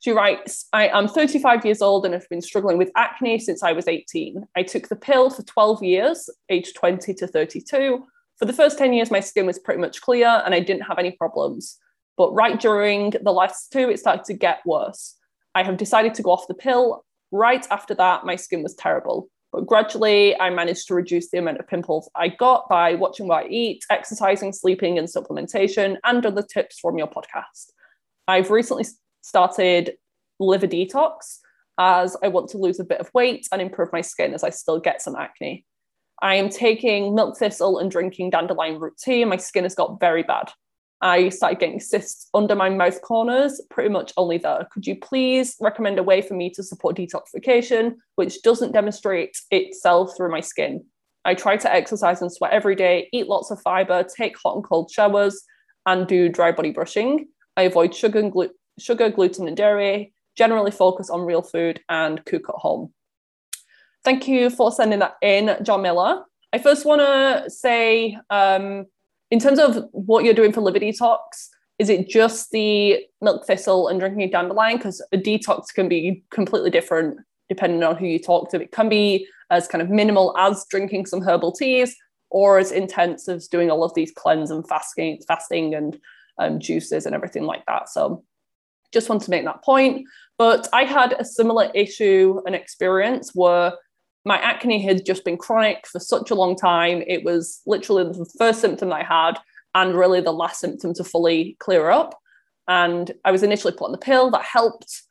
she 0.00 0.12
writes, 0.12 0.66
I 0.72 0.88
am 0.88 1.08
35 1.08 1.64
years 1.64 1.82
old 1.82 2.04
and 2.04 2.14
have 2.14 2.28
been 2.28 2.42
struggling 2.42 2.78
with 2.78 2.90
acne 2.96 3.38
since 3.38 3.62
I 3.62 3.72
was 3.72 3.88
18. 3.88 4.46
I 4.56 4.62
took 4.62 4.88
the 4.88 4.96
pill 4.96 5.30
for 5.30 5.42
12 5.42 5.82
years, 5.82 6.30
age 6.48 6.72
20 6.74 7.14
to 7.14 7.26
32. 7.26 8.04
For 8.38 8.44
the 8.44 8.52
first 8.52 8.78
10 8.78 8.92
years, 8.92 9.10
my 9.10 9.20
skin 9.20 9.46
was 9.46 9.58
pretty 9.58 9.80
much 9.80 10.00
clear 10.00 10.42
and 10.44 10.54
I 10.54 10.60
didn't 10.60 10.82
have 10.82 10.98
any 10.98 11.12
problems. 11.12 11.78
But 12.16 12.32
right 12.32 12.60
during 12.60 13.10
the 13.22 13.32
last 13.32 13.72
two, 13.72 13.90
it 13.90 13.98
started 13.98 14.24
to 14.26 14.34
get 14.34 14.60
worse. 14.64 15.16
I 15.54 15.64
have 15.64 15.76
decided 15.76 16.14
to 16.14 16.22
go 16.22 16.30
off 16.30 16.46
the 16.46 16.54
pill. 16.54 17.04
Right 17.32 17.66
after 17.70 17.94
that, 17.94 18.24
my 18.24 18.36
skin 18.36 18.62
was 18.62 18.74
terrible. 18.74 19.28
But 19.52 19.66
gradually, 19.66 20.38
I 20.38 20.50
managed 20.50 20.88
to 20.88 20.94
reduce 20.94 21.30
the 21.30 21.38
amount 21.38 21.58
of 21.58 21.66
pimples 21.66 22.10
I 22.14 22.28
got 22.28 22.68
by 22.68 22.94
watching 22.94 23.28
what 23.28 23.44
I 23.44 23.48
eat, 23.48 23.84
exercising, 23.90 24.52
sleeping, 24.52 24.98
and 24.98 25.08
supplementation, 25.08 25.96
and 26.04 26.24
other 26.26 26.42
tips 26.42 26.78
from 26.78 26.98
your 26.98 27.08
podcast. 27.08 27.70
I've 28.26 28.50
recently 28.50 28.84
started 29.22 29.96
liver 30.38 30.66
detox 30.66 31.38
as 31.78 32.16
I 32.22 32.28
want 32.28 32.50
to 32.50 32.58
lose 32.58 32.78
a 32.78 32.84
bit 32.84 33.00
of 33.00 33.10
weight 33.14 33.48
and 33.50 33.62
improve 33.62 33.92
my 33.92 34.02
skin 34.02 34.34
as 34.34 34.44
I 34.44 34.50
still 34.50 34.80
get 34.80 35.00
some 35.00 35.16
acne. 35.16 35.64
I 36.20 36.34
am 36.34 36.48
taking 36.48 37.14
milk 37.14 37.38
thistle 37.38 37.78
and 37.78 37.90
drinking 37.90 38.30
dandelion 38.30 38.78
root 38.80 38.98
tea, 38.98 39.22
and 39.22 39.30
my 39.30 39.36
skin 39.36 39.62
has 39.64 39.74
got 39.74 40.00
very 40.00 40.24
bad. 40.24 40.50
I 41.00 41.28
started 41.28 41.60
getting 41.60 41.80
cysts 41.80 42.28
under 42.34 42.54
my 42.54 42.70
mouth 42.70 43.00
corners, 43.02 43.60
pretty 43.70 43.88
much 43.88 44.12
only 44.16 44.38
there. 44.38 44.66
Could 44.72 44.86
you 44.86 44.96
please 44.96 45.56
recommend 45.60 45.98
a 45.98 46.02
way 46.02 46.22
for 46.22 46.34
me 46.34 46.50
to 46.50 46.62
support 46.62 46.96
detoxification, 46.96 47.96
which 48.16 48.42
doesn't 48.42 48.72
demonstrate 48.72 49.36
itself 49.50 50.16
through 50.16 50.30
my 50.30 50.40
skin? 50.40 50.84
I 51.24 51.34
try 51.34 51.56
to 51.56 51.72
exercise 51.72 52.20
and 52.20 52.32
sweat 52.32 52.52
every 52.52 52.74
day, 52.74 53.08
eat 53.12 53.28
lots 53.28 53.50
of 53.50 53.60
fiber, 53.60 54.02
take 54.04 54.36
hot 54.42 54.56
and 54.56 54.64
cold 54.64 54.90
showers, 54.90 55.42
and 55.86 56.06
do 56.06 56.28
dry 56.28 56.52
body 56.52 56.70
brushing. 56.70 57.28
I 57.56 57.62
avoid 57.62 57.94
sugar, 57.94 58.18
and 58.18 58.32
glu- 58.32 58.54
sugar 58.78 59.10
gluten, 59.10 59.46
and 59.46 59.56
dairy, 59.56 60.12
generally 60.36 60.70
focus 60.70 61.10
on 61.10 61.20
real 61.20 61.42
food, 61.42 61.80
and 61.88 62.24
cook 62.24 62.48
at 62.48 62.54
home. 62.56 62.92
Thank 64.04 64.26
you 64.26 64.50
for 64.50 64.72
sending 64.72 65.00
that 65.00 65.16
in, 65.22 65.46
Jarmila. 65.62 66.24
I 66.52 66.58
first 66.58 66.86
want 66.86 67.02
to 67.02 67.50
say, 67.50 68.16
um, 68.30 68.86
in 69.30 69.38
terms 69.38 69.58
of 69.58 69.84
what 69.92 70.24
you're 70.24 70.34
doing 70.34 70.52
for 70.52 70.60
liver 70.60 70.78
detox, 70.78 71.18
is 71.78 71.88
it 71.88 72.08
just 72.08 72.50
the 72.50 73.00
milk 73.20 73.46
thistle 73.46 73.88
and 73.88 74.00
drinking 74.00 74.22
a 74.22 74.30
dandelion? 74.30 74.78
Because 74.78 75.04
a 75.12 75.16
detox 75.18 75.66
can 75.74 75.88
be 75.88 76.24
completely 76.30 76.70
different 76.70 77.18
depending 77.48 77.82
on 77.82 77.96
who 77.96 78.06
you 78.06 78.18
talk 78.18 78.50
to. 78.50 78.60
It 78.60 78.72
can 78.72 78.88
be 78.88 79.26
as 79.50 79.68
kind 79.68 79.80
of 79.80 79.88
minimal 79.88 80.36
as 80.36 80.66
drinking 80.68 81.06
some 81.06 81.22
herbal 81.22 81.52
teas, 81.52 81.96
or 82.30 82.58
as 82.58 82.72
intense 82.72 83.28
as 83.28 83.48
doing 83.48 83.70
all 83.70 83.82
of 83.82 83.94
these 83.94 84.12
cleanse 84.14 84.50
and 84.50 84.66
fasting, 84.68 85.18
fasting 85.26 85.74
and 85.74 85.98
um, 86.38 86.60
juices 86.60 87.06
and 87.06 87.14
everything 87.14 87.44
like 87.44 87.64
that. 87.66 87.88
So, 87.88 88.24
just 88.92 89.08
want 89.08 89.22
to 89.22 89.30
make 89.30 89.44
that 89.44 89.62
point. 89.62 90.06
But 90.38 90.68
I 90.72 90.84
had 90.84 91.14
a 91.18 91.24
similar 91.24 91.70
issue 91.74 92.40
and 92.46 92.54
experience 92.54 93.32
where 93.34 93.72
my 94.24 94.38
acne 94.38 94.82
had 94.82 95.06
just 95.06 95.24
been 95.24 95.36
chronic 95.36 95.86
for 95.86 96.00
such 96.00 96.30
a 96.30 96.34
long 96.34 96.56
time. 96.56 97.02
It 97.06 97.24
was 97.24 97.60
literally 97.66 98.04
the 98.04 98.30
first 98.38 98.60
symptom 98.60 98.92
I 98.92 99.02
had, 99.02 99.38
and 99.74 99.94
really 99.94 100.20
the 100.20 100.32
last 100.32 100.60
symptom 100.60 100.94
to 100.94 101.04
fully 101.04 101.56
clear 101.60 101.90
up. 101.90 102.18
And 102.66 103.12
I 103.24 103.30
was 103.30 103.42
initially 103.42 103.72
put 103.72 103.86
on 103.86 103.92
the 103.92 103.98
pill 103.98 104.30
that 104.30 104.42
helped, 104.42 105.02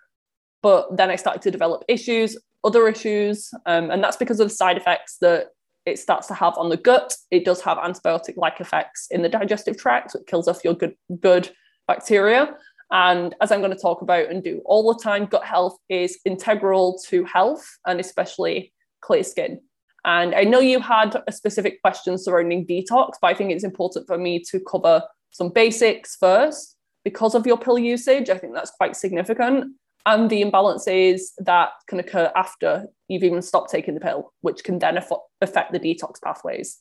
but 0.61 0.95
then 0.97 1.09
I 1.09 1.15
started 1.15 1.41
to 1.43 1.51
develop 1.51 1.83
issues, 1.87 2.37
other 2.63 2.87
issues, 2.87 3.49
um, 3.65 3.89
and 3.89 4.03
that's 4.03 4.17
because 4.17 4.39
of 4.39 4.49
the 4.49 4.55
side 4.55 4.77
effects 4.77 5.17
that 5.21 5.47
it 5.85 5.97
starts 5.97 6.27
to 6.27 6.33
have 6.33 6.57
on 6.57 6.69
the 6.69 6.77
gut. 6.77 7.15
It 7.31 7.45
does 7.45 7.61
have 7.61 7.77
antibiotic-like 7.77 8.59
effects 8.59 9.07
in 9.09 9.21
the 9.21 9.29
digestive 9.29 9.77
tract, 9.77 10.11
so 10.11 10.19
it 10.19 10.27
kills 10.27 10.47
off 10.47 10.63
your 10.63 10.73
good 10.73 10.95
good 11.21 11.49
bacteria. 11.87 12.55
And 12.91 13.35
as 13.41 13.51
I'm 13.51 13.61
going 13.61 13.75
to 13.75 13.81
talk 13.81 14.01
about 14.01 14.29
and 14.29 14.43
do 14.43 14.61
all 14.65 14.93
the 14.93 15.01
time, 15.01 15.25
gut 15.25 15.43
health 15.43 15.77
is 15.89 16.19
integral 16.25 16.99
to 17.07 17.25
health 17.25 17.67
and 17.85 17.99
especially 17.99 18.73
clear 19.01 19.23
skin. 19.23 19.61
And 20.05 20.33
I 20.33 20.43
know 20.43 20.59
you 20.59 20.79
had 20.79 21.21
a 21.27 21.31
specific 21.31 21.81
question 21.81 22.17
surrounding 22.17 22.65
detox, 22.65 23.13
but 23.21 23.27
I 23.27 23.33
think 23.33 23.51
it's 23.51 23.63
important 23.63 24.07
for 24.07 24.17
me 24.17 24.41
to 24.51 24.59
cover 24.59 25.03
some 25.31 25.49
basics 25.49 26.15
first. 26.15 26.75
Because 27.03 27.35
of 27.35 27.45
your 27.45 27.57
pill 27.57 27.79
usage, 27.79 28.29
I 28.29 28.37
think 28.37 28.53
that's 28.53 28.71
quite 28.71 28.95
significant. 28.95 29.73
And 30.05 30.29
the 30.29 30.41
imbalances 30.41 31.31
that 31.39 31.71
can 31.87 31.99
occur 31.99 32.31
after 32.35 32.85
you've 33.09 33.23
even 33.23 33.41
stopped 33.41 33.69
taking 33.69 33.93
the 33.93 33.99
pill, 33.99 34.33
which 34.41 34.63
can 34.63 34.79
then 34.79 34.97
affect 35.41 35.73
the 35.73 35.79
detox 35.79 36.21
pathways. 36.23 36.79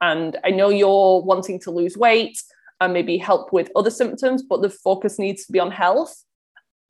And 0.00 0.36
I 0.44 0.50
know 0.50 0.68
you're 0.68 1.22
wanting 1.22 1.58
to 1.60 1.72
lose 1.72 1.96
weight 1.96 2.40
and 2.80 2.92
maybe 2.92 3.18
help 3.18 3.52
with 3.52 3.70
other 3.74 3.90
symptoms, 3.90 4.44
but 4.44 4.62
the 4.62 4.70
focus 4.70 5.18
needs 5.18 5.44
to 5.46 5.52
be 5.52 5.58
on 5.58 5.72
health. 5.72 6.24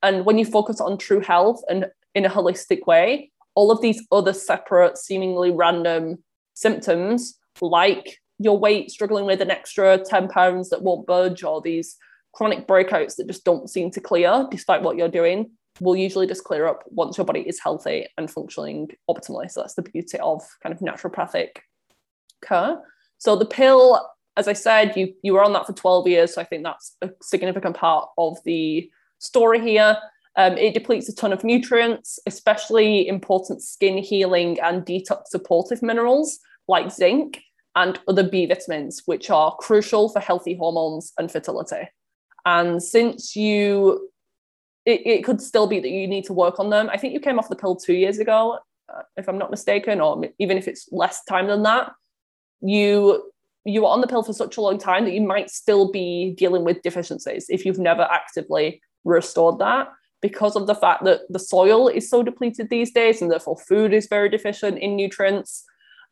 And 0.03 0.25
when 0.25 0.37
you 0.37 0.45
focus 0.45 0.79
on 0.79 0.99
true 0.99 1.19
health 1.19 1.63
and 1.67 1.87
in 2.13 2.25
a 2.25 2.29
holistic 2.29 2.85
way, 2.85 3.31
all 3.59 3.71
of 3.71 3.81
these 3.81 4.01
other 4.09 4.31
separate, 4.31 4.97
seemingly 4.97 5.51
random 5.51 6.23
symptoms, 6.53 7.37
like 7.59 8.17
your 8.37 8.57
weight 8.57 8.89
struggling 8.89 9.25
with 9.25 9.41
an 9.41 9.51
extra 9.51 9.97
10 9.97 10.29
pounds 10.29 10.69
that 10.69 10.81
won't 10.81 11.05
budge, 11.05 11.43
or 11.43 11.59
these 11.59 11.97
chronic 12.33 12.65
breakouts 12.69 13.17
that 13.17 13.27
just 13.27 13.43
don't 13.43 13.69
seem 13.69 13.91
to 13.91 13.99
clear 13.99 14.47
despite 14.49 14.81
what 14.81 14.95
you're 14.95 15.09
doing, 15.09 15.51
will 15.81 15.97
usually 15.97 16.25
just 16.25 16.45
clear 16.45 16.67
up 16.67 16.85
once 16.85 17.17
your 17.17 17.25
body 17.25 17.41
is 17.41 17.59
healthy 17.61 18.07
and 18.17 18.31
functioning 18.31 18.87
optimally. 19.09 19.51
So 19.51 19.59
that's 19.59 19.73
the 19.73 19.81
beauty 19.81 20.17
of 20.19 20.41
kind 20.63 20.73
of 20.73 20.79
naturopathic 20.79 21.57
care. 22.41 22.77
So 23.17 23.35
the 23.35 23.45
pill, 23.45 24.09
as 24.37 24.47
I 24.47 24.53
said, 24.53 24.95
you 24.95 25.15
you 25.21 25.33
were 25.33 25.43
on 25.43 25.51
that 25.51 25.67
for 25.67 25.73
12 25.73 26.07
years. 26.07 26.33
So 26.33 26.39
I 26.41 26.45
think 26.45 26.63
that's 26.63 26.95
a 27.01 27.09
significant 27.21 27.75
part 27.75 28.07
of 28.17 28.37
the 28.45 28.89
story 29.17 29.59
here. 29.59 29.97
Um, 30.35 30.57
it 30.57 30.73
depletes 30.73 31.09
a 31.09 31.15
ton 31.15 31.33
of 31.33 31.43
nutrients, 31.43 32.19
especially 32.25 33.07
important 33.07 33.61
skin 33.61 33.97
healing 33.97 34.59
and 34.61 34.85
detox 34.85 35.27
supportive 35.27 35.81
minerals 35.81 36.39
like 36.67 36.91
zinc 36.91 37.41
and 37.75 37.99
other 38.07 38.23
B 38.23 38.45
vitamins, 38.45 39.03
which 39.05 39.29
are 39.29 39.55
crucial 39.57 40.09
for 40.09 40.19
healthy 40.19 40.55
hormones 40.55 41.13
and 41.17 41.31
fertility. 41.31 41.89
And 42.45 42.81
since 42.81 43.35
you, 43.35 44.09
it, 44.85 45.01
it 45.05 45.23
could 45.23 45.41
still 45.41 45.67
be 45.67 45.79
that 45.79 45.89
you 45.89 46.07
need 46.07 46.25
to 46.25 46.33
work 46.33 46.59
on 46.59 46.69
them. 46.69 46.89
I 46.91 46.97
think 46.97 47.13
you 47.13 47.19
came 47.19 47.37
off 47.37 47.49
the 47.49 47.55
pill 47.55 47.75
two 47.75 47.93
years 47.93 48.19
ago, 48.19 48.59
uh, 48.93 49.01
if 49.17 49.27
I'm 49.27 49.37
not 49.37 49.51
mistaken, 49.51 49.99
or 49.99 50.23
even 50.39 50.57
if 50.57 50.67
it's 50.67 50.87
less 50.91 51.23
time 51.25 51.47
than 51.47 51.63
that. 51.63 51.91
you 52.61 53.31
you 53.65 53.85
are 53.85 53.91
on 53.91 54.01
the 54.01 54.07
pill 54.07 54.23
for 54.23 54.33
such 54.33 54.57
a 54.57 54.61
long 54.61 54.77
time 54.77 55.05
that 55.05 55.13
you 55.13 55.21
might 55.21 55.49
still 55.49 55.91
be 55.91 56.33
dealing 56.37 56.63
with 56.63 56.81
deficiencies 56.81 57.45
if 57.49 57.65
you've 57.65 57.79
never 57.79 58.03
actively 58.03 58.81
restored 59.03 59.59
that 59.59 59.89
because 60.21 60.55
of 60.55 60.67
the 60.67 60.75
fact 60.75 61.03
that 61.05 61.21
the 61.29 61.39
soil 61.39 61.87
is 61.87 62.09
so 62.09 62.23
depleted 62.23 62.69
these 62.69 62.91
days 62.91 63.21
and 63.21 63.31
therefore 63.31 63.57
food 63.57 63.93
is 63.93 64.07
very 64.07 64.29
deficient 64.29 64.77
in 64.77 64.95
nutrients. 64.95 65.65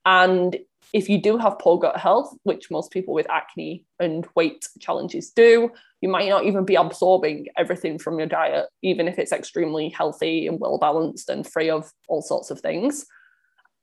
And 0.06 0.58
if 0.94 1.10
you 1.10 1.22
do 1.22 1.38
have 1.38 1.60
poor 1.60 1.78
gut 1.78 1.98
health 1.98 2.34
which 2.44 2.72
most 2.72 2.92
people 2.92 3.14
with 3.14 3.30
acne 3.30 3.84
and 4.00 4.26
weight 4.36 4.66
challenges 4.80 5.32
do 5.32 5.70
you 6.00 6.08
might 6.08 6.30
not 6.30 6.46
even 6.46 6.64
be 6.64 6.76
absorbing 6.76 7.46
everything 7.58 8.00
from 8.00 8.18
your 8.18 8.28
diet 8.28 8.68
even 8.82 9.06
if 9.06 9.20
it's 9.20 9.34
extremely 9.34 9.90
healthy 9.90 10.48
and 10.48 10.62
well 10.62 10.78
balanced 10.78 11.30
and 11.30 11.46
free 11.46 11.70
of 11.70 11.92
all 12.08 12.22
sorts 12.22 12.52
of 12.52 12.62
things. 12.62 13.06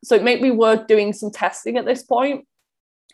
So 0.03 0.15
it 0.15 0.23
may 0.23 0.41
be 0.41 0.51
worth 0.51 0.87
doing 0.87 1.13
some 1.13 1.31
testing 1.31 1.77
at 1.77 1.85
this 1.85 2.03
point 2.03 2.47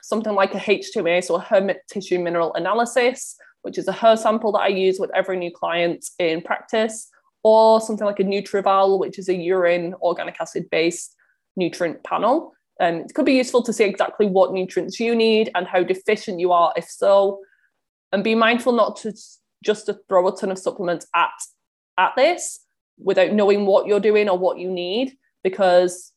something 0.03 0.35
like 0.35 0.55
a 0.55 0.59
HTMA, 0.59 1.23
so 1.23 1.37
a 1.37 1.41
hair 1.41 1.77
tissue 1.89 2.19
mineral 2.19 2.55
analysis, 2.55 3.37
which 3.63 3.79
is 3.79 3.89
a 3.89 3.93
hair 3.93 4.17
sample 4.17 4.53
that 4.53 4.61
I 4.61 4.69
use 4.69 4.99
with 4.99 5.11
every 5.15 5.37
new 5.37 5.51
client 5.51 6.05
in 6.19 6.43
practice, 6.43 7.09
or 7.43 7.81
something 7.81 8.07
like 8.07 8.21
a 8.21 8.25
NutrEval, 8.25 8.99
which 8.99 9.19
is 9.19 9.29
a 9.29 9.35
urine 9.35 9.95
organic 10.03 10.41
acid 10.41 10.69
based 10.71 11.15
nutrient 11.57 12.03
panel. 12.05 12.53
And 12.79 13.09
it 13.09 13.15
could 13.15 13.27
be 13.27 13.35
useful 13.35 13.63
to 13.65 13.73
see 13.73 13.85
exactly 13.85 14.27
what 14.27 14.53
nutrients 14.53 14.99
you 14.99 15.15
need 15.15 15.51
and 15.55 15.67
how 15.67 15.83
deficient 15.83 16.41
you 16.41 16.53
are, 16.53 16.73
if 16.77 16.89
so. 16.89 17.41
And 18.13 18.25
be 18.25 18.35
mindful 18.35 18.73
not 18.73 18.97
to 18.99 19.13
just 19.63 19.87
to 19.87 19.99
throw 20.09 20.27
a 20.29 20.37
ton 20.37 20.51
of 20.51 20.59
supplements 20.59 21.07
at 21.15 21.31
at 21.99 22.13
this 22.17 22.61
without 22.99 23.33
knowing 23.33 23.67
what 23.67 23.87
you're 23.87 24.01
doing 24.01 24.29
or 24.29 24.39
what 24.39 24.59
you 24.59 24.71
need, 24.71 25.17
because 25.43 26.13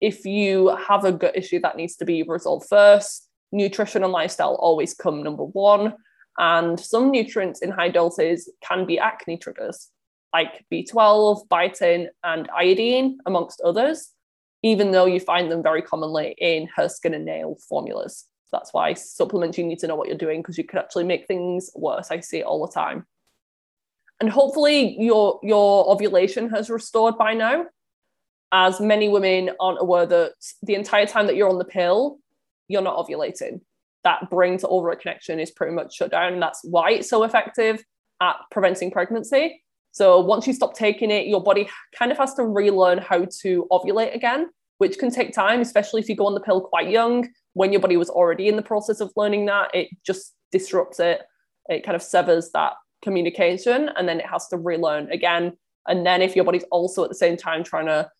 if 0.00 0.24
you 0.26 0.68
have 0.88 1.04
a 1.04 1.12
gut 1.12 1.36
issue 1.36 1.60
that 1.60 1.76
needs 1.76 1.96
to 1.96 2.04
be 2.04 2.22
resolved 2.22 2.68
first, 2.68 3.28
nutrition 3.52 4.02
and 4.02 4.12
lifestyle 4.12 4.54
always 4.56 4.94
come 4.94 5.22
number 5.22 5.44
one. 5.44 5.94
And 6.38 6.78
some 6.78 7.10
nutrients 7.10 7.62
in 7.62 7.70
high 7.70 7.90
doses 7.90 8.50
can 8.62 8.86
be 8.86 8.98
acne 8.98 9.36
triggers, 9.36 9.90
like 10.32 10.64
B12, 10.72 11.46
biotin, 11.48 12.08
and 12.22 12.48
iodine, 12.50 13.18
amongst 13.26 13.60
others, 13.60 14.10
even 14.62 14.90
though 14.90 15.06
you 15.06 15.20
find 15.20 15.50
them 15.50 15.62
very 15.62 15.82
commonly 15.82 16.34
in 16.38 16.68
hair, 16.74 16.88
skin, 16.88 17.14
and 17.14 17.24
nail 17.24 17.56
formulas. 17.68 18.26
That's 18.50 18.72
why 18.72 18.94
supplements, 18.94 19.58
you 19.58 19.64
need 19.64 19.80
to 19.80 19.86
know 19.86 19.96
what 19.96 20.08
you're 20.08 20.16
doing 20.16 20.40
because 20.40 20.58
you 20.58 20.64
could 20.64 20.78
actually 20.78 21.04
make 21.04 21.26
things 21.26 21.70
worse. 21.74 22.10
I 22.10 22.20
see 22.20 22.38
it 22.38 22.46
all 22.46 22.64
the 22.64 22.72
time. 22.72 23.06
And 24.20 24.30
hopefully 24.30 24.96
your 24.98 25.40
your 25.42 25.90
ovulation 25.90 26.48
has 26.50 26.70
restored 26.70 27.18
by 27.18 27.34
now 27.34 27.66
as 28.52 28.80
many 28.80 29.08
women 29.08 29.50
aren't 29.58 29.80
aware 29.80 30.06
that 30.06 30.34
the 30.62 30.76
entire 30.76 31.06
time 31.06 31.26
that 31.26 31.34
you're 31.34 31.48
on 31.48 31.58
the 31.58 31.64
pill, 31.64 32.18
you're 32.68 32.82
not 32.82 32.96
ovulating. 32.96 33.60
That 34.04 34.30
brain 34.30 34.58
to 34.58 34.68
ovary 34.68 34.96
connection 34.96 35.40
is 35.40 35.50
pretty 35.50 35.74
much 35.74 35.96
shut 35.96 36.10
down. 36.10 36.34
And 36.34 36.42
that's 36.42 36.60
why 36.62 36.92
it's 36.92 37.08
so 37.08 37.24
effective 37.24 37.82
at 38.20 38.36
preventing 38.50 38.90
pregnancy. 38.90 39.62
So 39.92 40.20
once 40.20 40.46
you 40.46 40.52
stop 40.52 40.74
taking 40.74 41.10
it, 41.10 41.26
your 41.26 41.42
body 41.42 41.68
kind 41.96 42.10
of 42.10 42.18
has 42.18 42.34
to 42.34 42.44
relearn 42.44 42.98
how 42.98 43.26
to 43.42 43.66
ovulate 43.70 44.14
again, 44.14 44.50
which 44.78 44.98
can 44.98 45.10
take 45.10 45.32
time, 45.32 45.60
especially 45.60 46.00
if 46.00 46.08
you 46.08 46.16
go 46.16 46.26
on 46.26 46.34
the 46.34 46.40
pill 46.40 46.60
quite 46.60 46.90
young. 46.90 47.28
When 47.52 47.72
your 47.72 47.80
body 47.80 47.96
was 47.96 48.10
already 48.10 48.48
in 48.48 48.56
the 48.56 48.62
process 48.62 49.00
of 49.00 49.12
learning 49.16 49.46
that, 49.46 49.72
it 49.74 49.88
just 50.04 50.34
disrupts 50.50 50.98
it. 50.98 51.22
It 51.68 51.84
kind 51.84 51.94
of 51.94 52.02
severs 52.02 52.50
that 52.54 52.72
communication 53.02 53.90
and 53.96 54.08
then 54.08 54.18
it 54.18 54.26
has 54.26 54.48
to 54.48 54.56
relearn 54.56 55.12
again. 55.12 55.52
And 55.86 56.04
then 56.04 56.22
if 56.22 56.34
your 56.34 56.44
body's 56.44 56.64
also 56.70 57.04
at 57.04 57.10
the 57.10 57.14
same 57.14 57.36
time 57.36 57.62
trying 57.62 57.86
to 57.86 58.10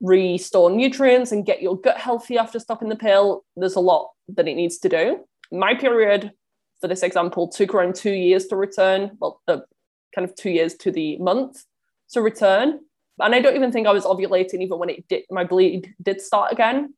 restore 0.00 0.70
nutrients 0.70 1.32
and 1.32 1.46
get 1.46 1.62
your 1.62 1.78
gut 1.78 1.98
healthy 1.98 2.38
after 2.38 2.58
stopping 2.58 2.88
the 2.88 2.96
pill, 2.96 3.44
there's 3.56 3.76
a 3.76 3.80
lot 3.80 4.10
that 4.28 4.48
it 4.48 4.54
needs 4.54 4.78
to 4.78 4.88
do. 4.88 5.24
My 5.52 5.74
period, 5.74 6.32
for 6.80 6.88
this 6.88 7.02
example, 7.02 7.48
took 7.48 7.74
around 7.74 7.94
two 7.94 8.12
years 8.12 8.46
to 8.46 8.56
return, 8.56 9.12
well, 9.20 9.40
uh, 9.48 9.58
kind 10.14 10.28
of 10.28 10.34
two 10.36 10.50
years 10.50 10.74
to 10.74 10.90
the 10.90 11.18
month 11.18 11.64
to 12.10 12.22
return. 12.22 12.80
And 13.20 13.34
I 13.34 13.40
don't 13.40 13.56
even 13.56 13.72
think 13.72 13.86
I 13.86 13.92
was 13.92 14.04
ovulating 14.04 14.60
even 14.60 14.78
when 14.78 14.90
it 14.90 15.06
did, 15.08 15.24
my 15.30 15.44
bleed 15.44 15.94
did 16.02 16.20
start 16.20 16.52
again 16.52 16.94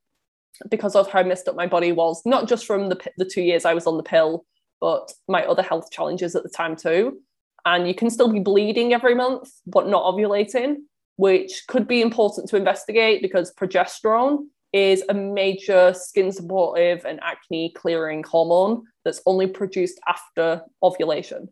because 0.71 0.97
of 0.97 1.11
how 1.11 1.23
messed 1.23 1.49
up 1.49 1.57
my 1.57 1.67
body 1.67 1.93
was, 1.93 2.23
not 2.25 2.49
just 2.49 2.67
from 2.67 2.89
the, 2.89 2.99
the 3.19 3.25
two 3.25 3.43
years 3.43 3.65
I 3.65 3.75
was 3.75 3.87
on 3.87 3.99
the 3.99 4.03
pill, 4.03 4.47
but 4.81 5.13
my 5.29 5.45
other 5.45 5.63
health 5.63 5.91
challenges 5.91 6.35
at 6.35 6.43
the 6.43 6.49
time 6.49 6.77
too. 6.77 7.21
And 7.67 7.87
you 7.87 7.95
can 7.95 8.11
still 8.11 8.33
be 8.33 8.41
bleeding 8.41 8.95
every 8.95 9.15
month, 9.15 9.51
but 9.67 9.89
not 9.89 10.05
ovulating 10.05 10.77
which 11.17 11.65
could 11.67 11.89
be 11.89 12.03
important 12.03 12.49
to 12.49 12.57
investigate 12.57 13.23
because 13.23 13.53
progesterone 13.55 14.47
is 14.73 15.03
a 15.09 15.15
major 15.15 15.95
skin 15.95 16.31
supportive 16.31 17.05
and 17.05 17.19
acne 17.23 17.73
clearing 17.75 18.23
hormone 18.23 18.83
that's 19.05 19.23
only 19.27 19.47
produced 19.47 19.99
after 20.07 20.63
ovulation. 20.83 21.49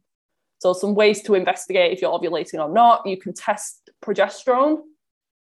So, 0.59 0.73
some 0.73 0.95
ways 0.95 1.23
to 1.23 1.35
investigate 1.35 1.93
if 1.93 2.03
you're 2.03 2.13
ovulating 2.13 2.59
or 2.59 2.73
not, 2.73 3.07
you 3.07 3.17
can 3.17 3.33
test 3.33 3.91
progesterone. 4.05 4.81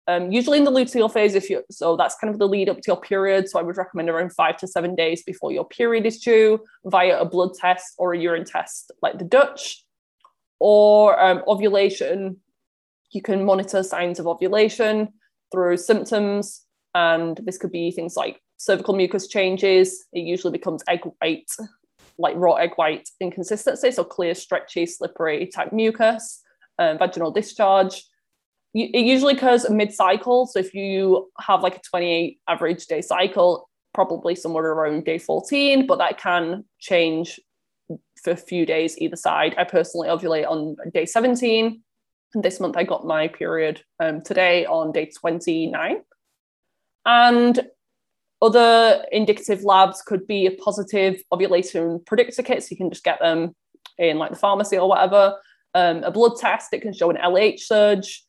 Um, 0.06 0.32
usually 0.32 0.56
in 0.56 0.64
the 0.64 0.70
luteal 0.70 1.12
phase, 1.12 1.34
if 1.34 1.50
you 1.50 1.62
so 1.70 1.94
that's 1.94 2.14
kind 2.14 2.32
of 2.32 2.38
the 2.38 2.48
lead 2.48 2.70
up 2.70 2.78
to 2.78 2.82
your 2.86 3.00
period. 3.00 3.48
So 3.48 3.58
I 3.58 3.62
would 3.62 3.76
recommend 3.76 4.08
around 4.08 4.32
five 4.32 4.56
to 4.58 4.66
seven 4.66 4.94
days 4.94 5.22
before 5.22 5.52
your 5.52 5.66
period 5.66 6.06
is 6.06 6.18
due 6.18 6.60
via 6.86 7.20
a 7.20 7.26
blood 7.26 7.52
test 7.52 7.94
or 7.98 8.14
a 8.14 8.18
urine 8.18 8.46
test, 8.46 8.90
like 9.02 9.18
the 9.18 9.24
Dutch, 9.26 9.84
or 10.60 11.20
um, 11.22 11.42
ovulation 11.46 12.38
you 13.10 13.22
can 13.22 13.44
monitor 13.44 13.82
signs 13.82 14.18
of 14.18 14.26
ovulation 14.26 15.08
through 15.52 15.76
symptoms, 15.76 16.64
and 16.94 17.40
this 17.44 17.58
could 17.58 17.72
be 17.72 17.90
things 17.90 18.16
like 18.16 18.40
cervical 18.58 18.94
mucus 18.94 19.28
changes. 19.28 20.06
It 20.12 20.20
usually 20.20 20.52
becomes 20.52 20.82
egg 20.88 21.00
white, 21.20 21.50
like 22.18 22.36
raw 22.36 22.54
egg 22.54 22.72
white 22.76 23.08
inconsistency, 23.20 23.90
so 23.90 24.04
clear, 24.04 24.34
stretchy, 24.34 24.86
slippery 24.86 25.46
type 25.46 25.72
mucus, 25.72 26.42
um, 26.78 26.98
vaginal 26.98 27.30
discharge. 27.30 28.04
It 28.74 29.04
usually 29.04 29.34
occurs 29.34 29.68
mid 29.70 29.92
cycle. 29.92 30.46
So 30.46 30.58
if 30.58 30.74
you 30.74 31.30
have 31.40 31.62
like 31.62 31.76
a 31.76 31.80
28 31.90 32.38
average 32.48 32.86
day 32.86 33.00
cycle, 33.00 33.68
probably 33.94 34.34
somewhere 34.34 34.66
around 34.72 35.04
day 35.04 35.18
14, 35.18 35.86
but 35.86 35.98
that 35.98 36.18
can 36.18 36.64
change 36.78 37.40
for 38.22 38.32
a 38.32 38.36
few 38.36 38.66
days 38.66 38.98
either 38.98 39.16
side. 39.16 39.54
I 39.56 39.64
personally 39.64 40.08
ovulate 40.08 40.46
on 40.46 40.76
day 40.92 41.06
17 41.06 41.82
and 42.34 42.44
this 42.44 42.60
month 42.60 42.76
I 42.76 42.84
got 42.84 43.06
my 43.06 43.28
period 43.28 43.82
um, 44.00 44.22
today 44.22 44.66
on 44.66 44.92
day 44.92 45.10
29. 45.18 46.02
And 47.06 47.60
other 48.40 49.04
indicative 49.10 49.64
labs 49.64 50.02
could 50.02 50.26
be 50.26 50.46
a 50.46 50.52
positive 50.52 51.22
ovulation 51.32 52.00
predictor 52.06 52.42
kit. 52.42 52.62
So 52.62 52.68
you 52.70 52.76
can 52.76 52.90
just 52.90 53.04
get 53.04 53.18
them 53.18 53.54
in 53.96 54.18
like 54.18 54.30
the 54.30 54.36
pharmacy 54.36 54.78
or 54.78 54.88
whatever. 54.88 55.36
Um, 55.74 56.04
a 56.04 56.10
blood 56.10 56.36
test, 56.38 56.72
it 56.72 56.82
can 56.82 56.92
show 56.92 57.10
an 57.10 57.16
LH 57.16 57.60
surge 57.60 58.24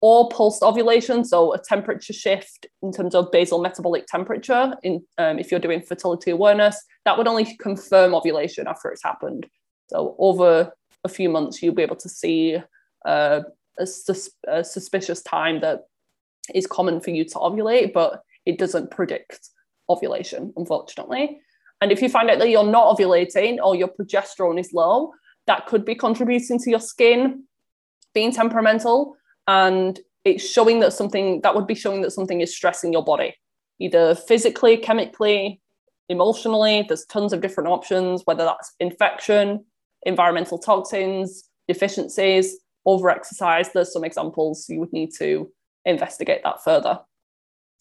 or 0.00 0.28
post 0.30 0.62
ovulation. 0.62 1.24
So 1.24 1.52
a 1.54 1.62
temperature 1.62 2.12
shift 2.12 2.66
in 2.82 2.92
terms 2.92 3.14
of 3.14 3.30
basal 3.30 3.60
metabolic 3.60 4.06
temperature. 4.06 4.74
In 4.82 5.04
um, 5.18 5.38
If 5.38 5.50
you're 5.50 5.60
doing 5.60 5.82
fertility 5.82 6.30
awareness, 6.32 6.82
that 7.04 7.16
would 7.16 7.28
only 7.28 7.56
confirm 7.56 8.14
ovulation 8.14 8.66
after 8.66 8.90
it's 8.90 9.04
happened. 9.04 9.46
So 9.88 10.16
over 10.18 10.72
a 11.04 11.08
few 11.08 11.28
months, 11.28 11.62
you'll 11.62 11.74
be 11.74 11.82
able 11.82 11.96
to 11.96 12.08
see 12.08 12.58
a, 13.04 13.44
sus- 13.84 14.30
a 14.48 14.64
suspicious 14.64 15.22
time 15.22 15.60
that 15.60 15.86
is 16.54 16.66
common 16.66 17.00
for 17.00 17.10
you 17.10 17.24
to 17.24 17.34
ovulate, 17.34 17.92
but 17.92 18.22
it 18.46 18.58
doesn't 18.58 18.90
predict 18.90 19.50
ovulation, 19.88 20.52
unfortunately. 20.56 21.40
And 21.80 21.90
if 21.90 22.00
you 22.00 22.08
find 22.08 22.30
out 22.30 22.38
that 22.38 22.48
you're 22.48 22.64
not 22.64 22.96
ovulating 22.96 23.58
or 23.62 23.74
your 23.74 23.88
progesterone 23.88 24.58
is 24.60 24.72
low, 24.72 25.12
that 25.46 25.66
could 25.66 25.84
be 25.84 25.94
contributing 25.94 26.58
to 26.60 26.70
your 26.70 26.80
skin 26.80 27.44
being 28.14 28.32
temperamental. 28.32 29.16
And 29.46 29.98
it's 30.24 30.48
showing 30.48 30.80
that 30.80 30.92
something 30.92 31.40
that 31.40 31.54
would 31.54 31.66
be 31.66 31.74
showing 31.74 32.02
that 32.02 32.12
something 32.12 32.40
is 32.40 32.54
stressing 32.54 32.92
your 32.92 33.04
body, 33.04 33.34
either 33.80 34.14
physically, 34.14 34.76
chemically, 34.76 35.60
emotionally. 36.08 36.84
There's 36.86 37.04
tons 37.06 37.32
of 37.32 37.40
different 37.40 37.68
options, 37.68 38.22
whether 38.24 38.44
that's 38.44 38.74
infection, 38.78 39.64
environmental 40.04 40.58
toxins, 40.58 41.48
deficiencies 41.66 42.58
over 42.86 43.10
exercise, 43.10 43.72
there's 43.72 43.92
some 43.92 44.04
examples 44.04 44.66
you 44.68 44.80
would 44.80 44.92
need 44.92 45.10
to 45.18 45.50
investigate 45.84 46.42
that 46.44 46.62
further. 46.62 47.00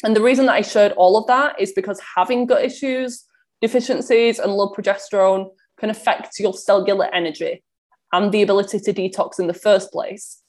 And 0.03 0.15
the 0.15 0.21
reason 0.21 0.47
that 0.47 0.55
I 0.55 0.61
shared 0.61 0.93
all 0.93 1.17
of 1.17 1.27
that 1.27 1.59
is 1.59 1.73
because 1.73 1.99
having 2.15 2.45
gut 2.47 2.63
issues, 2.63 3.25
deficiencies, 3.61 4.39
and 4.39 4.53
low 4.53 4.71
progesterone 4.71 5.49
can 5.79 5.89
affect 5.89 6.39
your 6.39 6.53
cellular 6.53 7.13
energy 7.13 7.63
and 8.11 8.31
the 8.31 8.41
ability 8.41 8.79
to 8.79 8.93
detox 8.93 9.39
in 9.39 9.47
the 9.47 9.53
first 9.53 9.91
place. 9.91 10.41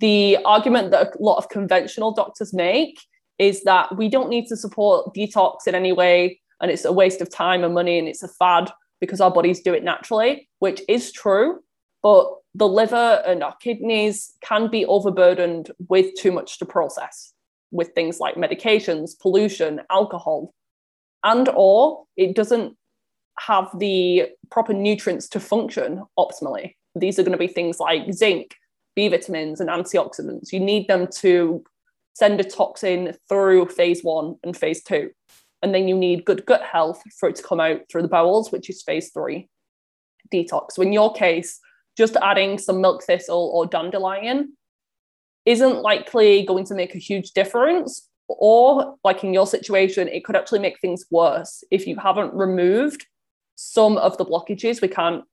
The 0.00 0.38
argument 0.44 0.90
that 0.92 1.14
a 1.14 1.22
lot 1.22 1.38
of 1.38 1.48
conventional 1.48 2.12
doctors 2.12 2.54
make 2.54 2.98
is 3.38 3.64
that 3.64 3.96
we 3.96 4.08
don't 4.08 4.28
need 4.28 4.46
to 4.48 4.56
support 4.56 5.14
detox 5.14 5.66
in 5.66 5.74
any 5.74 5.92
way, 5.92 6.40
and 6.60 6.70
it's 6.70 6.84
a 6.84 6.92
waste 6.92 7.20
of 7.20 7.30
time 7.30 7.64
and 7.64 7.74
money, 7.74 7.98
and 7.98 8.06
it's 8.06 8.22
a 8.22 8.28
fad 8.28 8.70
because 9.00 9.20
our 9.20 9.30
bodies 9.30 9.60
do 9.60 9.72
it 9.72 9.82
naturally, 9.82 10.48
which 10.58 10.82
is 10.88 11.10
true. 11.10 11.60
But 12.02 12.30
the 12.54 12.68
liver 12.68 13.22
and 13.26 13.42
our 13.42 13.56
kidneys 13.56 14.32
can 14.40 14.68
be 14.68 14.84
overburdened 14.84 15.70
with 15.88 16.14
too 16.14 16.32
much 16.32 16.58
to 16.58 16.66
process 16.66 17.32
with 17.70 17.90
things 17.94 18.18
like 18.18 18.34
medications, 18.34 19.18
pollution, 19.18 19.80
alcohol. 19.90 20.52
and 21.22 21.48
or 21.54 22.04
it 22.16 22.34
doesn't 22.34 22.76
have 23.38 23.68
the 23.78 24.26
proper 24.50 24.72
nutrients 24.72 25.28
to 25.28 25.40
function 25.40 26.02
optimally. 26.18 26.74
These 26.94 27.18
are 27.18 27.22
going 27.22 27.32
to 27.32 27.38
be 27.38 27.46
things 27.46 27.78
like 27.78 28.12
zinc, 28.12 28.56
B 28.96 29.08
vitamins, 29.08 29.60
and 29.60 29.70
antioxidants. 29.70 30.52
You 30.52 30.60
need 30.60 30.88
them 30.88 31.06
to 31.18 31.62
send 32.14 32.40
a 32.40 32.44
toxin 32.44 33.14
through 33.28 33.66
phase 33.66 34.02
one 34.02 34.36
and 34.42 34.56
phase 34.56 34.82
two. 34.82 35.10
And 35.62 35.74
then 35.74 35.88
you 35.88 35.96
need 35.96 36.24
good 36.24 36.46
gut 36.46 36.62
health 36.62 37.02
for 37.18 37.28
it 37.28 37.36
to 37.36 37.42
come 37.42 37.60
out 37.60 37.82
through 37.90 38.02
the 38.02 38.08
bowels, 38.08 38.50
which 38.50 38.68
is 38.68 38.82
phase 38.82 39.10
three 39.12 39.48
detox. 40.32 40.72
So 40.72 40.82
in 40.82 40.92
your 40.92 41.12
case, 41.12 41.60
just 42.00 42.16
adding 42.22 42.56
some 42.56 42.80
milk 42.80 43.04
thistle 43.04 43.50
or 43.52 43.66
dandelion 43.66 44.56
isn't 45.44 45.82
likely 45.82 46.46
going 46.46 46.64
to 46.64 46.74
make 46.74 46.94
a 46.94 46.98
huge 46.98 47.32
difference. 47.32 48.08
Or, 48.26 48.96
like 49.04 49.22
in 49.22 49.34
your 49.34 49.46
situation, 49.46 50.08
it 50.08 50.24
could 50.24 50.34
actually 50.34 50.60
make 50.60 50.80
things 50.80 51.04
worse 51.10 51.62
if 51.70 51.86
you 51.86 51.96
haven't 51.96 52.32
removed 52.32 53.04
some 53.56 53.98
of 53.98 54.16
the 54.16 54.24
blockages. 54.24 54.80
We 54.80 54.88
can't 54.88 55.24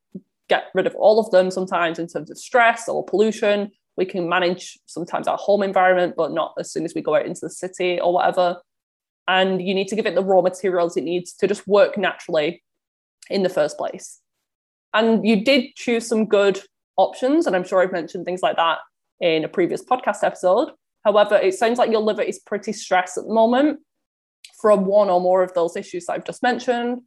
get 0.50 0.66
rid 0.74 0.88
of 0.88 0.96
all 0.96 1.22
of 1.22 1.32
them 1.32 1.52
sometimes 1.52 2.00
in 2.00 2.08
terms 2.08 2.30
of 2.30 2.38
stress 2.38 2.90
or 2.90 3.06
pollution. 3.06 3.72
We 3.96 4.06
can 4.06 4.28
manage 4.28 4.78
sometimes 4.88 5.26
our 5.28 5.38
home 5.38 5.64
environment, 5.64 6.16
but 6.18 6.34
not 6.34 6.54
as 6.60 6.70
soon 6.70 6.84
as 6.84 6.94
we 6.94 7.02
go 7.02 7.16
out 7.16 7.26
into 7.26 7.42
the 7.44 7.50
city 7.50 7.98
or 8.02 8.12
whatever. 8.12 8.58
And 9.30 9.62
you 9.62 9.74
need 9.74 9.88
to 9.88 9.96
give 9.96 10.06
it 10.06 10.16
the 10.16 10.24
raw 10.24 10.42
materials 10.42 10.98
it 10.98 11.06
needs 11.06 11.32
to 11.36 11.48
just 11.48 11.66
work 11.66 11.98
naturally 11.98 12.62
in 13.30 13.44
the 13.44 13.56
first 13.58 13.78
place. 13.78 14.20
And 14.98 15.28
you 15.28 15.44
did 15.44 15.76
choose 15.76 16.08
some 16.08 16.26
good 16.26 16.60
options. 16.98 17.46
And 17.46 17.56
I'm 17.56 17.64
sure 17.64 17.82
I've 17.82 17.92
mentioned 17.92 18.26
things 18.26 18.42
like 18.42 18.56
that 18.56 18.80
in 19.20 19.44
a 19.44 19.48
previous 19.48 19.86
podcast 19.86 20.24
episode. 20.24 20.72
However, 21.06 21.36
it 21.36 21.54
sounds 21.54 21.78
like 21.78 21.92
your 21.92 22.02
liver 22.02 22.24
is 22.24 22.40
pretty 22.40 22.74
stressed 22.74 23.16
at 23.16 23.26
the 23.26 23.34
moment 23.34 23.80
from 24.60 24.86
one 24.86 25.12
or 25.12 25.22
more 25.22 25.44
of 25.44 25.54
those 25.54 25.76
issues 25.76 26.08
that 26.08 26.14
I've 26.14 26.26
just 26.26 26.42
mentioned. 26.42 27.02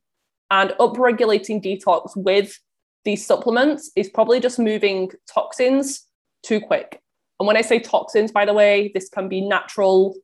And 0.52 0.70
upregulating 0.78 1.62
detox 1.64 2.12
with 2.14 2.56
these 3.04 3.26
supplements 3.26 3.90
is 3.96 4.08
probably 4.08 4.38
just 4.38 4.60
moving 4.60 5.10
toxins 5.28 6.06
too 6.44 6.60
quick. 6.60 7.00
And 7.40 7.46
when 7.48 7.56
I 7.56 7.62
say 7.62 7.80
toxins, 7.80 8.30
by 8.30 8.44
the 8.44 8.54
way, 8.54 8.92
this 8.94 9.08
can 9.08 9.28
be 9.28 9.40
natural, 9.40 10.14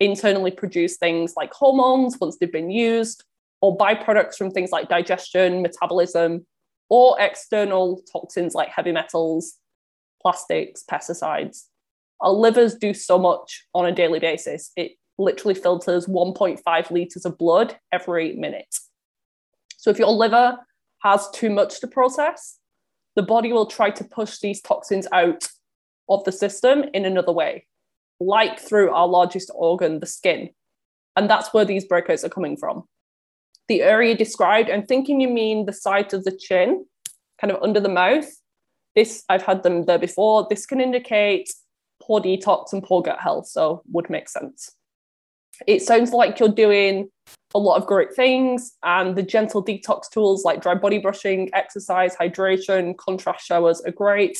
internally 0.00 0.50
produced 0.50 0.98
things 0.98 1.34
like 1.36 1.52
hormones 1.52 2.18
once 2.20 2.38
they've 2.38 2.50
been 2.50 2.70
used, 2.70 3.22
or 3.60 3.78
byproducts 3.78 4.34
from 4.34 4.50
things 4.50 4.72
like 4.72 4.88
digestion, 4.88 5.62
metabolism, 5.62 6.44
or 6.92 7.18
external 7.18 8.02
toxins 8.12 8.54
like 8.54 8.68
heavy 8.68 8.92
metals, 8.92 9.54
plastics, 10.20 10.84
pesticides. 10.84 11.62
Our 12.20 12.32
livers 12.32 12.74
do 12.74 12.92
so 12.92 13.18
much 13.18 13.64
on 13.74 13.86
a 13.86 13.92
daily 13.92 14.18
basis. 14.18 14.72
It 14.76 14.92
literally 15.16 15.54
filters 15.54 16.06
1.5 16.06 16.90
liters 16.90 17.24
of 17.24 17.38
blood 17.38 17.78
every 17.92 18.34
minute. 18.34 18.76
So 19.78 19.88
if 19.88 19.98
your 19.98 20.10
liver 20.10 20.58
has 20.98 21.30
too 21.30 21.48
much 21.48 21.80
to 21.80 21.86
process, 21.86 22.58
the 23.16 23.22
body 23.22 23.54
will 23.54 23.64
try 23.64 23.88
to 23.88 24.04
push 24.04 24.40
these 24.40 24.60
toxins 24.60 25.06
out 25.12 25.48
of 26.10 26.22
the 26.24 26.32
system 26.32 26.84
in 26.92 27.06
another 27.06 27.32
way, 27.32 27.66
like 28.20 28.60
through 28.60 28.90
our 28.90 29.08
largest 29.08 29.50
organ, 29.54 30.00
the 30.00 30.06
skin. 30.06 30.50
And 31.16 31.30
that's 31.30 31.54
where 31.54 31.64
these 31.64 31.88
breakouts 31.88 32.22
are 32.22 32.28
coming 32.28 32.58
from. 32.58 32.84
The 33.68 33.82
area 33.82 34.16
described, 34.16 34.70
I'm 34.70 34.86
thinking 34.86 35.20
you 35.20 35.28
mean 35.28 35.66
the 35.66 35.72
side 35.72 36.12
of 36.14 36.24
the 36.24 36.36
chin, 36.36 36.84
kind 37.40 37.52
of 37.52 37.62
under 37.62 37.80
the 37.80 37.88
mouth. 37.88 38.28
This, 38.94 39.24
I've 39.28 39.42
had 39.42 39.62
them 39.62 39.84
there 39.84 39.98
before. 39.98 40.46
This 40.48 40.66
can 40.66 40.80
indicate 40.80 41.48
poor 42.02 42.20
detox 42.20 42.72
and 42.72 42.82
poor 42.82 43.02
gut 43.02 43.20
health, 43.20 43.46
so 43.46 43.82
would 43.90 44.10
make 44.10 44.28
sense. 44.28 44.70
It 45.66 45.82
sounds 45.82 46.12
like 46.12 46.40
you're 46.40 46.48
doing 46.48 47.10
a 47.54 47.58
lot 47.58 47.76
of 47.76 47.86
great 47.86 48.14
things, 48.14 48.72
and 48.82 49.16
the 49.16 49.22
gentle 49.22 49.64
detox 49.64 50.10
tools 50.10 50.44
like 50.44 50.62
dry 50.62 50.74
body 50.74 50.98
brushing, 50.98 51.50
exercise, 51.54 52.16
hydration, 52.16 52.96
contrast 52.96 53.46
showers 53.46 53.80
are 53.82 53.92
great. 53.92 54.36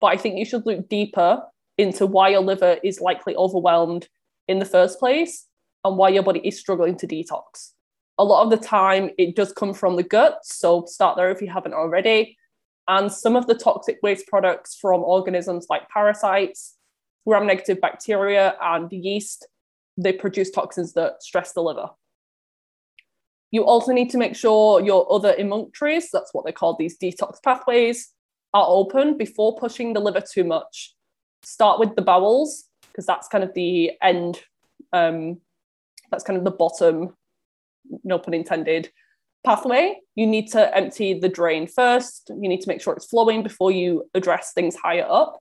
But 0.00 0.08
I 0.08 0.16
think 0.16 0.38
you 0.38 0.44
should 0.44 0.66
look 0.66 0.88
deeper 0.88 1.42
into 1.78 2.06
why 2.06 2.30
your 2.30 2.42
liver 2.42 2.78
is 2.84 3.00
likely 3.00 3.34
overwhelmed 3.36 4.08
in 4.48 4.58
the 4.58 4.64
first 4.64 4.98
place 4.98 5.46
and 5.84 5.96
why 5.96 6.10
your 6.10 6.22
body 6.22 6.40
is 6.44 6.58
struggling 6.58 6.96
to 6.98 7.06
detox. 7.06 7.72
A 8.18 8.24
lot 8.24 8.44
of 8.44 8.50
the 8.50 8.56
time, 8.66 9.10
it 9.18 9.34
does 9.34 9.52
come 9.52 9.72
from 9.74 9.96
the 9.96 10.02
gut. 10.02 10.38
So 10.44 10.84
start 10.86 11.16
there 11.16 11.30
if 11.30 11.40
you 11.40 11.48
haven't 11.48 11.74
already. 11.74 12.36
And 12.88 13.10
some 13.10 13.36
of 13.36 13.46
the 13.46 13.54
toxic 13.54 13.98
waste 14.02 14.26
products 14.26 14.76
from 14.80 15.02
organisms 15.02 15.66
like 15.70 15.88
parasites, 15.88 16.76
gram 17.26 17.46
negative 17.46 17.80
bacteria, 17.80 18.56
and 18.60 18.92
yeast, 18.92 19.46
they 19.96 20.12
produce 20.12 20.50
toxins 20.50 20.92
that 20.94 21.22
stress 21.22 21.52
the 21.52 21.62
liver. 21.62 21.88
You 23.50 23.64
also 23.64 23.92
need 23.92 24.10
to 24.10 24.18
make 24.18 24.34
sure 24.34 24.80
your 24.80 25.10
other 25.12 25.34
emunctories, 25.38 26.06
that's 26.12 26.32
what 26.32 26.44
they 26.44 26.52
call 26.52 26.76
these 26.76 26.98
detox 26.98 27.42
pathways, 27.42 28.10
are 28.54 28.66
open 28.66 29.16
before 29.16 29.56
pushing 29.56 29.92
the 29.92 30.00
liver 30.00 30.22
too 30.22 30.44
much. 30.44 30.94
Start 31.42 31.78
with 31.78 31.94
the 31.94 32.02
bowels, 32.02 32.64
because 32.90 33.06
that's 33.06 33.28
kind 33.28 33.44
of 33.44 33.54
the 33.54 33.92
end, 34.02 34.42
um, 34.92 35.40
that's 36.10 36.24
kind 36.24 36.38
of 36.38 36.44
the 36.44 36.50
bottom, 36.50 37.14
no 38.04 38.18
pun 38.18 38.34
intended, 38.34 38.90
pathway. 39.44 39.96
You 40.14 40.26
need 40.26 40.48
to 40.52 40.76
empty 40.76 41.18
the 41.18 41.28
drain 41.28 41.66
first. 41.66 42.30
You 42.30 42.48
need 42.48 42.60
to 42.60 42.68
make 42.68 42.80
sure 42.80 42.94
it's 42.94 43.06
flowing 43.06 43.42
before 43.42 43.70
you 43.70 44.08
address 44.14 44.52
things 44.52 44.76
higher 44.76 45.06
up. 45.08 45.38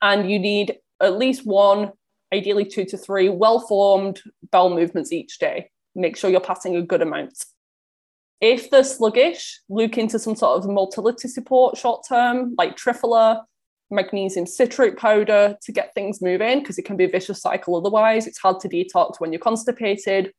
And 0.00 0.30
you 0.30 0.38
need 0.38 0.78
at 1.00 1.18
least 1.18 1.46
one, 1.46 1.92
ideally 2.32 2.64
two 2.64 2.84
to 2.86 2.96
three 2.96 3.28
well 3.28 3.60
formed 3.60 4.20
bowel 4.50 4.74
movements 4.74 5.12
each 5.12 5.38
day 5.38 5.70
make 5.94 6.16
sure 6.16 6.30
you're 6.30 6.40
passing 6.40 6.76
a 6.76 6.82
good 6.82 7.02
amount. 7.02 7.44
If 8.40 8.70
they're 8.70 8.84
sluggish, 8.84 9.60
look 9.68 9.96
into 9.98 10.18
some 10.18 10.34
sort 10.34 10.58
of 10.58 10.70
motility 10.70 11.28
support 11.28 11.76
short 11.76 12.04
term, 12.08 12.54
like 12.58 12.76
Triphala, 12.76 13.42
magnesium 13.90 14.46
citrate 14.46 14.96
powder 14.96 15.56
to 15.62 15.72
get 15.72 15.94
things 15.94 16.20
moving, 16.20 16.60
because 16.60 16.78
it 16.78 16.84
can 16.84 16.96
be 16.96 17.04
a 17.04 17.08
vicious 17.08 17.40
cycle 17.40 17.76
otherwise. 17.76 18.26
It's 18.26 18.38
hard 18.38 18.58
to 18.60 18.68
detox 18.68 19.20
when 19.20 19.32
you're 19.32 19.40
constipated, 19.40 20.32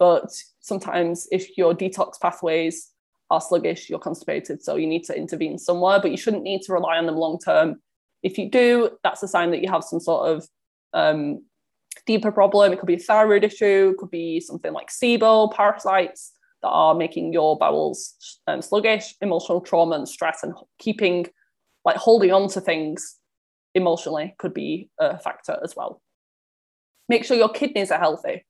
but 0.00 0.32
sometimes 0.60 1.28
if 1.30 1.56
your 1.58 1.74
detox 1.74 2.18
pathways 2.20 2.90
are 3.30 3.40
sluggish, 3.40 3.88
you're 3.88 4.00
constipated. 4.00 4.62
So 4.62 4.74
you 4.74 4.86
need 4.86 5.04
to 5.04 5.16
intervene 5.16 5.58
somewhere, 5.58 6.00
but 6.00 6.10
you 6.10 6.16
shouldn't 6.16 6.42
need 6.42 6.62
to 6.62 6.72
rely 6.72 6.96
on 6.96 7.06
them 7.06 7.16
long 7.16 7.38
term. 7.38 7.80
If 8.22 8.38
you 8.38 8.50
do, 8.50 8.98
that's 9.04 9.22
a 9.22 9.28
sign 9.28 9.50
that 9.52 9.62
you 9.62 9.68
have 9.70 9.84
some 9.84 10.00
sort 10.00 10.28
of 10.28 10.48
um, 10.94 11.44
deeper 12.06 12.32
problem. 12.32 12.72
It 12.72 12.80
could 12.80 12.86
be 12.86 12.94
a 12.94 12.98
thyroid 12.98 13.44
issue, 13.44 13.92
it 13.92 13.98
could 13.98 14.10
be 14.10 14.40
something 14.40 14.72
like 14.72 14.88
SIBO, 14.88 15.52
parasites 15.52 16.32
that 16.62 16.68
are 16.68 16.94
making 16.94 17.32
your 17.32 17.56
bowels 17.58 18.40
um, 18.46 18.62
sluggish, 18.62 19.14
emotional 19.20 19.60
trauma 19.60 19.96
and 19.96 20.08
stress, 20.08 20.42
and 20.42 20.54
keeping, 20.78 21.26
like 21.84 21.96
holding 21.96 22.32
on 22.32 22.48
to 22.48 22.60
things 22.60 23.16
emotionally 23.74 24.34
could 24.38 24.54
be 24.54 24.90
a 24.98 25.18
factor 25.18 25.58
as 25.62 25.76
well. 25.76 26.02
Make 27.08 27.24
sure 27.24 27.36
your 27.36 27.48
kidneys 27.50 27.90
are 27.90 27.98
healthy. 27.98 28.44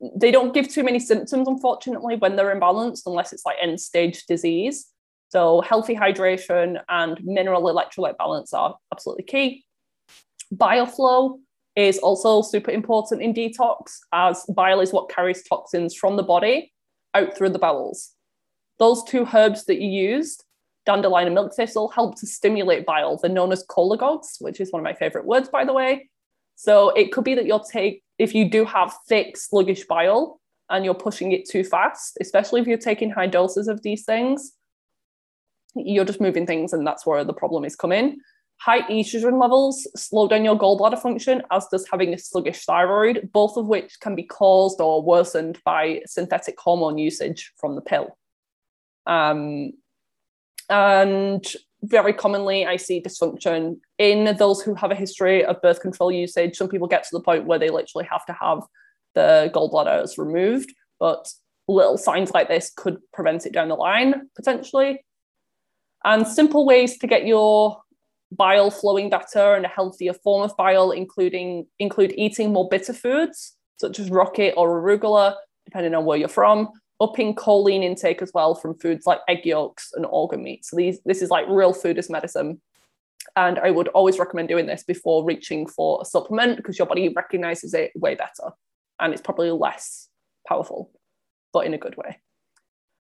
They 0.00 0.30
don't 0.30 0.54
give 0.54 0.68
too 0.68 0.84
many 0.84 0.98
symptoms, 0.98 1.48
unfortunately, 1.48 2.16
when 2.16 2.36
they're 2.36 2.54
imbalanced, 2.54 3.02
unless 3.06 3.32
it's 3.32 3.46
like 3.46 3.56
end 3.60 3.80
stage 3.80 4.24
disease. 4.26 4.86
So, 5.28 5.60
healthy 5.62 5.94
hydration 5.94 6.80
and 6.88 7.18
mineral 7.24 7.62
electrolyte 7.62 8.16
balance 8.16 8.52
are 8.52 8.76
absolutely 8.92 9.24
key. 9.24 9.64
Bile 10.52 10.86
flow 10.86 11.40
is 11.74 11.98
also 11.98 12.42
super 12.42 12.70
important 12.70 13.22
in 13.22 13.34
detox, 13.34 13.98
as 14.12 14.44
bile 14.54 14.80
is 14.80 14.92
what 14.92 15.10
carries 15.10 15.42
toxins 15.42 15.94
from 15.94 16.16
the 16.16 16.22
body 16.22 16.72
out 17.14 17.36
through 17.36 17.50
the 17.50 17.58
bowels. 17.58 18.12
Those 18.78 19.02
two 19.04 19.26
herbs 19.32 19.64
that 19.66 19.80
you 19.80 19.88
used, 19.88 20.44
dandelion 20.84 21.26
and 21.26 21.34
milk 21.34 21.54
thistle, 21.54 21.88
help 21.88 22.18
to 22.20 22.26
stimulate 22.26 22.86
bile. 22.86 23.16
They're 23.16 23.30
known 23.30 23.52
as 23.52 23.66
cholagogues, 23.66 24.36
which 24.40 24.60
is 24.60 24.72
one 24.72 24.80
of 24.80 24.84
my 24.84 24.94
favorite 24.94 25.26
words, 25.26 25.48
by 25.48 25.64
the 25.64 25.72
way. 25.72 26.08
So 26.56 26.90
it 26.90 27.12
could 27.12 27.24
be 27.24 27.34
that 27.34 27.46
you'll 27.46 27.60
take, 27.60 28.02
if 28.18 28.34
you 28.34 28.50
do 28.50 28.64
have 28.64 28.94
thick, 29.08 29.36
sluggish 29.36 29.84
bile 29.86 30.40
and 30.68 30.84
you're 30.84 30.94
pushing 30.94 31.32
it 31.32 31.48
too 31.48 31.62
fast, 31.62 32.16
especially 32.20 32.60
if 32.60 32.66
you're 32.66 32.78
taking 32.78 33.10
high 33.10 33.28
doses 33.28 33.68
of 33.68 33.82
these 33.82 34.04
things, 34.04 34.52
you're 35.76 36.06
just 36.06 36.20
moving 36.20 36.46
things, 36.46 36.72
and 36.72 36.86
that's 36.86 37.04
where 37.04 37.22
the 37.22 37.34
problem 37.34 37.64
is 37.64 37.76
coming. 37.76 38.16
High 38.58 38.82
estrogen 38.90 39.38
levels 39.38 39.86
slow 39.94 40.26
down 40.26 40.44
your 40.44 40.58
gallbladder 40.58 40.98
function, 40.98 41.42
as 41.50 41.66
does 41.70 41.86
having 41.92 42.14
a 42.14 42.18
sluggish 42.18 42.64
thyroid, 42.64 43.28
both 43.32 43.58
of 43.58 43.66
which 43.66 44.00
can 44.00 44.14
be 44.14 44.22
caused 44.22 44.80
or 44.80 45.02
worsened 45.02 45.60
by 45.62 46.00
synthetic 46.06 46.58
hormone 46.58 46.96
usage 46.96 47.52
from 47.58 47.74
the 47.74 47.82
pill. 47.82 48.16
Um, 49.06 49.72
and 50.70 51.44
very 51.82 52.14
commonly, 52.14 52.64
I 52.64 52.76
see 52.76 53.02
dysfunction 53.02 53.80
in 53.98 54.36
those 54.36 54.60
who 54.60 54.74
have 54.74 54.90
a 54.90 54.96
history 54.96 55.44
of 55.44 55.60
birth 55.62 55.80
control 55.80 56.12
usage. 56.12 56.56
Some 56.56 56.68
people 56.68 56.88
get 56.88 57.04
to 57.04 57.08
the 57.12 57.22
point 57.22 57.46
where 57.46 57.58
they 57.58 57.70
literally 57.70 58.06
have 58.10 58.26
to 58.26 58.32
have 58.32 58.62
the 59.14 59.50
gallbladders 59.54 60.18
removed, 60.18 60.74
but 61.00 61.30
little 61.68 61.96
signs 61.96 62.32
like 62.32 62.48
this 62.48 62.70
could 62.76 62.98
prevent 63.12 63.46
it 63.46 63.52
down 63.52 63.68
the 63.68 63.74
line 63.74 64.28
potentially. 64.36 65.04
And 66.04 66.26
simple 66.26 66.66
ways 66.66 66.98
to 66.98 67.06
get 67.06 67.26
your 67.26 67.80
bile 68.30 68.70
flowing 68.70 69.08
better 69.10 69.54
and 69.54 69.64
a 69.64 69.68
healthier 69.68 70.12
form 70.12 70.42
of 70.42 70.56
bile, 70.56 70.90
including 70.90 71.66
include 71.78 72.12
eating 72.16 72.52
more 72.52 72.68
bitter 72.68 72.92
foods 72.92 73.56
such 73.78 73.98
as 73.98 74.10
rocket 74.10 74.54
or 74.56 74.80
arugula, 74.80 75.34
depending 75.64 75.94
on 75.94 76.04
where 76.04 76.18
you're 76.18 76.28
from. 76.28 76.68
Upping 77.00 77.34
choline 77.34 77.82
intake 77.82 78.22
as 78.22 78.30
well 78.32 78.54
from 78.54 78.78
foods 78.78 79.06
like 79.06 79.20
egg 79.28 79.44
yolks 79.44 79.90
and 79.94 80.06
organ 80.06 80.42
meat. 80.42 80.64
So 80.64 80.76
these 80.76 80.98
this 81.04 81.20
is 81.20 81.30
like 81.30 81.44
real 81.48 81.74
food 81.74 81.98
as 81.98 82.08
medicine. 82.08 82.60
And 83.36 83.58
I 83.58 83.70
would 83.70 83.88
always 83.88 84.18
recommend 84.18 84.48
doing 84.48 84.66
this 84.66 84.82
before 84.82 85.24
reaching 85.24 85.66
for 85.66 86.00
a 86.00 86.04
supplement 86.04 86.56
because 86.56 86.78
your 86.78 86.86
body 86.86 87.10
recognizes 87.10 87.74
it 87.74 87.92
way 87.94 88.14
better 88.14 88.52
and 88.98 89.12
it's 89.12 89.22
probably 89.22 89.50
less 89.50 90.08
powerful, 90.48 90.90
but 91.52 91.66
in 91.66 91.74
a 91.74 91.78
good 91.78 91.96
way. 91.96 92.18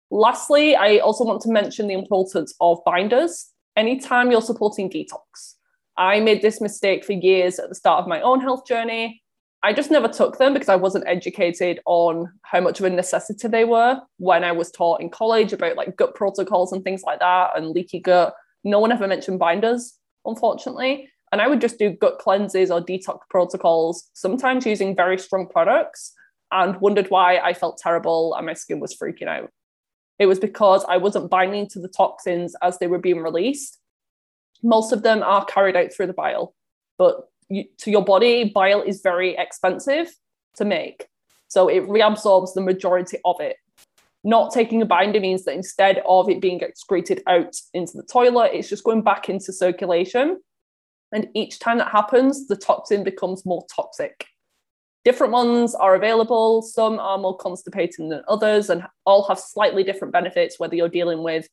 Lastly, 0.10 0.76
I 0.76 0.98
also 0.98 1.24
want 1.24 1.41
to 1.41 1.52
mention 1.52 1.88
the 1.88 1.93
importance 1.93 2.54
of 2.60 2.84
binders. 2.86 3.52
Anytime 3.76 4.32
you're 4.32 4.41
supporting 4.41 4.89
detox, 4.89 5.56
I 5.98 6.19
made 6.19 6.41
this 6.41 6.62
mistake 6.62 7.04
for 7.04 7.13
years 7.13 7.60
at 7.60 7.69
the 7.69 7.76
start 7.76 8.02
of 8.02 8.08
my 8.08 8.22
own 8.22 8.41
health 8.41 8.65
journey. 8.67 9.22
I 9.63 9.72
just 9.72 9.91
never 9.91 10.08
took 10.08 10.38
them 10.38 10.54
because 10.54 10.69
I 10.69 10.76
wasn't 10.76 11.08
educated 11.08 11.80
on 11.86 12.32
how 12.41 12.60
much 12.60 12.80
of 12.80 12.86
a 12.86 12.89
necessity 12.89 13.48
they 13.48 13.65
were 13.65 14.02
when 14.17 14.43
I 14.43 14.52
was 14.52 14.72
taught 14.72 15.02
in 15.02 15.10
college 15.10 15.54
about 15.54 15.78
like 15.78 15.96
gut 15.96 16.15
protocols 16.15 16.74
and 16.74 16.84
things 16.84 17.04
like 17.04 17.19
that 17.19 17.52
and 17.56 17.69
leaky 17.69 18.00
gut. 18.00 18.36
No 18.63 18.80
one 18.80 18.91
ever 18.91 19.08
mentioned 19.08 19.39
binders, 19.39 19.98
unfortunately. 20.26 21.10
And 21.32 21.42
I 21.42 21.48
would 21.48 21.62
just 21.62 21.80
do 21.80 21.90
gut 21.90 22.20
cleanses 22.20 22.70
or 22.70 22.82
detox 22.82 23.20
protocols, 23.30 24.10
sometimes 24.14 24.66
using 24.66 24.96
very 24.96 25.18
strong 25.18 25.48
products, 25.48 26.14
and 26.52 26.80
wondered 26.80 27.10
why 27.10 27.38
I 27.38 27.54
felt 27.54 27.80
terrible 27.80 28.36
and 28.36 28.46
my 28.46 28.54
skin 28.54 28.80
was 28.80 28.96
freaking 28.96 29.28
out. 29.28 29.50
It 30.20 30.28
was 30.28 30.40
because 30.40 30.86
I 30.88 30.98
wasn't 30.98 31.32
binding 31.32 31.68
to 31.70 31.80
the 31.80 31.88
toxins 31.88 32.56
as 32.62 32.78
they 32.78 32.86
were 32.86 33.00
being 33.00 33.24
released 33.24 33.80
most 34.64 34.94
of 34.94 35.04
them 35.04 35.22
are 35.22 35.46
carried 35.46 35.76
out 35.76 35.94
through 35.94 36.08
the 36.08 36.14
bile, 36.14 36.56
but 36.98 37.28
you, 37.50 37.66
to 37.80 37.92
your 37.92 38.04
body, 38.04 38.50
bile 38.50 38.82
is 38.82 39.02
very 39.02 39.36
expensive 39.38 40.08
to 40.56 40.66
make. 40.66 41.08
So 41.50 41.68
it 41.68 41.84
reabsorbs 41.84 42.54
the 42.56 42.62
majority 42.62 43.18
of 43.26 43.40
it. 43.40 43.58
Not 44.24 44.54
taking 44.54 44.82
a 44.82 44.86
binder 44.86 45.20
means 45.20 45.44
that 45.46 45.56
instead 45.56 46.02
of 46.08 46.30
it 46.30 46.42
being 46.42 46.62
excreted 46.62 47.22
out 47.28 47.56
into 47.74 47.98
the 47.98 48.04
toilet, 48.04 48.52
it's 48.54 48.70
just 48.70 48.84
going 48.84 49.02
back 49.02 49.28
into 49.30 49.52
circulation. 49.52 50.40
And 51.12 51.28
each 51.36 51.60
time 51.60 51.78
that 51.80 51.92
happens, 51.92 52.48
the 52.48 52.56
toxin 52.56 53.04
becomes 53.04 53.46
more 53.46 53.66
toxic. 53.74 54.26
Different 55.04 55.34
ones 55.34 55.76
are 55.76 55.96
available. 55.96 56.62
Some 56.62 56.98
are 57.00 57.18
more 57.18 57.36
constipating 57.36 58.10
than 58.10 58.24
others 58.30 58.70
and 58.70 58.84
all 59.06 59.28
have 59.28 59.38
slightly 59.38 59.84
different 59.84 60.14
benefits, 60.14 60.58
whether 60.58 60.76
you're 60.76 60.88
dealing 60.88 61.22
with 61.22 61.48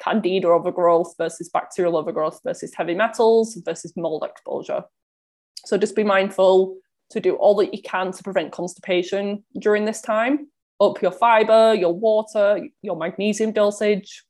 candida 0.00 0.48
overgrowth 0.48 1.14
versus 1.16 1.48
bacterial 1.50 1.96
overgrowth 1.96 2.40
versus 2.42 2.72
heavy 2.74 2.94
metals 2.94 3.60
versus 3.64 3.92
mold 3.96 4.24
exposure. 4.24 4.82
So 5.66 5.78
just 5.78 5.94
be 5.94 6.04
mindful 6.04 6.78
to 7.10 7.20
do 7.20 7.34
all 7.36 7.54
that 7.56 7.74
you 7.74 7.82
can 7.82 8.12
to 8.12 8.22
prevent 8.22 8.52
constipation 8.52 9.44
during 9.60 9.84
this 9.84 10.00
time. 10.00 10.48
Up 10.80 11.02
your 11.02 11.12
fiber, 11.12 11.74
your 11.74 11.92
water, 11.92 12.66
your 12.82 12.96
magnesium 12.96 13.52
dosage. 13.52 14.24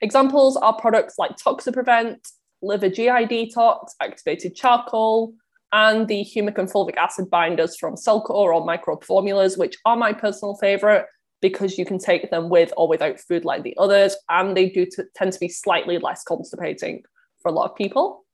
Examples 0.00 0.56
are 0.56 0.74
products 0.74 1.18
like 1.18 1.36
Toxaprevent, 1.36 2.18
Liver 2.62 2.88
GI 2.88 3.26
Detox, 3.26 3.90
Activated 4.00 4.56
Charcoal, 4.56 5.34
and 5.72 6.08
the 6.08 6.24
humic 6.24 6.58
and 6.58 6.70
fulvic 6.70 6.96
acid 6.96 7.30
binders 7.30 7.76
from 7.76 7.94
Cellcore 7.94 8.54
or 8.54 8.64
Microbe 8.64 9.04
Formulas, 9.04 9.56
which 9.56 9.76
are 9.84 9.96
my 9.96 10.12
personal 10.12 10.56
favorite 10.56 11.06
because 11.40 11.78
you 11.78 11.84
can 11.84 11.98
take 11.98 12.30
them 12.30 12.48
with 12.48 12.72
or 12.76 12.88
without 12.88 13.18
food 13.18 13.44
like 13.44 13.62
the 13.62 13.74
others, 13.78 14.16
and 14.28 14.56
they 14.56 14.68
do 14.68 14.84
t- 14.84 15.02
tend 15.14 15.32
to 15.32 15.40
be 15.40 15.48
slightly 15.48 15.98
less 15.98 16.22
constipating 16.22 17.02
for 17.40 17.50
a 17.50 17.54
lot 17.54 17.70
of 17.70 17.76
people. 17.76 18.24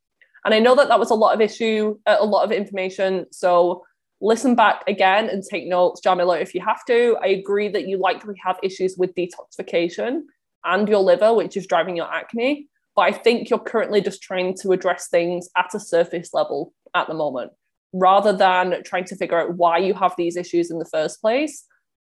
And 0.44 0.55
I 0.55 0.59
know 0.59 0.75
that 0.75 0.88
that 0.88 0.99
was 0.99 1.11
a 1.11 1.14
lot 1.14 1.35
of 1.35 1.40
issue, 1.40 1.99
uh, 2.07 2.16
a 2.18 2.25
lot 2.25 2.44
of 2.44 2.53
information. 2.53 3.27
So 3.31 3.85
listen 4.21 4.55
back 4.55 4.83
again 4.89 5.29
and 5.29 5.43
take 5.43 5.67
notes, 5.67 6.01
Jarmila, 6.05 6.41
if 6.41 6.55
you 6.55 6.61
have 6.63 6.85
to. 6.87 7.17
I 7.23 7.29
agree 7.29 7.69
that 7.69 7.87
you 7.87 7.99
likely 7.99 8.35
have 8.45 8.59
issues 8.63 8.97
with 8.97 9.15
detoxification 9.15 10.23
and 10.65 10.89
your 10.89 11.01
liver, 11.01 11.35
which 11.35 11.57
is 11.57 11.67
driving 11.67 11.97
your 11.97 12.13
acne. 12.13 12.69
But 12.95 13.03
I 13.03 13.13
think 13.13 13.51
you're 13.51 13.59
currently 13.59 14.01
just 14.01 14.23
trying 14.23 14.57
to 14.63 14.73
address 14.73 15.09
things 15.09 15.49
at 15.57 15.75
a 15.75 15.81
surface 15.81 16.33
level 16.33 16.73
at 16.95 17.09
the 17.09 17.15
moment, 17.15 17.53
rather 17.93 18.33
than 18.33 18.83
trying 18.85 19.05
to 19.05 19.17
figure 19.17 19.39
out 19.39 19.57
why 19.57 19.79
you 19.79 19.95
have 19.95 20.15
these 20.17 20.37
issues 20.37 20.71
in 20.71 20.79
the 20.79 20.87
first 20.87 21.21
place 21.21 21.65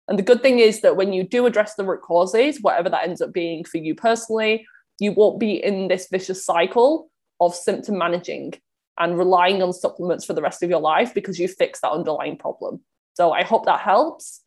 and 0.09 0.18
the 0.18 0.23
good 0.23 0.42
thing 0.42 0.59
is 0.59 0.81
that 0.81 0.97
when 0.97 1.12
you 1.12 1.23
do 1.23 1.44
address 1.44 1.75
the 1.75 1.85
root 1.85 2.01
causes, 2.01 2.62
whatever 2.62 2.88
that 2.88 3.07
ends 3.07 3.21
up 3.21 3.33
being 3.33 3.62
for 3.64 3.77
you 3.77 3.94
personally, 3.94 4.66
you 4.99 5.12
won't 5.12 5.38
be 5.38 5.62
in 5.62 5.88
this 5.88 6.09
vicious 6.11 6.44
cycle 6.44 7.11
of 7.40 7.55
symptom 7.55 7.99
managing 7.99 8.55
and 8.98 9.16
relying 9.16 9.62
on 9.62 9.72
supplements 9.72 10.24
for 10.24 10.32
the 10.32 10.42
rest 10.42 10.62
of 10.62 10.70
your 10.70 10.80
life 10.80 11.14
because 11.14 11.38
you 11.38 11.48
fix 11.48 11.80
that 11.80 11.90
underlying 11.90 12.37
problem. 12.37 12.80
So 13.14 13.32
I 13.32 13.42
hope 13.42 13.64
that 13.66 13.80
helps. 13.80 14.42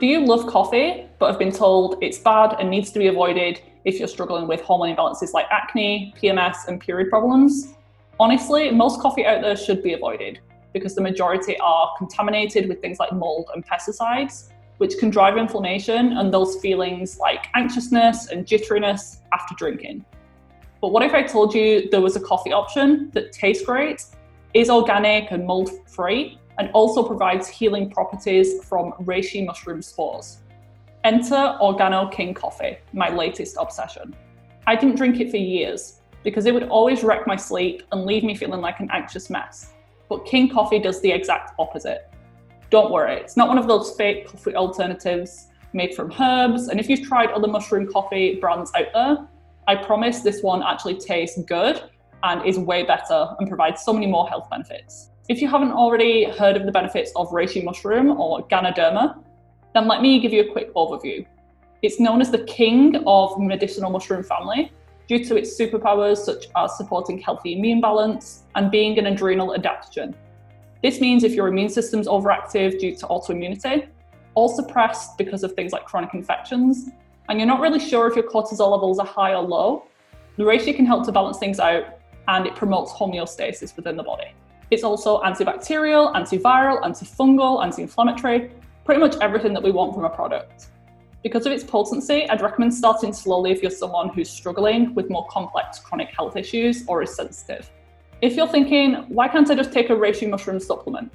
Do 0.00 0.06
you 0.06 0.24
love 0.24 0.46
coffee 0.46 1.08
but 1.18 1.30
have 1.30 1.38
been 1.38 1.52
told 1.52 2.02
it's 2.02 2.18
bad 2.18 2.56
and 2.58 2.68
needs 2.68 2.90
to 2.92 2.98
be 2.98 3.06
avoided 3.06 3.60
if 3.84 3.98
you're 3.98 4.08
struggling 4.08 4.48
with 4.48 4.60
hormone 4.60 4.94
imbalances 4.94 5.32
like 5.32 5.46
acne, 5.50 6.14
PMS, 6.20 6.68
and 6.68 6.80
period 6.80 7.10
problems? 7.10 7.74
Honestly, 8.18 8.70
most 8.70 9.00
coffee 9.00 9.24
out 9.24 9.40
there 9.40 9.56
should 9.56 9.82
be 9.82 9.92
avoided 9.92 10.40
because 10.72 10.94
the 10.94 11.00
majority 11.00 11.56
are 11.60 11.94
contaminated 11.96 12.68
with 12.68 12.80
things 12.80 12.98
like 12.98 13.12
mold 13.12 13.48
and 13.54 13.64
pesticides, 13.64 14.50
which 14.78 14.98
can 14.98 15.10
drive 15.10 15.36
inflammation 15.36 16.16
and 16.18 16.34
those 16.34 16.56
feelings 16.56 17.18
like 17.18 17.46
anxiousness 17.54 18.28
and 18.30 18.46
jitteriness 18.46 19.18
after 19.32 19.54
drinking. 19.56 20.04
But 20.84 20.92
what 20.92 21.02
if 21.02 21.14
I 21.14 21.22
told 21.22 21.54
you 21.54 21.88
there 21.88 22.02
was 22.02 22.14
a 22.14 22.20
coffee 22.20 22.52
option 22.52 23.10
that 23.14 23.32
tastes 23.32 23.64
great, 23.64 24.04
is 24.52 24.68
organic 24.68 25.30
and 25.30 25.46
mold 25.46 25.70
free, 25.88 26.38
and 26.58 26.70
also 26.72 27.02
provides 27.02 27.48
healing 27.48 27.88
properties 27.88 28.62
from 28.64 28.92
reishi 29.00 29.46
mushroom 29.46 29.80
spores? 29.80 30.42
Enter 31.02 31.56
Organo 31.62 32.12
King 32.12 32.34
Coffee, 32.34 32.76
my 32.92 33.08
latest 33.08 33.56
obsession. 33.58 34.14
I 34.66 34.76
didn't 34.76 34.96
drink 34.96 35.20
it 35.20 35.30
for 35.30 35.38
years 35.38 36.02
because 36.22 36.44
it 36.44 36.52
would 36.52 36.64
always 36.64 37.02
wreck 37.02 37.26
my 37.26 37.36
sleep 37.36 37.82
and 37.90 38.04
leave 38.04 38.22
me 38.22 38.34
feeling 38.34 38.60
like 38.60 38.78
an 38.80 38.90
anxious 38.92 39.30
mess. 39.30 39.72
But 40.10 40.26
King 40.26 40.50
Coffee 40.50 40.80
does 40.80 41.00
the 41.00 41.10
exact 41.10 41.52
opposite. 41.58 42.12
Don't 42.68 42.92
worry, 42.92 43.14
it's 43.14 43.38
not 43.38 43.48
one 43.48 43.56
of 43.56 43.66
those 43.66 43.96
fake 43.96 44.26
coffee 44.26 44.54
alternatives 44.54 45.46
made 45.72 45.94
from 45.94 46.12
herbs. 46.20 46.68
And 46.68 46.78
if 46.78 46.90
you've 46.90 47.08
tried 47.08 47.30
other 47.30 47.48
mushroom 47.48 47.90
coffee 47.90 48.38
brands 48.38 48.70
out 48.76 48.92
there, 48.92 49.28
I 49.66 49.76
promise 49.76 50.20
this 50.20 50.42
one 50.42 50.62
actually 50.62 50.96
tastes 50.96 51.40
good 51.42 51.82
and 52.22 52.44
is 52.46 52.58
way 52.58 52.82
better 52.82 53.34
and 53.38 53.48
provides 53.48 53.82
so 53.82 53.92
many 53.92 54.06
more 54.06 54.28
health 54.28 54.48
benefits. 54.50 55.10
If 55.28 55.40
you 55.40 55.48
haven't 55.48 55.72
already 55.72 56.24
heard 56.24 56.56
of 56.56 56.66
the 56.66 56.72
benefits 56.72 57.10
of 57.16 57.30
reishi 57.30 57.64
mushroom 57.64 58.20
or 58.20 58.46
Ganoderma, 58.48 59.22
then 59.72 59.88
let 59.88 60.02
me 60.02 60.20
give 60.20 60.32
you 60.32 60.42
a 60.42 60.52
quick 60.52 60.72
overview. 60.74 61.26
It's 61.82 61.98
known 61.98 62.20
as 62.20 62.30
the 62.30 62.44
king 62.44 63.02
of 63.06 63.38
medicinal 63.38 63.90
mushroom 63.90 64.22
family 64.22 64.70
due 65.08 65.24
to 65.24 65.36
its 65.36 65.58
superpowers 65.58 66.18
such 66.18 66.46
as 66.56 66.76
supporting 66.76 67.18
healthy 67.18 67.54
immune 67.54 67.80
balance 67.80 68.44
and 68.54 68.70
being 68.70 68.98
an 68.98 69.06
adrenal 69.06 69.56
adaptogen. 69.56 70.14
This 70.82 71.00
means 71.00 71.24
if 71.24 71.32
your 71.32 71.48
immune 71.48 71.70
system's 71.70 72.06
overactive 72.06 72.78
due 72.78 72.94
to 72.96 73.06
autoimmunity, 73.06 73.88
or 74.34 74.48
suppressed 74.54 75.16
because 75.16 75.44
of 75.44 75.52
things 75.52 75.72
like 75.72 75.84
chronic 75.84 76.12
infections, 76.12 76.90
and 77.28 77.38
you're 77.38 77.46
not 77.46 77.60
really 77.60 77.80
sure 77.80 78.06
if 78.06 78.16
your 78.16 78.28
cortisol 78.28 78.70
levels 78.70 78.98
are 78.98 79.06
high 79.06 79.32
or 79.34 79.42
low, 79.42 79.86
reishi 80.38 80.74
can 80.74 80.84
help 80.84 81.04
to 81.06 81.12
balance 81.12 81.38
things 81.38 81.58
out 81.58 81.84
and 82.28 82.46
it 82.46 82.54
promotes 82.54 82.92
homeostasis 82.92 83.76
within 83.76 83.96
the 83.96 84.02
body. 84.02 84.34
It's 84.70 84.82
also 84.82 85.20
antibacterial, 85.22 86.14
antiviral, 86.14 86.82
antifungal, 86.82 87.62
anti 87.62 87.82
inflammatory, 87.82 88.50
pretty 88.84 89.00
much 89.00 89.16
everything 89.20 89.52
that 89.54 89.62
we 89.62 89.70
want 89.70 89.94
from 89.94 90.04
a 90.04 90.10
product. 90.10 90.66
Because 91.22 91.46
of 91.46 91.52
its 91.52 91.64
potency, 91.64 92.28
I'd 92.28 92.42
recommend 92.42 92.74
starting 92.74 93.12
slowly 93.12 93.50
if 93.50 93.62
you're 93.62 93.70
someone 93.70 94.10
who's 94.10 94.28
struggling 94.28 94.94
with 94.94 95.08
more 95.08 95.26
complex 95.28 95.78
chronic 95.78 96.10
health 96.10 96.36
issues 96.36 96.84
or 96.86 97.02
is 97.02 97.14
sensitive. 97.14 97.70
If 98.20 98.36
you're 98.36 98.48
thinking, 98.48 98.94
why 99.08 99.28
can't 99.28 99.50
I 99.50 99.54
just 99.54 99.72
take 99.72 99.90
a 99.90 99.94
reishi 99.94 100.28
mushroom 100.28 100.60
supplement? 100.60 101.12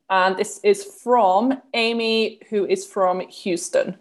And 0.10 0.38
this 0.38 0.60
is 0.64 0.84
from 0.84 1.62
Amy, 1.74 2.42
who 2.50 2.66
is 2.66 2.86
from 2.86 3.22
Houston. 3.22 3.98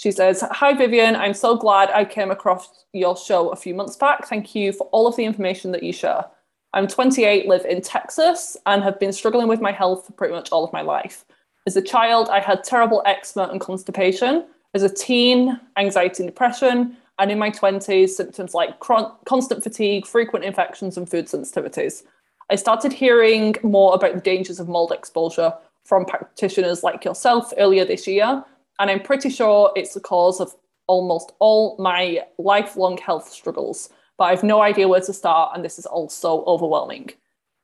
She 0.00 0.12
says, 0.12 0.42
Hi, 0.50 0.72
Vivian. 0.72 1.14
I'm 1.14 1.34
so 1.34 1.54
glad 1.54 1.90
I 1.90 2.06
came 2.06 2.30
across 2.30 2.86
your 2.94 3.14
show 3.18 3.50
a 3.50 3.56
few 3.56 3.74
months 3.74 3.96
back. 3.96 4.26
Thank 4.26 4.54
you 4.54 4.72
for 4.72 4.84
all 4.92 5.06
of 5.06 5.14
the 5.14 5.26
information 5.26 5.72
that 5.72 5.82
you 5.82 5.92
share. 5.92 6.24
I'm 6.72 6.86
28, 6.86 7.46
live 7.46 7.66
in 7.66 7.82
Texas, 7.82 8.56
and 8.64 8.82
have 8.82 8.98
been 8.98 9.12
struggling 9.12 9.46
with 9.46 9.60
my 9.60 9.72
health 9.72 10.06
for 10.06 10.12
pretty 10.12 10.32
much 10.32 10.48
all 10.52 10.64
of 10.64 10.72
my 10.72 10.80
life. 10.80 11.26
As 11.66 11.76
a 11.76 11.82
child, 11.82 12.30
I 12.30 12.40
had 12.40 12.64
terrible 12.64 13.02
eczema 13.04 13.48
and 13.48 13.60
constipation. 13.60 14.46
As 14.72 14.82
a 14.84 14.88
teen, 14.88 15.60
anxiety 15.76 16.22
and 16.22 16.32
depression. 16.32 16.96
And 17.18 17.30
in 17.30 17.38
my 17.38 17.50
20s, 17.50 18.08
symptoms 18.08 18.54
like 18.54 18.80
constant 18.80 19.62
fatigue, 19.62 20.06
frequent 20.06 20.46
infections, 20.46 20.96
and 20.96 21.10
food 21.10 21.26
sensitivities. 21.26 22.04
I 22.48 22.54
started 22.54 22.94
hearing 22.94 23.54
more 23.62 23.94
about 23.94 24.14
the 24.14 24.22
dangers 24.22 24.60
of 24.60 24.66
mold 24.66 24.92
exposure 24.92 25.52
from 25.84 26.06
practitioners 26.06 26.82
like 26.82 27.04
yourself 27.04 27.52
earlier 27.58 27.84
this 27.84 28.06
year, 28.06 28.42
and 28.80 28.90
I'm 28.90 29.00
pretty 29.00 29.30
sure 29.30 29.72
it's 29.76 29.94
the 29.94 30.00
cause 30.00 30.40
of 30.40 30.54
almost 30.88 31.32
all 31.38 31.76
my 31.78 32.24
lifelong 32.38 32.98
health 32.98 33.28
struggles. 33.28 33.90
But 34.18 34.24
I've 34.24 34.42
no 34.42 34.60
idea 34.62 34.88
where 34.88 35.00
to 35.00 35.12
start, 35.12 35.52
and 35.54 35.64
this 35.64 35.78
is 35.78 35.86
all 35.86 36.08
so 36.08 36.44
overwhelming. 36.46 37.10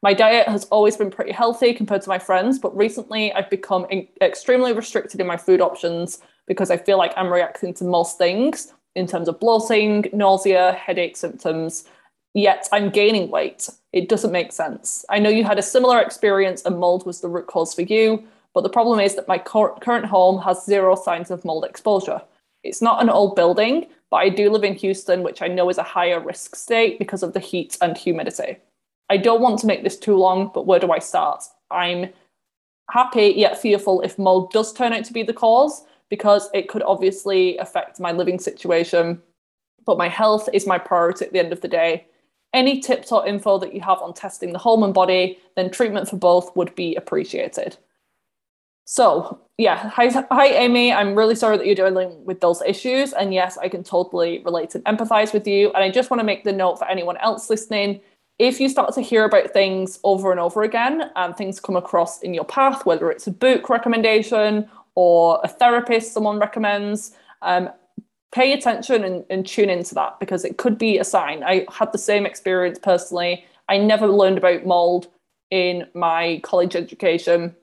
My 0.03 0.15
diet 0.15 0.47
has 0.47 0.65
always 0.67 0.97
been 0.97 1.11
pretty 1.11 1.33
healthy 1.33 1.75
compared 1.75 2.03
to 2.03 2.09
my 2.09 2.19
friends, 2.19 2.59
but 2.59 2.77
recently 2.77 3.33
I've 3.33 3.51
become 3.51 3.87
in- 3.91 4.07
extremely 4.21 4.73
restricted 4.73 5.21
in 5.21 5.27
my 5.27 5.37
food 5.37 5.61
options 5.61 6.21
because 6.47 6.71
I 6.71 6.77
feel 6.77 6.99
like 6.99 7.13
I'm 7.17 7.33
reacting 7.33 7.75
to 7.75 7.85
most 7.85 8.19
things 8.19 8.73
in 8.95 9.07
terms 9.07 9.29
of 9.29 9.41
bloating, 9.41 10.05
nausea, 10.13 10.73
headache 10.73 11.17
symptoms, 11.17 11.85
yet 12.35 12.69
I'm 12.73 12.91
gaining 12.91 13.31
weight. 13.31 13.69
It 13.93 14.09
doesn't 14.09 14.33
make 14.33 14.53
sense. 14.53 15.05
I 15.09 15.19
know 15.19 15.31
you 15.31 15.45
had 15.45 15.59
a 15.59 15.63
similar 15.63 16.01
experience 16.01 16.63
and 16.65 16.79
mold 16.79 17.05
was 17.07 17.21
the 17.21 17.29
root 17.29 17.47
cause 17.47 17.75
for 17.75 17.83
you, 17.83 18.23
but 18.57 18.63
the 18.63 18.71
problem 18.71 19.01
is 19.01 19.17
that 19.17 19.29
my 19.29 19.37
current 19.37 20.07
home 20.07 20.41
has 20.41 20.65
zero 20.65 20.95
signs 20.95 21.31
of 21.31 21.45
mold 21.45 21.67
exposure. 21.67 22.23
It's 22.65 22.81
not 22.81 23.03
an 23.03 23.11
old 23.11 23.37
building, 23.37 23.85
but 24.11 24.17
I 24.17 24.31
do 24.31 24.49
live 24.49 24.65
in 24.65 24.73
Houston, 24.77 25.23
which 25.23 25.43
I 25.43 25.47
know 25.47 25.69
is 25.69 25.77
a 25.77 25.83
higher 25.83 26.19
risk 26.21 26.57
state 26.57 26.99
because 26.99 27.23
of 27.23 27.35
the 27.35 27.39
heat 27.39 27.77
and 27.83 27.99
humidity. 27.99 28.57
I 29.11 29.19
don't 29.19 29.43
want 29.43 29.59
to 29.59 29.67
make 29.67 29.85
this 29.85 29.99
too 29.99 30.17
long, 30.17 30.51
but 30.55 30.65
where 30.65 30.81
do 30.81 30.91
I 30.91 31.01
start? 31.01 31.45
I'm 31.71 32.15
happy 32.91 33.35
yet 33.37 33.61
fearful 33.61 34.01
if 34.01 34.19
mold 34.19 34.53
does 34.53 34.73
turn 34.73 34.95
out 34.95 35.05
to 35.05 35.13
be 35.13 35.23
the 35.23 35.35
cause, 35.35 35.85
because 36.09 36.49
it 36.55 36.71
could 36.71 36.83
obviously 36.85 37.59
affect 37.59 38.01
my 38.01 38.13
living 38.13 38.39
situation. 38.39 39.21
But 39.85 39.99
my 39.99 40.09
health 40.09 40.49
is 40.55 40.67
my 40.67 40.79
priority 40.79 41.27
at 41.27 41.33
the 41.35 41.41
end 41.41 41.53
of 41.53 41.61
the 41.61 41.69
day 41.69 42.07
any 42.55 42.81
tips 42.81 43.13
or 43.13 43.27
info 43.27 43.59
that 43.59 43.75
you 43.75 43.83
have 43.83 44.01
on 44.01 44.15
testing 44.15 44.53
the 44.53 44.59
home 44.59 44.83
and 44.83 44.95
body, 44.95 45.39
then 45.57 45.71
treatment 45.71 46.09
for 46.09 46.17
both 46.17 46.57
would 46.57 46.75
be 46.75 46.95
appreciated. 46.97 47.77
So, 48.87 49.41
yeah, 49.59 49.91
hi, 49.91 50.09
hi, 50.31 50.47
Amy. 50.47 50.93
I'm 50.93 51.17
really 51.17 51.35
sorry 51.35 51.57
that 51.57 51.67
you're 51.67 51.75
dealing 51.75 52.25
with 52.25 52.41
those 52.41 52.63
issues. 52.63 53.13
And 53.13 53.35
yes, 53.35 53.59
I 53.59 53.69
can 53.69 53.83
totally 53.83 54.43
relate 54.45 54.75
and 54.77 54.85
empathize 54.85 55.33
with 55.33 55.47
you. 55.47 55.73
And 55.73 55.83
I 55.83 55.91
just 55.91 56.09
want 56.09 56.21
to 56.21 56.25
make 56.25 56.45
the 56.45 56.53
note 56.53 56.79
for 56.79 56.89
anyone 56.89 57.17
else 57.19 57.51
listening 57.51 58.01
if 58.39 58.61
you 58.61 58.69
start 58.69 58.93
to 58.95 59.01
hear 59.01 59.25
about 59.25 59.51
things 59.53 59.99
over 60.05 60.31
and 60.31 60.39
over 60.39 60.63
again 60.63 61.11
and 61.17 61.37
things 61.37 61.59
come 61.59 61.77
across 61.77 62.21
in 62.23 62.35
your 62.35 62.45
path, 62.45 62.85
whether 62.85 63.11
it's 63.11 63.27
a 63.27 63.31
book 63.31 63.71
recommendation 63.71 64.69
or 64.95 65.41
a 65.43 65.49
therapist 65.49 66.13
someone 66.13 66.39
recommends, 66.39 67.13
um, 67.43 67.71
pay 68.33 68.53
attention 68.53 69.05
and, 69.05 69.25
and 69.31 69.47
tune 69.47 69.71
into 69.71 69.95
that 69.95 70.21
because 70.21 70.45
it 70.45 70.59
could 70.59 70.77
be 70.77 70.99
a 70.99 71.05
sign. 71.05 71.43
I 71.43 71.67
had 71.73 71.93
the 71.93 71.99
same 71.99 72.27
experience 72.27 72.79
personally. 72.79 73.45
I 73.69 73.79
never 73.79 74.07
learned 74.07 74.39
about 74.39 74.67
mold 74.67 75.09
in 75.51 75.87
my 75.95 76.41
college 76.43 76.77
education. 76.77 77.55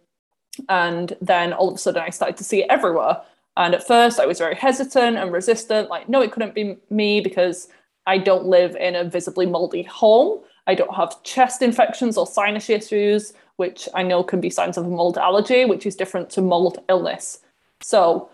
And 0.69 1.15
then 1.21 1.53
all 1.53 1.69
of 1.69 1.75
a 1.75 1.77
sudden 1.77 2.01
I 2.01 2.09
started 2.09 2.37
to 2.37 2.43
see 2.43 2.61
it 2.61 2.67
everywhere. 2.69 3.21
And 3.57 3.73
at 3.73 3.87
first 3.87 4.19
I 4.19 4.25
was 4.25 4.39
very 4.39 4.55
hesitant 4.55 5.17
and 5.17 5.31
resistant, 5.31 5.89
like, 5.89 6.09
no, 6.09 6.21
it 6.21 6.31
couldn't 6.31 6.55
be 6.55 6.77
me 6.89 7.21
because 7.21 7.67
I 8.05 8.17
don't 8.17 8.45
live 8.45 8.75
in 8.75 8.95
a 8.95 9.03
visibly 9.03 9.45
moldy 9.45 9.83
home. 9.83 10.41
I 10.67 10.75
don't 10.75 10.95
have 10.95 11.21
chest 11.23 11.61
infections 11.61 12.17
or 12.17 12.25
sinus 12.25 12.69
issues, 12.69 13.33
which 13.57 13.87
I 13.93 14.03
know 14.03 14.23
can 14.23 14.41
be 14.41 14.49
signs 14.49 14.77
of 14.77 14.85
a 14.85 14.89
mold 14.89 15.17
allergy, 15.17 15.65
which 15.65 15.85
is 15.85 15.95
different 15.95 16.29
to 16.31 16.41
mold 16.41 16.79
illness. 16.89 17.39
So 17.81 18.29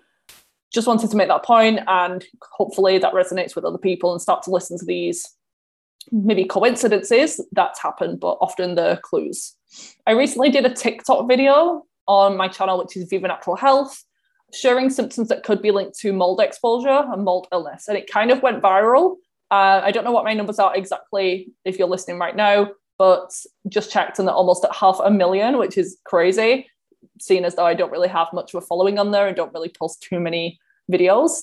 just 0.71 0.87
wanted 0.87 1.09
to 1.09 1.17
make 1.17 1.27
that 1.27 1.43
point 1.43 1.79
and 1.87 2.25
hopefully 2.51 2.97
that 2.97 3.13
resonates 3.13 3.55
with 3.55 3.65
other 3.65 3.77
people 3.77 4.11
and 4.11 4.21
start 4.21 4.43
to 4.43 4.51
listen 4.51 4.77
to 4.77 4.85
these 4.85 5.35
maybe 6.11 6.45
coincidences 6.45 7.41
that's 7.51 7.81
happened 7.81 8.19
but 8.19 8.37
often 8.41 8.75
the 8.75 8.99
clues 9.03 9.55
i 10.07 10.11
recently 10.11 10.49
did 10.49 10.65
a 10.65 10.73
tiktok 10.73 11.27
video 11.27 11.85
on 12.09 12.35
my 12.35 12.47
channel 12.47 12.77
which 12.77 12.97
is 12.97 13.07
viva 13.09 13.27
natural 13.27 13.55
health 13.55 14.03
sharing 14.53 14.89
symptoms 14.89 15.27
that 15.29 15.43
could 15.43 15.61
be 15.61 15.71
linked 15.71 15.97
to 15.97 16.11
mold 16.11 16.41
exposure 16.41 17.03
and 17.11 17.23
mold 17.23 17.47
illness 17.53 17.87
and 17.87 17.97
it 17.97 18.11
kind 18.11 18.31
of 18.31 18.41
went 18.41 18.61
viral 18.61 19.15
uh, 19.51 19.79
i 19.83 19.91
don't 19.91 20.03
know 20.03 20.11
what 20.11 20.25
my 20.25 20.33
numbers 20.33 20.59
are 20.59 20.75
exactly 20.75 21.51
if 21.63 21.79
you're 21.79 21.87
listening 21.87 22.19
right 22.19 22.35
now 22.35 22.67
but 22.97 23.31
just 23.69 23.91
checked 23.91 24.19
and 24.19 24.27
they're 24.27 24.35
almost 24.35 24.65
at 24.65 24.75
half 24.75 24.99
a 25.03 25.09
million 25.09 25.57
which 25.57 25.77
is 25.77 25.97
crazy 26.03 26.65
seen 27.19 27.45
as 27.45 27.55
though 27.55 27.65
I 27.65 27.73
don't 27.73 27.91
really 27.91 28.07
have 28.07 28.27
much 28.33 28.53
of 28.53 28.63
a 28.63 28.65
following 28.65 28.99
on 28.99 29.11
there 29.11 29.27
and 29.27 29.35
don't 29.35 29.53
really 29.53 29.69
post 29.69 30.01
too 30.01 30.19
many 30.19 30.59
videos. 30.91 31.41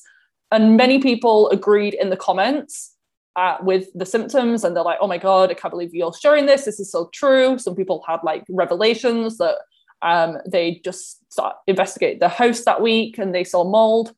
And 0.53 0.77
many 0.77 1.01
people 1.01 1.49
agreed 1.51 1.95
in 1.95 2.11
the 2.11 2.17
comments 2.17 2.95
uh, 3.37 3.59
with 3.63 3.89
the 3.95 4.07
symptoms 4.07 4.65
and 4.65 4.75
they're 4.75 4.85
like, 4.85 4.99
oh 5.01 5.07
my 5.07 5.19
God, 5.19 5.51
I 5.51 5.55
can't 5.55 5.73
believe 5.73 5.95
you're 5.95 6.13
sharing 6.13 6.47
this. 6.47 6.65
This 6.65 6.81
is 6.81 6.91
so 6.91 7.11
true. 7.13 7.59
Some 7.59 7.75
people 7.75 8.03
had 8.07 8.21
like 8.23 8.45
revelations 8.49 9.39
that 9.39 9.57
um, 10.03 10.39
they 10.47 10.81
just 10.85 11.31
start 11.33 11.57
investigate 11.67 12.21
the 12.21 12.29
house 12.29 12.65
that 12.65 12.83
week 12.83 13.19
and 13.19 13.35
they 13.35 13.45
saw 13.45 13.65
mold. 13.65 14.15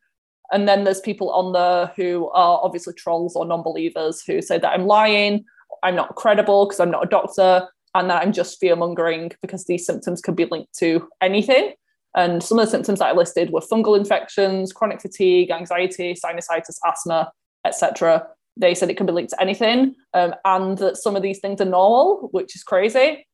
And 0.50 0.66
then 0.66 0.84
there's 0.84 1.00
people 1.00 1.30
on 1.30 1.52
there 1.52 1.92
who 1.96 2.30
are 2.30 2.60
obviously 2.62 2.94
trolls 2.94 3.36
or 3.36 3.44
non-believers 3.44 4.22
who 4.26 4.40
say 4.40 4.58
that 4.58 4.72
I'm 4.72 4.86
lying, 4.86 5.44
I'm 5.82 5.94
not 5.94 6.14
credible 6.14 6.66
because 6.66 6.80
I'm 6.80 6.90
not 6.90 7.04
a 7.04 7.08
doctor, 7.08 7.68
and 7.94 8.08
that 8.08 8.22
I'm 8.22 8.32
just 8.32 8.58
fear 8.58 8.76
mongering 8.76 9.32
because 9.42 9.66
these 9.66 9.84
symptoms 9.84 10.20
could 10.20 10.36
be 10.36 10.46
linked 10.46 10.76
to 10.78 11.08
anything. 11.20 11.74
And 12.16 12.42
some 12.42 12.58
of 12.58 12.66
the 12.66 12.70
symptoms 12.70 12.98
that 13.00 13.08
I 13.08 13.12
listed 13.12 13.50
were 13.50 13.60
fungal 13.60 13.96
infections, 13.96 14.72
chronic 14.72 15.00
fatigue, 15.00 15.50
anxiety, 15.50 16.14
sinusitis, 16.14 16.78
asthma, 16.86 17.30
etc. 17.66 18.26
They 18.56 18.74
said 18.74 18.90
it 18.90 18.96
can 18.96 19.06
be 19.06 19.12
linked 19.12 19.30
to 19.30 19.42
anything, 19.42 19.94
um, 20.14 20.34
and 20.44 20.78
that 20.78 20.96
some 20.96 21.14
of 21.14 21.22
these 21.22 21.40
things 21.40 21.60
are 21.60 21.66
normal, 21.66 22.28
which 22.32 22.56
is 22.56 22.62
crazy. 22.62 23.26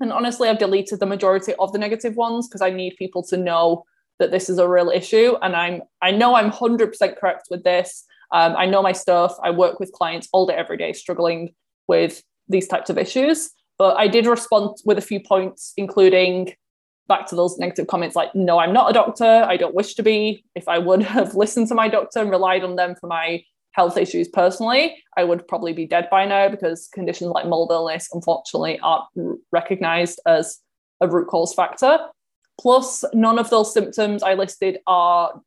And 0.00 0.12
honestly, 0.12 0.48
I've 0.48 0.58
deleted 0.58 0.98
the 1.00 1.06
majority 1.06 1.54
of 1.58 1.72
the 1.72 1.78
negative 1.78 2.16
ones 2.16 2.48
because 2.48 2.62
I 2.62 2.70
need 2.70 2.96
people 2.98 3.22
to 3.24 3.36
know 3.36 3.84
that 4.18 4.30
this 4.30 4.48
is 4.48 4.58
a 4.58 4.68
real 4.68 4.90
issue. 4.90 5.36
And 5.42 5.54
I'm 5.54 5.82
I 6.02 6.10
know 6.10 6.34
I'm 6.34 6.50
100% 6.50 7.18
correct 7.18 7.48
with 7.50 7.64
this. 7.64 8.04
Um, 8.32 8.54
I 8.56 8.66
know 8.66 8.82
my 8.82 8.92
stuff. 8.92 9.36
I 9.42 9.50
work 9.50 9.80
with 9.80 9.92
clients 9.92 10.28
all 10.32 10.46
day, 10.46 10.54
every 10.54 10.76
day, 10.76 10.92
struggling 10.92 11.54
with 11.88 12.22
these 12.48 12.68
types 12.68 12.90
of 12.90 12.98
issues. 12.98 13.50
But 13.78 13.96
I 13.96 14.08
did 14.08 14.26
respond 14.26 14.76
with 14.84 14.98
a 14.98 15.02
few 15.02 15.20
points, 15.20 15.72
including 15.76 16.54
back 17.08 17.26
to 17.26 17.34
those 17.34 17.58
negative 17.58 17.88
comments 17.88 18.14
like, 18.14 18.32
no, 18.34 18.58
I'm 18.58 18.72
not 18.72 18.88
a 18.88 18.92
doctor. 18.92 19.24
I 19.24 19.56
don't 19.56 19.74
wish 19.74 19.94
to 19.94 20.02
be. 20.02 20.44
If 20.54 20.68
I 20.68 20.78
would 20.78 21.02
have 21.16 21.34
listened 21.34 21.68
to 21.68 21.74
my 21.74 21.88
doctor 21.88 22.20
and 22.20 22.30
relied 22.30 22.62
on 22.62 22.76
them 22.76 22.94
for 22.94 23.06
my 23.06 23.42
health 23.72 23.96
issues 23.96 24.28
personally, 24.28 25.02
I 25.16 25.24
would 25.24 25.46
probably 25.46 25.72
be 25.72 25.86
dead 25.86 26.08
by 26.10 26.24
now 26.26 26.48
because 26.48 26.88
conditions 26.92 27.30
like 27.30 27.46
mold 27.46 27.70
illness, 27.70 28.08
unfortunately, 28.12 28.78
aren't 28.80 29.04
recognized 29.52 30.20
as 30.26 30.58
a 31.00 31.08
root 31.08 31.28
cause 31.28 31.54
factor. 31.54 31.98
Plus, 32.60 33.04
none 33.14 33.38
of 33.38 33.50
those 33.50 33.72
symptoms 33.72 34.22
I 34.22 34.34
listed 34.34 34.78
are 34.86 35.40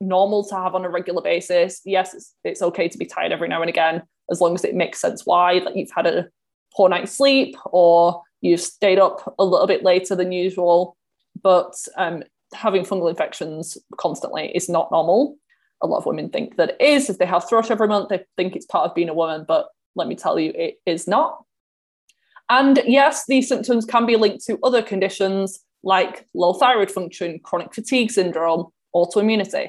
normal 0.00 0.44
to 0.48 0.54
have 0.54 0.74
on 0.74 0.84
a 0.84 0.90
regular 0.90 1.22
basis. 1.22 1.80
Yes, 1.84 2.14
it's, 2.14 2.34
it's 2.44 2.62
okay 2.62 2.88
to 2.88 2.98
be 2.98 3.06
tired 3.06 3.32
every 3.32 3.48
now 3.48 3.60
and 3.60 3.68
again, 3.68 4.02
as 4.30 4.40
long 4.40 4.54
as 4.54 4.64
it 4.64 4.74
makes 4.74 5.00
sense 5.00 5.24
why, 5.24 5.54
like 5.54 5.74
you've 5.74 5.90
had 5.94 6.06
a 6.06 6.28
poor 6.76 6.88
night's 6.88 7.12
sleep 7.12 7.56
or 7.66 8.22
you've 8.40 8.60
stayed 8.60 8.98
up 8.98 9.34
a 9.38 9.44
little 9.44 9.66
bit 9.66 9.82
later 9.82 10.14
than 10.14 10.32
usual. 10.32 10.96
But 11.42 11.74
um, 11.96 12.22
having 12.52 12.84
fungal 12.84 13.10
infections 13.10 13.78
constantly 13.96 14.54
is 14.54 14.68
not 14.68 14.90
normal. 14.92 15.36
A 15.82 15.86
lot 15.86 15.98
of 15.98 16.06
women 16.06 16.30
think 16.30 16.56
that 16.56 16.70
it 16.70 16.80
is. 16.80 17.10
If 17.10 17.18
they 17.18 17.26
have 17.26 17.48
thrush 17.48 17.70
every 17.70 17.88
month, 17.88 18.08
they 18.08 18.24
think 18.36 18.56
it's 18.56 18.66
part 18.66 18.88
of 18.88 18.94
being 18.94 19.08
a 19.08 19.14
woman, 19.14 19.44
but 19.46 19.68
let 19.94 20.08
me 20.08 20.16
tell 20.16 20.38
you, 20.38 20.52
it 20.54 20.80
is 20.86 21.06
not. 21.06 21.44
And 22.50 22.80
yes, 22.86 23.26
these 23.26 23.48
symptoms 23.48 23.84
can 23.84 24.06
be 24.06 24.16
linked 24.16 24.44
to 24.46 24.58
other 24.62 24.82
conditions 24.82 25.60
like 25.82 26.26
low 26.34 26.54
thyroid 26.54 26.90
function, 26.90 27.38
chronic 27.42 27.74
fatigue 27.74 28.10
syndrome, 28.10 28.66
autoimmunity. 28.94 29.68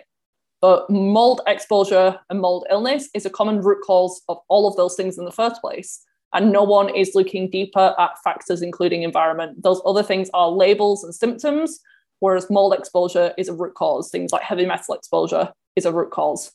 But 0.62 0.90
mold 0.90 1.42
exposure 1.48 2.20
and 2.30 2.40
mold 2.40 2.66
illness 2.72 3.10
is 3.14 3.26
a 3.26 3.30
common 3.30 3.62
root 3.62 3.80
cause 3.86 4.22
of 4.30 4.40
all 4.48 4.68
of 4.68 4.76
those 4.78 4.96
things 4.96 5.18
in 5.18 5.26
the 5.26 5.32
first 5.32 5.62
place 5.62 6.04
and 6.36 6.52
no 6.52 6.64
one 6.64 6.94
is 6.94 7.16
looking 7.16 7.50
deeper 7.50 7.96
at 7.98 8.22
factors 8.24 8.62
including 8.62 9.04
environment. 9.04 9.64
Those 9.64 9.82
other 9.86 10.04
things 10.04 10.30
are 10.34 10.50
labels 10.50 11.04
and 11.04 11.16
symptoms, 11.16 11.80
whereas 12.20 12.50
mold 12.50 12.74
exposure 12.74 13.34
is 13.38 13.48
a 13.48 13.54
root 13.54 13.74
cause. 13.74 14.10
Things 14.10 14.32
like 14.32 14.42
heavy 14.42 14.66
metal 14.66 14.96
exposure 14.96 15.52
is 15.76 15.86
a 15.86 15.92
root 15.92 16.12
cause. 16.12 16.52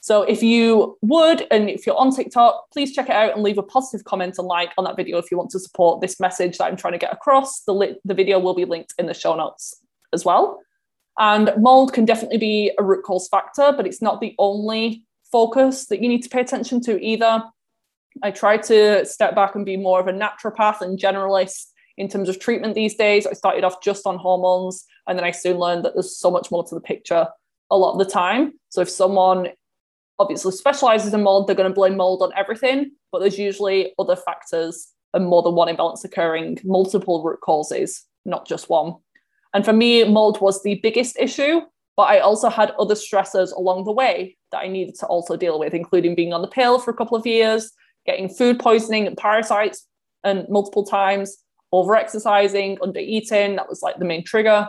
So 0.00 0.22
if 0.22 0.42
you 0.42 0.96
would, 1.02 1.46
and 1.50 1.68
if 1.68 1.86
you're 1.86 1.96
on 1.96 2.14
TikTok, 2.14 2.70
please 2.72 2.94
check 2.94 3.08
it 3.08 3.14
out 3.14 3.34
and 3.34 3.42
leave 3.42 3.58
a 3.58 3.62
positive 3.62 4.04
comment 4.04 4.36
and 4.38 4.46
like 4.46 4.70
on 4.78 4.84
that 4.84 4.96
video 4.96 5.18
if 5.18 5.30
you 5.30 5.36
want 5.36 5.50
to 5.50 5.58
support 5.58 6.00
this 6.00 6.20
message 6.20 6.58
that 6.58 6.66
I'm 6.66 6.76
trying 6.76 6.92
to 6.92 6.98
get 6.98 7.12
across. 7.12 7.62
The, 7.62 7.74
li- 7.74 7.98
the 8.04 8.14
video 8.14 8.38
will 8.38 8.54
be 8.54 8.64
linked 8.64 8.94
in 8.98 9.06
the 9.06 9.14
show 9.14 9.34
notes 9.34 9.82
as 10.12 10.24
well. 10.24 10.60
And 11.18 11.52
mold 11.58 11.92
can 11.92 12.04
definitely 12.04 12.38
be 12.38 12.70
a 12.78 12.82
root 12.82 13.02
cause 13.02 13.28
factor, 13.28 13.72
but 13.76 13.86
it's 13.86 14.00
not 14.00 14.20
the 14.20 14.36
only 14.38 15.04
focus 15.32 15.86
that 15.86 16.00
you 16.00 16.08
need 16.08 16.22
to 16.22 16.28
pay 16.28 16.40
attention 16.40 16.80
to 16.82 17.00
either. 17.04 17.42
I 18.22 18.30
try 18.30 18.56
to 18.56 19.04
step 19.04 19.34
back 19.34 19.56
and 19.56 19.66
be 19.66 19.76
more 19.76 20.00
of 20.00 20.06
a 20.06 20.12
naturopath 20.12 20.80
and 20.80 20.98
generalist 20.98 21.66
in 21.96 22.08
terms 22.08 22.28
of 22.28 22.38
treatment 22.38 22.76
these 22.76 22.94
days. 22.94 23.26
I 23.26 23.32
started 23.32 23.64
off 23.64 23.82
just 23.82 24.06
on 24.06 24.16
hormones, 24.16 24.84
and 25.08 25.18
then 25.18 25.24
I 25.24 25.32
soon 25.32 25.58
learned 25.58 25.84
that 25.84 25.94
there's 25.94 26.16
so 26.16 26.30
much 26.30 26.52
more 26.52 26.64
to 26.64 26.74
the 26.74 26.80
picture 26.80 27.26
a 27.70 27.76
lot 27.76 27.92
of 27.92 27.98
the 27.98 28.10
time. 28.10 28.52
So 28.70 28.80
if 28.80 28.90
someone 28.90 29.48
obviously 30.18 30.52
specializes 30.52 31.14
in 31.14 31.22
mold, 31.22 31.46
they're 31.46 31.56
going 31.56 31.70
to 31.70 31.74
blame 31.74 31.96
mold 31.96 32.22
on 32.22 32.32
everything, 32.36 32.92
but 33.12 33.20
there's 33.20 33.38
usually 33.38 33.94
other 33.98 34.16
factors 34.16 34.88
and 35.14 35.26
more 35.26 35.42
than 35.42 35.54
one 35.54 35.68
imbalance 35.68 36.04
occurring, 36.04 36.58
multiple 36.64 37.22
root 37.22 37.40
causes, 37.40 38.04
not 38.24 38.46
just 38.46 38.68
one. 38.68 38.94
And 39.54 39.64
for 39.64 39.72
me, 39.72 40.04
mold 40.04 40.40
was 40.40 40.62
the 40.62 40.80
biggest 40.82 41.18
issue, 41.18 41.60
but 41.96 42.04
I 42.04 42.18
also 42.18 42.48
had 42.48 42.72
other 42.78 42.94
stressors 42.94 43.52
along 43.56 43.84
the 43.84 43.92
way 43.92 44.36
that 44.52 44.58
I 44.58 44.68
needed 44.68 44.96
to 45.00 45.06
also 45.06 45.36
deal 45.36 45.58
with, 45.58 45.74
including 45.74 46.14
being 46.14 46.32
on 46.32 46.42
the 46.42 46.48
pill 46.48 46.78
for 46.78 46.90
a 46.90 46.96
couple 46.96 47.16
of 47.16 47.26
years, 47.26 47.72
getting 48.06 48.28
food 48.28 48.58
poisoning 48.58 49.06
and 49.06 49.16
parasites 49.16 49.86
and 50.24 50.46
multiple 50.48 50.84
times, 50.84 51.38
over 51.72 51.94
exercising, 51.94 52.78
under 52.82 53.00
eating. 53.00 53.56
That 53.56 53.68
was 53.68 53.82
like 53.82 53.98
the 53.98 54.04
main 54.04 54.24
trigger. 54.24 54.68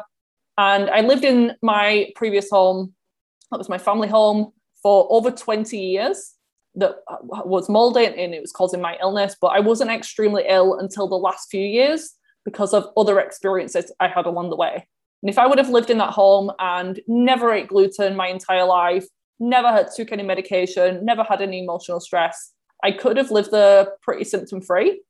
And 0.59 0.89
I 0.89 0.99
lived 0.99 1.23
in 1.23 1.53
my 1.61 2.11
previous 2.17 2.49
home, 2.49 2.93
that 3.49 3.57
was 3.57 3.69
my 3.69 3.77
family 3.77 4.09
home, 4.09 4.51
for 4.83 5.07
over 5.09 5.31
20 5.31 5.77
years. 5.77 6.33
That 6.75 6.97
uh, 7.07 7.17
was 7.21 7.69
moldy 7.69 8.05
and 8.05 8.33
it 8.33 8.41
was 8.41 8.51
causing 8.51 8.81
my 8.81 8.97
illness, 9.01 9.37
but 9.39 9.47
I 9.47 9.61
wasn't 9.61 9.89
extremely 9.89 10.43
ill 10.47 10.77
until 10.77 11.07
the 11.07 11.15
last 11.15 11.47
few 11.49 11.63
years 11.63 12.13
because 12.43 12.73
of 12.73 12.89
other 12.97 13.19
experiences 13.19 13.91
I 14.01 14.09
had 14.09 14.25
along 14.25 14.49
the 14.49 14.57
way. 14.57 14.85
And 15.23 15.29
if 15.29 15.39
I 15.39 15.47
would 15.47 15.57
have 15.57 15.69
lived 15.69 15.89
in 15.89 15.97
that 15.99 16.11
home 16.11 16.51
and 16.59 16.99
never 17.07 17.53
ate 17.53 17.69
gluten 17.69 18.15
my 18.15 18.27
entire 18.27 18.65
life, 18.65 19.07
never 19.39 19.69
had 19.69 19.87
took 19.95 20.11
any 20.11 20.23
medication, 20.23 21.05
never 21.05 21.23
had 21.23 21.41
any 21.41 21.63
emotional 21.63 22.01
stress, 22.01 22.51
I 22.83 22.91
could 22.91 23.15
have 23.15 23.31
lived 23.31 23.51
there 23.51 23.93
pretty 24.01 24.25
symptom 24.25 24.61
free. 24.61 25.01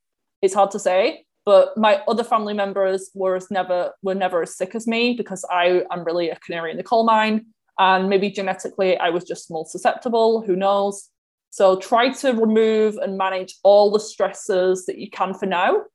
It's 0.44 0.54
hard 0.54 0.72
to 0.72 0.80
say, 0.80 1.26
but 1.50 1.76
my 1.76 2.00
other 2.08 2.24
family 2.24 2.54
members 2.54 3.10
were 3.16 3.40
never 3.50 3.92
were 4.04 4.14
never 4.14 4.44
as 4.44 4.56
sick 4.56 4.76
as 4.76 4.86
me 4.86 5.16
because 5.16 5.44
I 5.50 5.82
am 5.90 6.04
really 6.04 6.30
a 6.30 6.36
canary 6.36 6.70
in 6.70 6.78
the 6.78 6.84
coal 6.84 7.06
mine, 7.06 7.48
and 7.80 8.08
maybe 8.08 8.30
genetically 8.30 9.00
I 9.00 9.10
was 9.10 9.24
just 9.24 9.50
more 9.50 9.66
susceptible. 9.66 10.44
Who 10.44 10.56
knows? 10.56 11.10
So 11.50 11.80
try 11.80 12.10
to 12.22 12.34
remove 12.34 12.98
and 12.98 13.18
manage 13.18 13.56
all 13.64 13.90
the 13.90 14.00
stresses 14.00 14.86
that 14.86 15.00
you 15.00 15.10
can 15.10 15.34
for 15.34 15.48
now, 15.48 15.86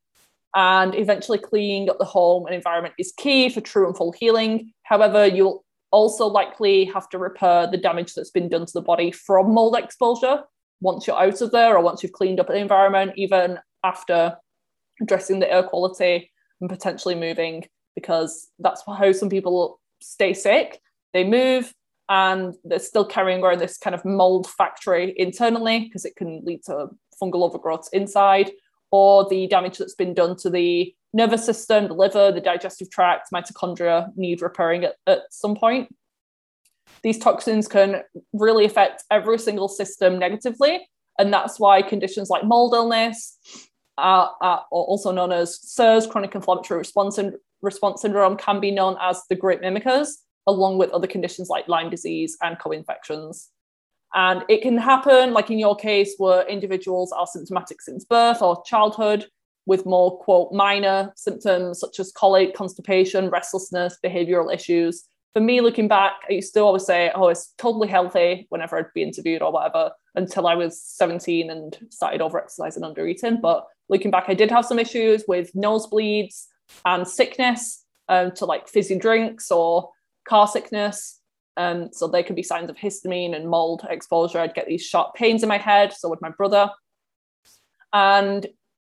and 0.56 0.92
eventually 0.96 1.38
cleaning 1.38 1.88
up 1.88 2.00
the 2.00 2.04
home 2.04 2.46
and 2.46 2.54
environment 2.56 2.94
is 2.98 3.14
key 3.16 3.48
for 3.48 3.60
true 3.60 3.86
and 3.86 3.96
full 3.96 4.10
healing. 4.10 4.72
However, 4.82 5.24
you'll 5.24 5.64
also 5.92 6.26
likely 6.26 6.86
have 6.86 7.08
to 7.10 7.18
repair 7.18 7.68
the 7.68 7.76
damage 7.76 8.14
that's 8.14 8.32
been 8.32 8.48
done 8.48 8.66
to 8.66 8.72
the 8.72 8.88
body 8.92 9.12
from 9.12 9.54
mold 9.54 9.76
exposure 9.76 10.42
once 10.80 11.06
you're 11.06 11.24
out 11.26 11.40
of 11.40 11.52
there 11.52 11.76
or 11.76 11.80
once 11.80 12.02
you've 12.02 12.18
cleaned 12.20 12.40
up 12.40 12.48
the 12.48 12.56
environment, 12.56 13.12
even 13.14 13.60
after 13.84 14.36
addressing 15.00 15.40
the 15.40 15.52
air 15.52 15.62
quality 15.62 16.30
and 16.60 16.70
potentially 16.70 17.14
moving, 17.14 17.64
because 17.94 18.48
that's 18.58 18.82
how 18.86 19.12
some 19.12 19.28
people 19.28 19.80
stay 20.00 20.34
sick. 20.34 20.80
They 21.12 21.24
move 21.24 21.72
and 22.08 22.54
they're 22.64 22.78
still 22.78 23.04
carrying 23.04 23.42
around 23.42 23.60
this 23.60 23.78
kind 23.78 23.94
of 23.94 24.04
mold 24.04 24.46
factory 24.48 25.14
internally 25.16 25.80
because 25.80 26.04
it 26.04 26.16
can 26.16 26.44
lead 26.44 26.64
to 26.64 26.88
fungal 27.20 27.42
overgrowth 27.42 27.88
inside 27.92 28.50
or 28.90 29.28
the 29.28 29.46
damage 29.46 29.78
that's 29.78 29.94
been 29.94 30.14
done 30.14 30.36
to 30.36 30.50
the 30.50 30.94
nervous 31.12 31.44
system, 31.44 31.88
the 31.88 31.94
liver, 31.94 32.30
the 32.30 32.40
digestive 32.40 32.90
tract, 32.90 33.28
mitochondria 33.32 34.08
need 34.16 34.42
repairing 34.42 34.84
at, 34.84 34.96
at 35.06 35.20
some 35.30 35.56
point. 35.56 35.88
These 37.02 37.18
toxins 37.18 37.68
can 37.68 38.02
really 38.32 38.64
affect 38.64 39.04
every 39.10 39.38
single 39.38 39.68
system 39.68 40.18
negatively. 40.18 40.88
And 41.18 41.32
that's 41.32 41.60
why 41.60 41.82
conditions 41.82 42.30
like 42.30 42.44
mold 42.44 42.74
illness, 42.74 43.38
are, 43.98 44.64
also 44.70 45.12
known 45.12 45.32
as 45.32 45.58
CIRS, 45.58 46.08
chronic 46.08 46.34
inflammatory 46.34 46.78
response, 46.78 47.18
response 47.62 48.02
syndrome, 48.02 48.36
can 48.36 48.60
be 48.60 48.70
known 48.70 48.96
as 49.00 49.22
the 49.28 49.36
great 49.36 49.62
mimickers, 49.62 50.08
along 50.46 50.78
with 50.78 50.90
other 50.90 51.06
conditions 51.06 51.48
like 51.48 51.68
Lyme 51.68 51.90
disease 51.90 52.36
and 52.42 52.58
co-infections. 52.58 53.50
And 54.14 54.44
it 54.48 54.62
can 54.62 54.76
happen, 54.76 55.32
like 55.32 55.50
in 55.50 55.58
your 55.58 55.74
case, 55.74 56.14
where 56.18 56.46
individuals 56.46 57.10
are 57.12 57.26
symptomatic 57.26 57.82
since 57.82 58.04
birth 58.04 58.42
or 58.42 58.62
childhood 58.64 59.26
with 59.66 59.86
more, 59.86 60.18
quote, 60.18 60.52
minor 60.52 61.12
symptoms 61.16 61.80
such 61.80 61.98
as 61.98 62.12
colic, 62.12 62.54
constipation, 62.54 63.30
restlessness, 63.30 63.98
behavioral 64.04 64.54
issues. 64.54 65.04
For 65.32 65.40
me, 65.40 65.60
looking 65.60 65.88
back, 65.88 66.12
I 66.28 66.34
used 66.34 66.54
to 66.54 66.60
always 66.60 66.84
say, 66.84 67.10
oh, 67.14 67.28
it's 67.28 67.54
totally 67.58 67.88
healthy 67.88 68.46
whenever 68.50 68.78
I'd 68.78 68.92
be 68.94 69.02
interviewed 69.02 69.42
or 69.42 69.50
whatever 69.50 69.90
until 70.14 70.46
I 70.46 70.54
was 70.54 70.80
17 70.80 71.50
and 71.50 71.76
started 71.90 72.20
over 72.20 72.38
exercising 72.38 72.84
under 72.84 73.06
eating. 73.06 73.40
But 73.40 73.66
looking 73.88 74.10
back, 74.10 74.24
I 74.28 74.34
did 74.34 74.50
have 74.50 74.64
some 74.64 74.78
issues 74.78 75.24
with 75.28 75.52
nosebleeds 75.54 76.46
and 76.84 77.06
sickness 77.06 77.84
um, 78.08 78.32
to 78.32 78.44
like 78.44 78.68
fizzy 78.68 78.98
drinks 78.98 79.50
or 79.50 79.90
car 80.28 80.46
sickness. 80.48 81.20
Um, 81.56 81.90
so 81.92 82.08
they 82.08 82.22
could 82.22 82.36
be 82.36 82.42
signs 82.42 82.68
of 82.68 82.76
histamine 82.76 83.34
and 83.36 83.48
mold 83.48 83.86
exposure. 83.88 84.40
I'd 84.40 84.54
get 84.54 84.66
these 84.66 84.84
sharp 84.84 85.14
pains 85.14 85.42
in 85.42 85.48
my 85.48 85.58
head. 85.58 85.92
So 85.92 86.08
would 86.08 86.20
my 86.20 86.30
brother. 86.30 86.70
And 87.92 88.46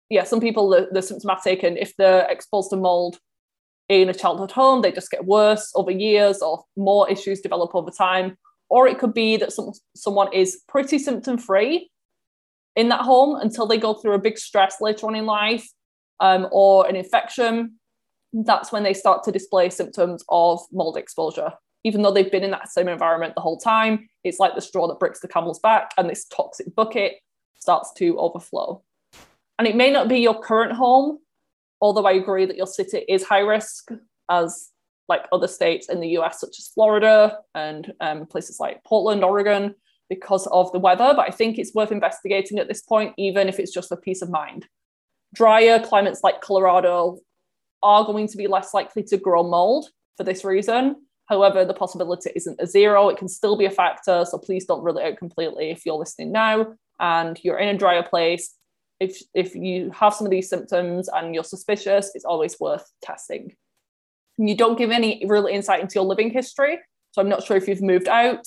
yeah, 0.09 0.25
some 0.25 0.41
people 0.41 0.69
they're, 0.71 0.89
they're 0.91 1.03
symptomatic, 1.03 1.63
and 1.63 1.79
if 1.79 1.97
they're 1.97 2.29
exposed 2.31 2.71
to 2.71 2.77
mold 2.77 3.19
in 3.89 4.09
a 4.09 4.15
childhood 4.15 4.51
home, 4.51 4.83
they 4.83 4.91
just 4.91 5.11
get 5.11 5.25
worse 5.25 5.71
over 5.75 5.91
years, 5.91 6.43
or 6.43 6.65
more 6.77 7.09
issues 7.09 7.41
develop 7.41 7.75
over 7.75 7.91
time. 7.91 8.37
Or 8.69 8.89
it 8.89 8.99
could 8.99 9.15
be 9.15 9.37
that 9.37 9.53
some, 9.53 9.73
someone 9.95 10.33
is 10.33 10.63
pretty 10.69 10.99
symptom 10.99 11.39
free 11.39 11.91
in 12.77 12.89
that 12.91 13.01
home 13.01 13.41
until 13.41 13.67
they 13.67 13.79
go 13.79 13.95
through 13.95 14.15
a 14.15 14.19
big 14.19 14.39
stress 14.39 14.81
later 14.81 15.07
on 15.07 15.15
in 15.15 15.27
life 15.27 15.69
um, 16.21 16.49
or 16.53 16.87
an 16.87 16.97
infection. 16.97 17.75
That's 18.33 18.71
when 18.71 18.83
they 18.83 18.95
start 18.95 19.25
to 19.25 19.33
display 19.33 19.71
symptoms 19.71 20.25
of 20.29 20.61
mold 20.73 20.97
exposure 20.97 21.53
even 21.87 22.03
though 22.03 22.11
they've 22.11 22.33
been 22.33 22.43
in 22.43 22.51
that 22.51 22.69
same 22.69 22.89
environment 22.89 23.37
the 23.37 23.41
whole 23.41 23.59
time, 23.59 24.09
it's 24.25 24.41
like 24.41 24.57
the 24.57 24.61
straw 24.61 24.89
that 24.89 24.99
breaks 24.99 25.21
the 25.21 25.29
camel's 25.29 25.61
back, 25.61 25.93
and 25.97 26.11
this 26.11 26.25
toxic 26.25 26.75
bucket 26.75 27.13
starts 27.61 27.93
to 27.93 28.19
overflow. 28.19 28.83
And 29.61 29.69
it 29.69 29.77
may 29.77 29.93
not 29.93 30.09
be 30.09 30.19
your 30.19 30.41
current 30.41 30.73
home, 30.73 31.21
although 31.81 32.05
I 32.05 32.15
agree 32.15 32.45
that 32.45 32.57
your 32.57 32.67
city 32.67 33.05
is 33.09 33.23
high 33.23 33.39
risk, 33.39 33.93
as 34.29 34.73
like 35.09 35.27
other 35.31 35.47
states 35.47 35.89
in 35.89 36.01
the 36.01 36.19
US, 36.19 36.41
such 36.41 36.59
as 36.59 36.67
Florida 36.75 37.39
and 37.55 37.93
um, 38.01 38.27
places 38.27 38.59
like 38.59 38.83
Portland, 38.83 39.23
Oregon, 39.23 39.77
because 40.09 40.47
of 40.49 40.71
the 40.73 40.79
weather. 40.79 41.13
But 41.15 41.29
I 41.29 41.31
think 41.31 41.59
it's 41.59 41.75
worth 41.75 41.93
investigating 41.93 42.59
at 42.59 42.69
this 42.69 42.83
point, 42.83 43.15
even 43.17 43.49
if 43.49 43.59
it's 43.59 43.73
just 43.73 43.89
for 43.89 43.97
peace 43.97 44.23
of 44.23 44.31
mind. 44.31 44.67
Drier 45.35 45.81
climates 45.81 46.23
like 46.23 46.41
Colorado 46.41 47.19
are 47.83 48.05
going 48.05 48.29
to 48.29 48.37
be 48.37 48.47
less 48.47 48.73
likely 48.73 49.03
to 49.05 49.17
grow 49.17 49.43
mold 49.43 49.91
for 50.17 50.25
this 50.25 50.45
reason. 50.45 50.97
However, 51.27 51.65
the 51.65 51.75
possibility 51.75 52.31
isn't 52.35 52.61
a 52.61 52.67
zero. 52.67 53.09
It 53.09 53.19
can 53.19 53.29
still 53.29 53.57
be 53.57 53.65
a 53.65 53.71
factor. 53.71 54.25
So 54.25 54.39
please 54.39 54.65
don't 54.65 54.83
rule 54.83 54.99
it 54.99 55.05
out 55.05 55.19
completely 55.19 55.71
if 55.71 55.85
you're 55.85 55.97
listening 55.97 56.33
now 56.33 56.75
and 57.01 57.39
you're 57.43 57.59
in 57.59 57.75
a 57.75 57.79
drier 57.79 58.03
place. 58.03 58.55
If, 59.01 59.21
if 59.35 59.55
you 59.55 59.91
have 59.91 60.15
some 60.15 60.27
of 60.27 60.31
these 60.31 60.49
symptoms 60.49 61.09
and 61.13 61.35
you're 61.35 61.45
suspicious, 61.45 62.13
it's 62.15 62.25
always 62.25 62.59
worth 62.59 62.91
testing. 63.03 63.55
You 64.39 64.57
don't 64.57 64.79
give 64.79 64.91
any 64.91 65.25
real 65.27 65.47
insight 65.47 65.81
into 65.81 65.97
your 65.97 66.05
living 66.05 66.31
history. 66.31 66.79
So 67.13 67.21
I'm 67.21 67.29
not 67.29 67.43
sure 67.43 67.57
if 67.57 67.69
you've 67.69 67.83
moved 67.83 68.09
out 68.09 68.47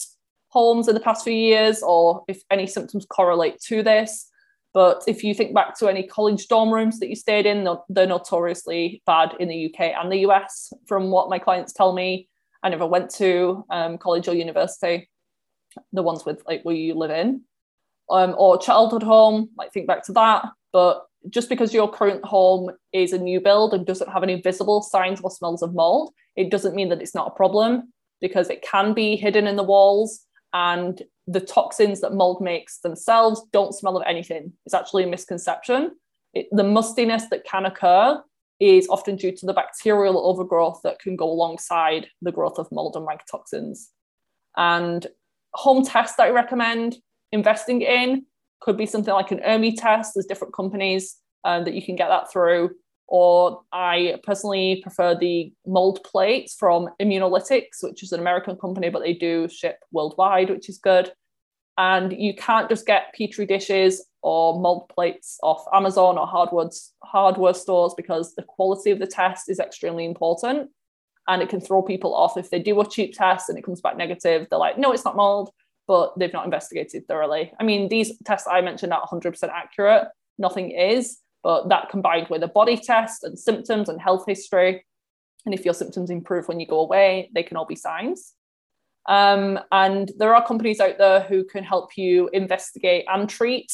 homes 0.50 0.88
in 0.88 0.96
the 0.96 1.00
past 1.00 1.24
few 1.24 1.34
years 1.34 1.82
or 1.82 2.24
if 2.28 2.42
any 2.52 2.68
symptoms 2.68 3.06
correlate 3.06 3.60
to 3.62 3.82
this. 3.82 4.30
But 4.74 5.04
if 5.08 5.24
you 5.24 5.34
think 5.34 5.56
back 5.56 5.78
to 5.80 5.88
any 5.88 6.04
college 6.04 6.48
dorm 6.48 6.72
rooms 6.72 7.00
that 7.00 7.10
you 7.10 7.16
stayed 7.16 7.46
in, 7.46 7.68
they're 7.90 8.06
notoriously 8.06 9.02
bad 9.06 9.36
in 9.40 9.48
the 9.48 9.66
UK 9.66 9.94
and 10.00 10.12
the 10.12 10.28
US, 10.28 10.72
from 10.88 11.10
what 11.10 11.30
my 11.30 11.40
clients 11.40 11.74
tell 11.74 11.94
me. 11.94 12.28
I 12.62 12.70
never 12.70 12.86
went 12.86 13.10
to 13.16 13.66
um, 13.70 13.98
college 13.98 14.28
or 14.28 14.36
university, 14.36 15.10
the 15.94 16.04
ones 16.04 16.26
with 16.26 16.44
like 16.46 16.64
where 16.64 16.76
you 16.76 16.94
live 16.94 17.12
in, 17.12 17.42
um, 18.10 18.36
or 18.38 18.58
childhood 18.58 19.04
home. 19.04 19.50
Like 19.58 19.72
think 19.72 19.88
back 19.88 20.04
to 20.06 20.14
that. 20.14 20.46
But 20.72 21.06
just 21.30 21.50
because 21.50 21.74
your 21.74 21.90
current 21.90 22.24
home 22.24 22.70
is 22.94 23.12
a 23.12 23.18
new 23.18 23.40
build 23.40 23.74
and 23.74 23.86
doesn't 23.86 24.12
have 24.12 24.24
any 24.24 24.42
visible 24.42 24.82
signs 24.82 25.20
or 25.22 25.32
smells 25.32 25.64
of 25.64 25.74
mold, 25.74 26.14
it 26.36 26.52
doesn't 26.52 26.76
mean 26.76 26.90
that 26.90 27.02
it's 27.02 27.16
not 27.16 27.28
a 27.28 27.36
problem 27.36 27.92
because 28.22 28.50
it 28.50 28.62
can 28.62 28.94
be 28.94 29.16
hidden 29.16 29.48
in 29.48 29.56
the 29.56 29.64
walls 29.64 30.26
and 30.54 31.02
the 31.28 31.40
toxins 31.40 32.02
that 32.02 32.14
mold 32.14 32.42
makes 32.42 32.80
themselves 32.80 33.44
don't 33.52 33.76
smell 33.76 33.98
of 33.98 34.04
anything. 34.08 34.54
It's 34.66 34.74
actually 34.74 35.04
a 35.04 35.08
misconception. 35.08 35.92
It, 36.34 36.48
the 36.52 36.64
mustiness 36.64 37.24
that 37.30 37.44
can 37.44 37.66
occur 37.66 38.22
is 38.60 38.88
often 38.90 39.16
due 39.16 39.32
to 39.32 39.46
the 39.46 39.54
bacterial 39.54 40.26
overgrowth 40.26 40.82
that 40.84 41.00
can 41.00 41.16
go 41.16 41.30
alongside 41.30 42.08
the 42.22 42.32
growth 42.32 42.58
of 42.58 42.72
mold 42.72 42.96
and 42.96 43.08
mycotoxins. 43.08 43.88
And 44.58 45.08
home 45.54 45.86
tests 45.86 46.18
that 46.18 46.28
I 46.28 46.30
recommend 46.30 46.98
investing 47.32 47.82
in 47.82 48.26
could 48.60 48.78
be 48.78 48.86
something 48.86 49.14
like 49.14 49.32
an 49.32 49.40
ERMI 49.40 49.76
test. 49.78 50.14
There's 50.14 50.26
different 50.26 50.54
companies 50.54 51.16
um, 51.46 51.64
that 51.64 51.74
you 51.74 51.82
can 51.82 51.96
get 51.96 52.10
that 52.10 52.32
through. 52.32 52.72
Or 53.12 53.64
I 53.72 54.20
personally 54.24 54.82
prefer 54.84 55.16
the 55.16 55.52
mold 55.66 56.04
plates 56.04 56.54
from 56.54 56.90
Immunolytics, 57.02 57.82
which 57.82 58.04
is 58.04 58.12
an 58.12 58.20
American 58.20 58.56
company, 58.56 58.90
but 58.90 59.02
they 59.02 59.14
do 59.14 59.50
ship 59.50 59.80
worldwide, 59.92 60.52
which 60.52 60.70
is 60.70 60.78
good. 60.78 61.12
And 61.76 62.14
you 62.14 62.36
can't 62.36 62.70
just 62.70 62.86
get 62.86 63.16
petri 63.18 63.48
dishes 63.48 64.06
or 64.22 64.60
mold 64.60 64.90
plates 64.90 65.40
off 65.42 65.66
Amazon 65.74 66.20
or 66.20 66.28
hardware 66.28 66.70
hardware 67.04 67.54
stores 67.56 67.94
because 67.98 68.36
the 68.36 68.44
quality 68.44 68.92
of 68.92 69.00
the 69.00 69.08
test 69.08 69.50
is 69.50 69.60
extremely 69.60 70.06
important 70.06 70.70
and 71.28 71.42
it 71.42 71.50
can 71.50 71.62
throw 71.62 71.82
people 71.82 72.14
off 72.14 72.38
if 72.38 72.50
they 72.50 72.60
do 72.60 72.80
a 72.82 72.88
cheap 72.88 73.16
test 73.16 73.50
and 73.50 73.58
it 73.58 73.64
comes 73.64 73.82
back 73.82 73.98
negative. 73.98 74.48
They're 74.50 74.60
like 74.60 74.78
no 74.78 74.92
it's 74.92 75.06
not 75.06 75.16
mold 75.16 75.52
but 75.88 76.14
they've 76.20 76.34
not 76.34 76.46
investigated 76.46 77.08
thoroughly. 77.08 77.54
I 77.60 77.64
mean 77.64 77.88
these 77.88 78.12
tests 78.26 78.48
i 78.48 78.62
mentioned 78.62 78.94
are 78.94 79.08
100% 79.08 79.42
accurate. 79.50 80.10
Nothing 80.38 80.72
is 80.72 81.20
but 81.44 81.70
that 81.70 81.90
combined 81.90 82.28
with 82.30 82.44
a 82.44 82.48
body 82.48 82.78
test 82.78 83.24
and 83.24 83.38
symptoms 83.38 83.90
and 83.90 84.02
health 84.02 84.26
history 84.28 84.86
and 85.46 85.54
if 85.54 85.66
your 85.66 85.74
symptoms 85.74 86.10
improve 86.10 86.48
when 86.48 86.60
you 86.60 86.68
go 86.68 86.80
away 86.80 87.30
they 87.34 87.44
can 87.44 87.58
all 87.58 87.66
be 87.66 87.76
signs 87.76 88.34
um, 89.08 89.60
and 89.72 90.12
there 90.18 90.36
are 90.36 90.46
companies 90.46 90.80
out 90.80 90.98
there 90.98 91.22
who 91.22 91.44
can 91.44 91.64
help 91.64 91.98
you 91.98 92.30
investigate 92.34 93.06
and 93.08 93.30
treat 93.30 93.72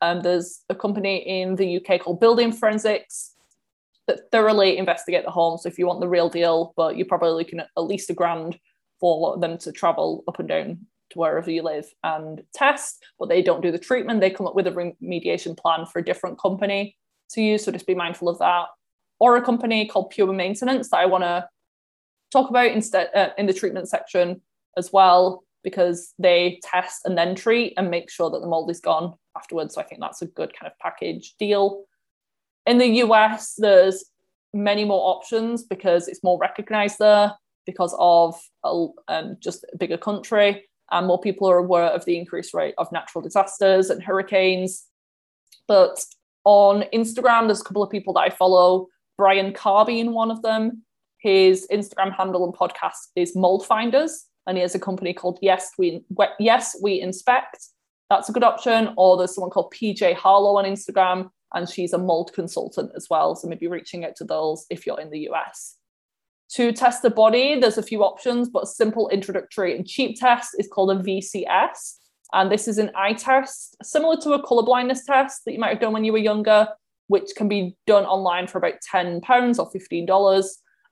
um, 0.00 0.20
there's 0.20 0.62
a 0.68 0.74
company 0.74 1.16
in 1.16 1.56
the 1.56 1.76
uk 1.76 2.00
called 2.00 2.20
building 2.20 2.52
forensics 2.52 3.34
that 4.08 4.32
thoroughly 4.32 4.76
investigate 4.76 5.24
the 5.24 5.30
home. 5.30 5.58
So 5.58 5.68
if 5.68 5.78
you 5.78 5.86
want 5.86 6.00
the 6.00 6.08
real 6.08 6.28
deal, 6.28 6.72
but 6.76 6.96
you're 6.96 7.06
probably 7.06 7.30
looking 7.30 7.60
at 7.60 7.68
at 7.76 7.82
least 7.82 8.10
a 8.10 8.14
grand 8.14 8.58
for 8.98 9.38
them 9.38 9.58
to 9.58 9.70
travel 9.70 10.24
up 10.26 10.40
and 10.40 10.48
down 10.48 10.86
to 11.10 11.18
wherever 11.18 11.50
you 11.50 11.62
live 11.62 11.86
and 12.02 12.42
test, 12.52 13.04
but 13.18 13.28
they 13.28 13.42
don't 13.42 13.62
do 13.62 13.70
the 13.70 13.78
treatment. 13.78 14.20
They 14.20 14.30
come 14.30 14.46
up 14.46 14.56
with 14.56 14.66
a 14.66 14.72
remediation 14.72 15.56
plan 15.56 15.86
for 15.86 16.00
a 16.00 16.04
different 16.04 16.40
company 16.40 16.96
to 17.30 17.42
use. 17.42 17.64
So 17.64 17.72
just 17.72 17.86
be 17.86 17.94
mindful 17.94 18.28
of 18.28 18.38
that. 18.38 18.66
Or 19.20 19.36
a 19.36 19.42
company 19.42 19.86
called 19.86 20.10
Pure 20.10 20.32
Maintenance 20.32 20.90
that 20.90 20.98
I 20.98 21.06
want 21.06 21.24
to 21.24 21.48
talk 22.30 22.50
about 22.50 22.66
instead 22.66 23.10
uh, 23.14 23.30
in 23.36 23.46
the 23.46 23.54
treatment 23.54 23.88
section 23.88 24.40
as 24.76 24.92
well, 24.92 25.44
because 25.64 26.14
they 26.18 26.60
test 26.62 27.02
and 27.04 27.18
then 27.18 27.34
treat 27.34 27.74
and 27.76 27.90
make 27.90 28.10
sure 28.10 28.30
that 28.30 28.40
the 28.40 28.46
mold 28.46 28.70
is 28.70 28.80
gone 28.80 29.14
afterwards. 29.36 29.74
So 29.74 29.80
I 29.80 29.84
think 29.84 30.00
that's 30.00 30.22
a 30.22 30.26
good 30.26 30.52
kind 30.56 30.70
of 30.70 30.78
package 30.78 31.34
deal 31.38 31.84
in 32.68 32.76
the 32.76 32.86
US, 33.04 33.54
there's 33.54 34.04
many 34.52 34.84
more 34.84 35.16
options 35.16 35.62
because 35.62 36.06
it's 36.06 36.22
more 36.22 36.38
recognized 36.38 36.98
there 36.98 37.32
because 37.64 37.96
of 37.98 38.38
um, 38.62 39.36
just 39.40 39.64
a 39.72 39.76
bigger 39.78 39.96
country 39.96 40.68
and 40.90 41.06
more 41.06 41.20
people 41.20 41.50
are 41.50 41.58
aware 41.58 41.84
of 41.84 42.04
the 42.04 42.18
increased 42.18 42.52
rate 42.52 42.74
of 42.76 42.92
natural 42.92 43.22
disasters 43.22 43.88
and 43.88 44.02
hurricanes. 44.02 44.84
But 45.66 46.04
on 46.48 46.84
Instagram, 46.94 47.46
there's 47.46 47.60
a 47.60 47.64
couple 47.64 47.82
of 47.82 47.90
people 47.90 48.14
that 48.14 48.20
I 48.20 48.30
follow, 48.30 48.86
Brian 49.18 49.52
Carby 49.52 49.98
in 49.98 50.14
one 50.14 50.30
of 50.30 50.40
them. 50.40 50.82
His 51.18 51.66
Instagram 51.70 52.16
handle 52.16 52.42
and 52.46 52.54
podcast 52.54 53.08
is 53.16 53.36
Mold 53.36 53.66
Finders, 53.66 54.24
and 54.46 54.56
he 54.56 54.62
has 54.62 54.74
a 54.74 54.78
company 54.78 55.12
called 55.12 55.38
Yes 55.42 55.72
We 55.76 56.06
Yes 56.40 56.74
We 56.82 57.02
Inspect. 57.02 57.58
That's 58.08 58.30
a 58.30 58.32
good 58.32 58.44
option. 58.44 58.94
Or 58.96 59.18
there's 59.18 59.34
someone 59.34 59.50
called 59.50 59.74
PJ 59.74 60.14
Harlow 60.14 60.56
on 60.56 60.64
Instagram 60.64 61.28
and 61.52 61.68
she's 61.68 61.92
a 61.92 61.98
mold 61.98 62.32
consultant 62.32 62.92
as 62.96 63.08
well. 63.10 63.36
So 63.36 63.46
maybe 63.46 63.66
reaching 63.66 64.06
out 64.06 64.16
to 64.16 64.24
those 64.24 64.64
if 64.70 64.86
you're 64.86 65.00
in 65.00 65.10
the 65.10 65.28
US. 65.30 65.76
To 66.52 66.72
test 66.72 67.02
the 67.02 67.10
body, 67.10 67.60
there's 67.60 67.76
a 67.76 67.82
few 67.82 68.02
options, 68.02 68.48
but 68.48 68.62
a 68.62 68.66
simple 68.66 69.10
introductory 69.10 69.76
and 69.76 69.86
cheap 69.86 70.18
test 70.18 70.56
is 70.58 70.66
called 70.66 70.92
a 70.92 71.02
VCS. 71.02 71.97
And 72.32 72.52
this 72.52 72.68
is 72.68 72.78
an 72.78 72.90
eye 72.94 73.14
test, 73.14 73.76
similar 73.82 74.16
to 74.18 74.32
a 74.32 74.42
color 74.42 74.62
blindness 74.62 75.04
test 75.04 75.44
that 75.44 75.52
you 75.52 75.58
might 75.58 75.70
have 75.70 75.80
done 75.80 75.92
when 75.92 76.04
you 76.04 76.12
were 76.12 76.18
younger, 76.18 76.68
which 77.06 77.30
can 77.36 77.48
be 77.48 77.76
done 77.86 78.04
online 78.04 78.46
for 78.46 78.58
about 78.58 78.74
£10 78.92 79.22
or 79.58 79.70
$15. 79.70 80.48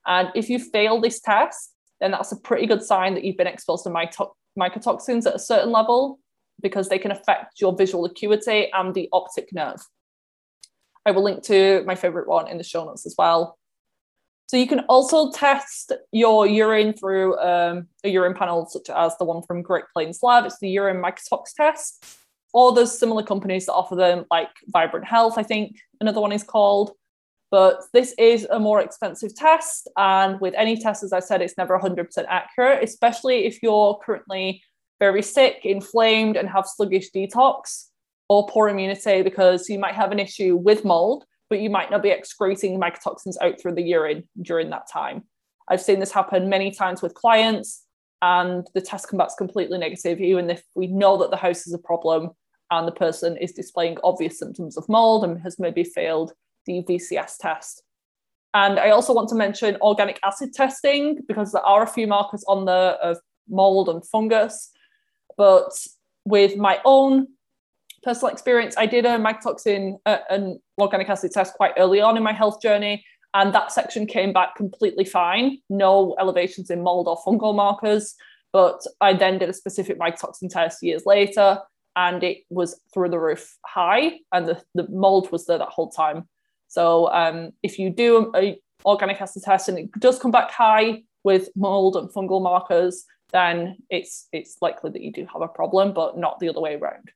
And 0.06 0.30
if 0.34 0.48
you 0.48 0.58
fail 0.58 1.00
this 1.00 1.20
test, 1.20 1.74
then 2.00 2.10
that's 2.10 2.32
a 2.32 2.36
pretty 2.36 2.66
good 2.66 2.82
sign 2.82 3.14
that 3.14 3.24
you've 3.24 3.36
been 3.36 3.46
exposed 3.46 3.84
to 3.84 3.90
myto- 3.90 4.32
mycotoxins 4.58 5.26
at 5.26 5.34
a 5.34 5.38
certain 5.38 5.70
level 5.70 6.18
because 6.62 6.88
they 6.88 6.98
can 6.98 7.10
affect 7.10 7.60
your 7.60 7.76
visual 7.76 8.04
acuity 8.06 8.70
and 8.72 8.94
the 8.94 9.08
optic 9.12 9.52
nerve. 9.52 9.80
I 11.04 11.10
will 11.10 11.22
link 11.22 11.42
to 11.44 11.84
my 11.86 11.94
favorite 11.94 12.28
one 12.28 12.48
in 12.48 12.58
the 12.58 12.64
show 12.64 12.84
notes 12.84 13.06
as 13.06 13.14
well. 13.16 13.58
So 14.46 14.56
you 14.56 14.68
can 14.68 14.80
also 14.88 15.32
test 15.32 15.92
your 16.12 16.46
urine 16.46 16.92
through 16.92 17.36
um, 17.38 17.88
a 18.04 18.08
urine 18.08 18.34
panel, 18.34 18.66
such 18.66 18.88
as 18.90 19.16
the 19.18 19.24
one 19.24 19.42
from 19.42 19.62
Great 19.62 19.84
Plains 19.92 20.20
Lab. 20.22 20.46
It's 20.46 20.58
the 20.60 20.68
urine 20.68 21.02
mycotox 21.02 21.52
test. 21.56 22.04
Or 22.52 22.72
there's 22.72 22.96
similar 22.96 23.24
companies 23.24 23.66
that 23.66 23.74
offer 23.74 23.96
them, 23.96 24.24
like 24.30 24.48
Vibrant 24.68 25.04
Health, 25.04 25.36
I 25.36 25.42
think 25.42 25.76
another 26.00 26.20
one 26.20 26.32
is 26.32 26.44
called. 26.44 26.92
But 27.50 27.82
this 27.92 28.14
is 28.18 28.46
a 28.50 28.58
more 28.58 28.80
expensive 28.80 29.34
test. 29.34 29.88
And 29.96 30.40
with 30.40 30.54
any 30.54 30.80
test, 30.80 31.02
as 31.02 31.12
I 31.12 31.20
said, 31.20 31.42
it's 31.42 31.58
never 31.58 31.78
100% 31.78 32.08
accurate, 32.28 32.82
especially 32.82 33.46
if 33.46 33.62
you're 33.62 33.98
currently 34.04 34.62
very 35.00 35.22
sick, 35.22 35.60
inflamed, 35.64 36.36
and 36.36 36.48
have 36.48 36.66
sluggish 36.66 37.10
detox 37.10 37.86
or 38.28 38.46
poor 38.48 38.68
immunity 38.68 39.22
because 39.22 39.68
you 39.68 39.78
might 39.78 39.94
have 39.94 40.12
an 40.12 40.18
issue 40.18 40.56
with 40.56 40.84
mold, 40.84 41.24
but 41.48 41.60
you 41.60 41.70
might 41.70 41.90
not 41.90 42.02
be 42.02 42.10
excreting 42.10 42.80
mycotoxins 42.80 43.36
out 43.40 43.60
through 43.60 43.74
the 43.74 43.82
urine 43.82 44.24
during 44.42 44.70
that 44.70 44.88
time. 44.90 45.24
I've 45.68 45.80
seen 45.80 46.00
this 46.00 46.12
happen 46.12 46.48
many 46.48 46.70
times 46.70 47.02
with 47.02 47.14
clients, 47.14 47.84
and 48.22 48.66
the 48.74 48.80
test 48.80 49.08
comes 49.08 49.18
back 49.18 49.36
completely 49.36 49.78
negative, 49.78 50.20
even 50.20 50.50
if 50.50 50.62
we 50.74 50.86
know 50.86 51.16
that 51.18 51.30
the 51.30 51.36
house 51.36 51.66
is 51.66 51.74
a 51.74 51.78
problem 51.78 52.30
and 52.70 52.86
the 52.86 52.92
person 52.92 53.36
is 53.36 53.52
displaying 53.52 53.98
obvious 54.02 54.38
symptoms 54.38 54.76
of 54.76 54.88
mold 54.88 55.24
and 55.24 55.40
has 55.42 55.58
maybe 55.58 55.84
failed 55.84 56.32
the 56.66 56.82
VCS 56.82 57.36
test. 57.38 57.82
And 58.54 58.80
I 58.80 58.90
also 58.90 59.12
want 59.12 59.28
to 59.28 59.34
mention 59.34 59.76
organic 59.82 60.18
acid 60.24 60.54
testing 60.54 61.20
because 61.28 61.52
there 61.52 61.62
are 61.62 61.82
a 61.82 61.86
few 61.86 62.06
markers 62.06 62.44
on 62.48 62.64
there 62.64 62.92
of 62.94 63.18
mold 63.48 63.88
and 63.88 64.04
fungus. 64.06 64.70
But 65.36 65.70
with 66.24 66.56
my 66.56 66.80
own 66.84 67.28
personal 68.06 68.32
experience, 68.32 68.76
I 68.78 68.86
did 68.86 69.04
a 69.04 69.18
mycotoxin 69.18 69.98
uh, 70.06 70.18
and 70.30 70.60
organic 70.78 71.08
acid 71.08 71.32
test 71.32 71.54
quite 71.54 71.72
early 71.76 72.00
on 72.00 72.16
in 72.16 72.22
my 72.22 72.32
health 72.32 72.62
journey, 72.62 73.04
and 73.34 73.52
that 73.52 73.72
section 73.72 74.06
came 74.06 74.32
back 74.32 74.54
completely 74.54 75.04
fine. 75.04 75.58
No 75.68 76.14
elevations 76.20 76.70
in 76.70 76.84
mold 76.84 77.08
or 77.08 77.18
fungal 77.26 77.54
markers. 77.54 78.14
But 78.52 78.80
I 79.00 79.12
then 79.12 79.38
did 79.38 79.48
a 79.50 79.52
specific 79.52 79.98
mycotoxin 79.98 80.48
test 80.48 80.84
years 80.84 81.02
later, 81.04 81.58
and 81.96 82.22
it 82.22 82.38
was 82.48 82.80
through 82.94 83.10
the 83.10 83.18
roof 83.18 83.56
high, 83.66 84.20
and 84.32 84.46
the, 84.46 84.62
the 84.76 84.86
mold 84.88 85.32
was 85.32 85.46
there 85.46 85.58
that 85.58 85.68
whole 85.68 85.90
time. 85.90 86.28
So 86.68 87.12
um, 87.12 87.50
if 87.64 87.76
you 87.76 87.90
do 87.90 88.30
an 88.34 88.56
organic 88.84 89.20
acid 89.20 89.42
test 89.42 89.68
and 89.68 89.78
it 89.78 89.90
does 89.98 90.20
come 90.20 90.30
back 90.30 90.52
high 90.52 91.02
with 91.24 91.48
mold 91.56 91.96
and 91.96 92.08
fungal 92.08 92.40
markers, 92.40 93.04
then 93.32 93.78
it's 93.90 94.28
it's 94.32 94.58
likely 94.62 94.90
that 94.92 95.02
you 95.02 95.12
do 95.12 95.26
have 95.32 95.42
a 95.42 95.48
problem, 95.48 95.92
but 95.92 96.16
not 96.16 96.38
the 96.38 96.48
other 96.48 96.60
way 96.60 96.76
around. 96.76 97.10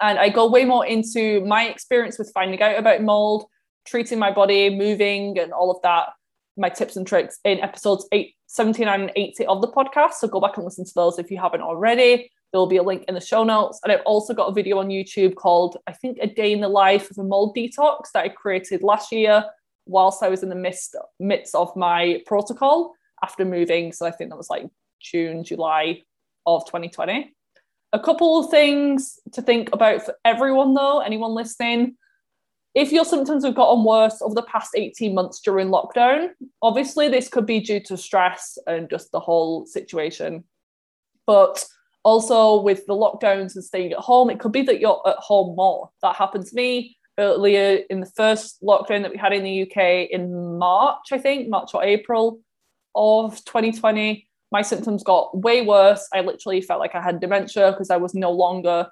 And 0.00 0.18
I 0.18 0.28
go 0.28 0.48
way 0.48 0.64
more 0.64 0.86
into 0.86 1.44
my 1.44 1.64
experience 1.64 2.18
with 2.18 2.32
finding 2.32 2.60
out 2.62 2.78
about 2.78 3.02
mold, 3.02 3.46
treating 3.86 4.18
my 4.18 4.30
body, 4.30 4.70
moving, 4.70 5.38
and 5.38 5.52
all 5.52 5.70
of 5.70 5.82
that, 5.82 6.08
my 6.56 6.68
tips 6.68 6.96
and 6.96 7.06
tricks 7.06 7.38
in 7.44 7.60
episodes 7.60 8.06
8, 8.12 8.34
79 8.46 9.00
and 9.00 9.12
80 9.16 9.46
of 9.46 9.60
the 9.60 9.68
podcast. 9.68 10.14
So 10.14 10.28
go 10.28 10.40
back 10.40 10.56
and 10.56 10.64
listen 10.64 10.84
to 10.84 10.92
those 10.94 11.18
if 11.18 11.30
you 11.30 11.38
haven't 11.38 11.62
already. 11.62 12.30
There 12.52 12.58
will 12.58 12.66
be 12.66 12.78
a 12.78 12.82
link 12.82 13.04
in 13.06 13.14
the 13.14 13.20
show 13.20 13.44
notes. 13.44 13.80
And 13.84 13.92
I've 13.92 14.02
also 14.04 14.34
got 14.34 14.48
a 14.48 14.52
video 14.52 14.78
on 14.78 14.88
YouTube 14.88 15.36
called, 15.36 15.76
I 15.86 15.92
think, 15.92 16.18
A 16.20 16.26
Day 16.26 16.52
in 16.52 16.60
the 16.60 16.68
Life 16.68 17.10
of 17.10 17.18
a 17.18 17.24
Mold 17.24 17.56
Detox 17.56 18.10
that 18.12 18.24
I 18.24 18.28
created 18.28 18.82
last 18.82 19.12
year 19.12 19.44
whilst 19.86 20.22
I 20.22 20.28
was 20.28 20.42
in 20.42 20.48
the 20.48 20.56
midst, 20.56 20.96
midst 21.18 21.54
of 21.54 21.74
my 21.76 22.22
protocol 22.26 22.94
after 23.22 23.44
moving. 23.44 23.92
So 23.92 24.06
I 24.06 24.10
think 24.10 24.30
that 24.30 24.36
was 24.36 24.50
like 24.50 24.66
June, 25.00 25.44
July 25.44 26.02
of 26.46 26.64
2020. 26.66 27.34
A 27.92 27.98
couple 27.98 28.38
of 28.38 28.50
things 28.50 29.18
to 29.32 29.42
think 29.42 29.70
about 29.72 30.02
for 30.02 30.14
everyone, 30.24 30.74
though, 30.74 31.00
anyone 31.00 31.34
listening. 31.34 31.96
If 32.74 32.92
your 32.92 33.04
symptoms 33.04 33.44
have 33.44 33.56
gotten 33.56 33.84
worse 33.84 34.22
over 34.22 34.34
the 34.34 34.42
past 34.42 34.70
18 34.76 35.12
months 35.12 35.40
during 35.40 35.68
lockdown, 35.68 36.28
obviously 36.62 37.08
this 37.08 37.28
could 37.28 37.46
be 37.46 37.58
due 37.58 37.80
to 37.80 37.96
stress 37.96 38.58
and 38.66 38.88
just 38.88 39.10
the 39.10 39.18
whole 39.18 39.66
situation. 39.66 40.44
But 41.26 41.66
also 42.04 42.60
with 42.60 42.86
the 42.86 42.94
lockdowns 42.94 43.56
and 43.56 43.64
staying 43.64 43.92
at 43.92 43.98
home, 43.98 44.30
it 44.30 44.38
could 44.38 44.52
be 44.52 44.62
that 44.62 44.78
you're 44.78 45.02
at 45.04 45.16
home 45.16 45.56
more. 45.56 45.90
That 46.02 46.14
happened 46.14 46.46
to 46.46 46.54
me 46.54 46.96
earlier 47.18 47.80
in 47.90 47.98
the 47.98 48.06
first 48.06 48.62
lockdown 48.62 49.02
that 49.02 49.10
we 49.10 49.18
had 49.18 49.32
in 49.32 49.42
the 49.42 49.62
UK 49.62 50.08
in 50.10 50.56
March, 50.56 51.10
I 51.10 51.18
think, 51.18 51.48
March 51.48 51.74
or 51.74 51.82
April 51.82 52.40
of 52.94 53.44
2020 53.44 54.28
my 54.52 54.62
symptoms 54.62 55.02
got 55.02 55.36
way 55.36 55.62
worse. 55.62 56.08
I 56.12 56.20
literally 56.20 56.60
felt 56.60 56.80
like 56.80 56.94
I 56.94 57.02
had 57.02 57.20
dementia 57.20 57.72
because 57.72 57.90
I 57.90 57.96
was 57.96 58.14
no 58.14 58.30
longer 58.30 58.88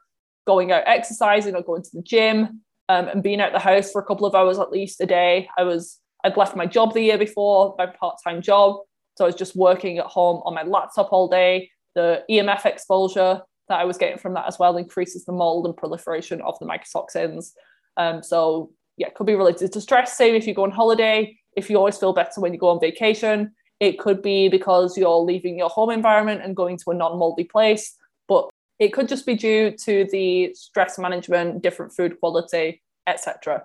going 0.46 0.72
out 0.72 0.84
exercising 0.86 1.54
or 1.54 1.62
going 1.62 1.82
to 1.82 1.90
the 1.92 2.02
gym 2.02 2.62
um, 2.88 3.08
and 3.08 3.22
being 3.22 3.40
out 3.40 3.52
the 3.52 3.58
house 3.58 3.90
for 3.90 4.00
a 4.00 4.04
couple 4.04 4.26
of 4.26 4.34
hours 4.34 4.58
at 4.58 4.70
least 4.70 5.00
a 5.00 5.06
day. 5.06 5.48
I 5.58 5.64
was 5.64 5.98
I'd 6.24 6.36
left 6.36 6.56
my 6.56 6.66
job 6.66 6.94
the 6.94 7.02
year 7.02 7.18
before, 7.18 7.74
my 7.78 7.86
part-time 7.86 8.42
job. 8.42 8.78
So 9.16 9.24
I 9.24 9.28
was 9.28 9.36
just 9.36 9.56
working 9.56 9.98
at 9.98 10.06
home 10.06 10.42
on 10.44 10.54
my 10.54 10.62
laptop 10.62 11.12
all 11.12 11.28
day. 11.28 11.70
The 11.94 12.24
EMF 12.30 12.66
exposure 12.66 13.42
that 13.68 13.80
I 13.80 13.84
was 13.84 13.98
getting 13.98 14.18
from 14.18 14.34
that 14.34 14.46
as 14.46 14.58
well 14.58 14.76
increases 14.76 15.24
the 15.24 15.32
mold 15.32 15.66
and 15.66 15.76
proliferation 15.76 16.40
of 16.42 16.58
the 16.58 16.66
mycotoxins. 16.66 17.52
Um, 17.96 18.22
so 18.22 18.72
yeah, 18.96 19.08
it 19.08 19.14
could 19.14 19.26
be 19.26 19.34
related 19.34 19.72
to 19.72 19.80
stress. 19.80 20.16
Same 20.16 20.34
if 20.34 20.46
you 20.46 20.54
go 20.54 20.64
on 20.64 20.70
holiday, 20.70 21.36
if 21.56 21.70
you 21.70 21.76
always 21.76 21.98
feel 21.98 22.12
better 22.12 22.40
when 22.40 22.52
you 22.52 22.58
go 22.58 22.68
on 22.68 22.80
vacation. 22.80 23.52
It 23.80 23.98
could 23.98 24.22
be 24.22 24.48
because 24.48 24.96
you're 24.96 25.18
leaving 25.18 25.58
your 25.58 25.68
home 25.68 25.90
environment 25.90 26.42
and 26.42 26.56
going 26.56 26.76
to 26.78 26.90
a 26.90 26.94
non-moldy 26.94 27.44
place, 27.44 27.96
but 28.26 28.48
it 28.78 28.92
could 28.92 29.08
just 29.08 29.26
be 29.26 29.34
due 29.34 29.70
to 29.72 30.06
the 30.10 30.54
stress 30.54 30.98
management, 30.98 31.62
different 31.62 31.92
food 31.92 32.18
quality, 32.20 32.82
etc. 33.06 33.64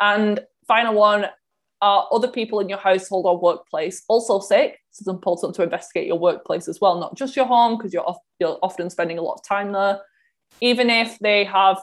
And 0.00 0.40
final 0.66 0.94
one, 0.94 1.26
are 1.82 2.08
other 2.10 2.28
people 2.28 2.60
in 2.60 2.68
your 2.68 2.78
household 2.78 3.26
or 3.26 3.38
workplace 3.38 4.02
also 4.08 4.40
sick? 4.40 4.80
So 4.90 5.02
it's 5.02 5.08
important 5.08 5.54
to 5.56 5.62
investigate 5.62 6.06
your 6.06 6.18
workplace 6.18 6.68
as 6.68 6.80
well, 6.80 6.98
not 6.98 7.14
just 7.14 7.36
your 7.36 7.44
home, 7.44 7.76
because 7.76 7.92
you're, 7.92 8.16
you're 8.38 8.58
often 8.62 8.88
spending 8.88 9.18
a 9.18 9.22
lot 9.22 9.34
of 9.34 9.44
time 9.44 9.72
there. 9.72 10.00
Even 10.60 10.88
if 10.88 11.18
they 11.18 11.44
have 11.44 11.78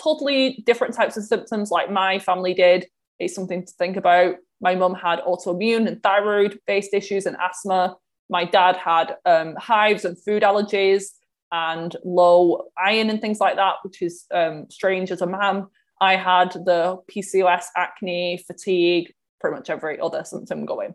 totally 0.00 0.62
different 0.66 0.94
types 0.94 1.16
of 1.16 1.24
symptoms, 1.24 1.70
like 1.70 1.90
my 1.90 2.18
family 2.18 2.52
did, 2.52 2.86
it's 3.20 3.34
something 3.34 3.64
to 3.64 3.72
think 3.74 3.96
about. 3.96 4.36
My 4.60 4.74
mum 4.74 4.94
had 4.94 5.20
autoimmune 5.20 5.86
and 5.86 6.02
thyroid 6.02 6.58
based 6.66 6.94
issues 6.94 7.26
and 7.26 7.36
asthma. 7.36 7.96
My 8.28 8.44
dad 8.44 8.76
had 8.76 9.16
um, 9.24 9.54
hives 9.56 10.04
and 10.04 10.22
food 10.22 10.42
allergies 10.42 11.04
and 11.50 11.96
low 12.04 12.68
iron 12.76 13.10
and 13.10 13.20
things 13.20 13.40
like 13.40 13.56
that, 13.56 13.76
which 13.82 14.02
is 14.02 14.26
um, 14.34 14.66
strange 14.68 15.10
as 15.10 15.22
a 15.22 15.26
man. 15.26 15.66
I 16.00 16.16
had 16.16 16.52
the 16.52 16.98
PCOS, 17.10 17.64
acne, 17.76 18.44
fatigue, 18.46 19.12
pretty 19.40 19.56
much 19.56 19.70
every 19.70 19.98
other 20.00 20.24
symptom 20.24 20.66
going. 20.66 20.94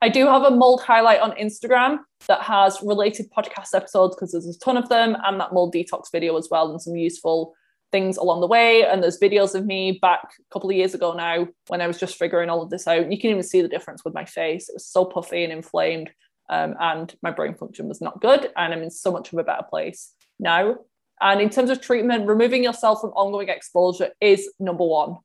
I 0.00 0.08
do 0.08 0.26
have 0.26 0.42
a 0.42 0.50
mold 0.50 0.82
highlight 0.82 1.20
on 1.20 1.32
Instagram 1.32 1.98
that 2.28 2.42
has 2.42 2.78
related 2.82 3.30
podcast 3.36 3.74
episodes 3.74 4.14
because 4.14 4.30
there's 4.30 4.46
a 4.46 4.58
ton 4.60 4.76
of 4.76 4.88
them, 4.88 5.16
and 5.24 5.40
that 5.40 5.52
mold 5.52 5.74
detox 5.74 6.12
video 6.12 6.36
as 6.36 6.48
well, 6.50 6.70
and 6.70 6.80
some 6.80 6.94
useful 6.94 7.54
things 7.90 8.16
along 8.16 8.40
the 8.40 8.46
way. 8.46 8.84
And 8.84 9.02
there's 9.02 9.18
videos 9.18 9.54
of 9.54 9.66
me 9.66 9.98
back 10.00 10.20
a 10.38 10.52
couple 10.52 10.70
of 10.70 10.76
years 10.76 10.94
ago 10.94 11.12
now 11.14 11.48
when 11.68 11.80
I 11.80 11.86
was 11.86 11.98
just 11.98 12.18
figuring 12.18 12.50
all 12.50 12.62
of 12.62 12.70
this 12.70 12.86
out. 12.86 13.10
You 13.10 13.18
can 13.18 13.30
even 13.30 13.42
see 13.42 13.62
the 13.62 13.68
difference 13.68 14.04
with 14.04 14.14
my 14.14 14.24
face. 14.24 14.68
It 14.68 14.74
was 14.74 14.86
so 14.86 15.04
puffy 15.04 15.44
and 15.44 15.52
inflamed, 15.52 16.10
um, 16.50 16.74
and 16.80 17.14
my 17.22 17.30
brain 17.30 17.54
function 17.54 17.88
was 17.88 18.00
not 18.00 18.20
good. 18.20 18.50
And 18.56 18.72
I'm 18.72 18.82
in 18.82 18.90
so 18.90 19.10
much 19.10 19.32
of 19.32 19.38
a 19.38 19.44
better 19.44 19.66
place 19.68 20.12
now. 20.38 20.76
And 21.20 21.40
in 21.40 21.50
terms 21.50 21.70
of 21.70 21.80
treatment, 21.80 22.28
removing 22.28 22.62
yourself 22.62 23.00
from 23.00 23.10
ongoing 23.10 23.48
exposure 23.48 24.10
is 24.20 24.50
number 24.60 24.84
one. 24.84 25.16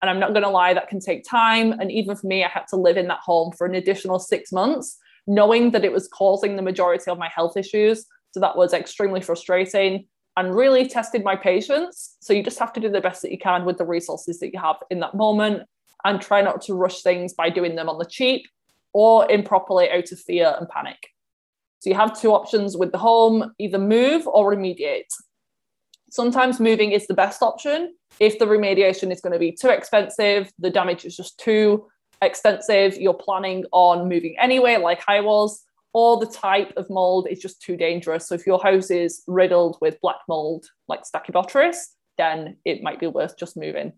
And 0.00 0.10
I'm 0.10 0.18
not 0.18 0.30
going 0.30 0.42
to 0.42 0.48
lie, 0.48 0.74
that 0.74 0.88
can 0.88 0.98
take 0.98 1.24
time. 1.28 1.72
And 1.72 1.92
even 1.92 2.16
for 2.16 2.26
me, 2.26 2.42
I 2.42 2.48
had 2.48 2.66
to 2.68 2.76
live 2.76 2.96
in 2.96 3.06
that 3.08 3.20
home 3.20 3.52
for 3.52 3.66
an 3.66 3.74
additional 3.74 4.18
six 4.18 4.50
months, 4.50 4.98
knowing 5.26 5.70
that 5.72 5.84
it 5.84 5.92
was 5.92 6.08
causing 6.08 6.56
the 6.56 6.62
majority 6.62 7.08
of 7.10 7.18
my 7.18 7.28
health 7.28 7.56
issues. 7.56 8.06
So 8.32 8.40
that 8.40 8.56
was 8.56 8.72
extremely 8.72 9.20
frustrating 9.20 10.06
and 10.36 10.54
really 10.54 10.88
tested 10.88 11.24
my 11.24 11.36
patience. 11.36 12.16
So 12.20 12.32
you 12.32 12.42
just 12.42 12.58
have 12.58 12.72
to 12.74 12.80
do 12.80 12.88
the 12.88 13.00
best 13.00 13.22
that 13.22 13.30
you 13.30 13.38
can 13.38 13.64
with 13.64 13.78
the 13.78 13.84
resources 13.84 14.40
that 14.40 14.52
you 14.52 14.60
have 14.60 14.76
in 14.90 15.00
that 15.00 15.14
moment 15.14 15.64
and 16.04 16.20
try 16.20 16.42
not 16.42 16.62
to 16.62 16.74
rush 16.74 17.02
things 17.02 17.34
by 17.34 17.50
doing 17.50 17.76
them 17.76 17.88
on 17.88 17.98
the 17.98 18.06
cheap 18.06 18.46
or 18.92 19.30
improperly 19.30 19.90
out 19.90 20.10
of 20.10 20.18
fear 20.18 20.56
and 20.58 20.68
panic. 20.68 21.08
So 21.80 21.90
you 21.90 21.96
have 21.96 22.18
two 22.18 22.32
options 22.32 22.76
with 22.76 22.92
the 22.92 22.98
home 22.98 23.52
either 23.58 23.78
move 23.78 24.26
or 24.26 24.54
remediate. 24.54 25.10
Sometimes 26.10 26.60
moving 26.60 26.92
is 26.92 27.06
the 27.06 27.14
best 27.14 27.42
option 27.42 27.94
if 28.20 28.38
the 28.38 28.44
remediation 28.44 29.10
is 29.10 29.20
going 29.20 29.32
to 29.32 29.38
be 29.38 29.52
too 29.52 29.68
expensive, 29.68 30.52
the 30.58 30.70
damage 30.70 31.04
is 31.04 31.16
just 31.16 31.38
too 31.38 31.86
extensive, 32.20 32.96
you're 32.96 33.14
planning 33.14 33.64
on 33.72 34.08
moving 34.08 34.36
anyway, 34.38 34.76
like 34.76 35.02
I 35.08 35.20
was, 35.20 35.64
or 35.94 36.18
the 36.18 36.26
type 36.26 36.72
of 36.76 36.88
mold 36.88 37.28
is 37.30 37.40
just 37.40 37.60
too 37.60 37.76
dangerous. 37.76 38.28
So 38.28 38.34
if 38.34 38.46
your 38.46 38.62
house 38.62 38.90
is 38.90 39.22
riddled 39.26 39.78
with 39.80 40.00
black 40.00 40.20
mold, 40.28 40.66
like 40.88 41.02
Stachybotrys, 41.02 41.76
then 42.18 42.56
it 42.64 42.82
might 42.82 43.00
be 43.00 43.06
worth 43.06 43.36
just 43.38 43.56
moving. 43.56 43.92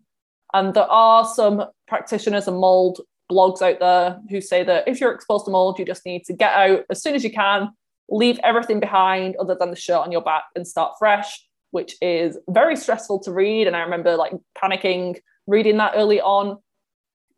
And 0.53 0.73
there 0.73 0.89
are 0.91 1.25
some 1.25 1.65
practitioners 1.87 2.47
and 2.47 2.57
mold 2.57 3.01
blogs 3.31 3.61
out 3.61 3.79
there 3.79 4.19
who 4.29 4.41
say 4.41 4.63
that 4.63 4.87
if 4.87 4.99
you're 4.99 5.13
exposed 5.13 5.45
to 5.45 5.51
mold, 5.51 5.79
you 5.79 5.85
just 5.85 6.05
need 6.05 6.25
to 6.25 6.33
get 6.33 6.53
out 6.53 6.85
as 6.89 7.01
soon 7.01 7.15
as 7.15 7.23
you 7.23 7.31
can, 7.31 7.69
leave 8.09 8.39
everything 8.43 8.79
behind 8.79 9.35
other 9.37 9.55
than 9.59 9.69
the 9.69 9.75
shirt 9.75 9.97
on 9.97 10.11
your 10.11 10.21
back 10.21 10.43
and 10.55 10.67
start 10.67 10.93
fresh 10.99 11.45
which 11.75 11.97
is 12.01 12.37
very 12.49 12.77
stressful 12.77 13.19
to 13.19 13.33
read. 13.33 13.67
And 13.67 13.75
I 13.75 13.81
remember 13.81 14.15
like 14.15 14.31
panicking 14.57 15.17
reading 15.45 15.75
that 15.75 15.91
early 15.97 16.21
on, 16.21 16.57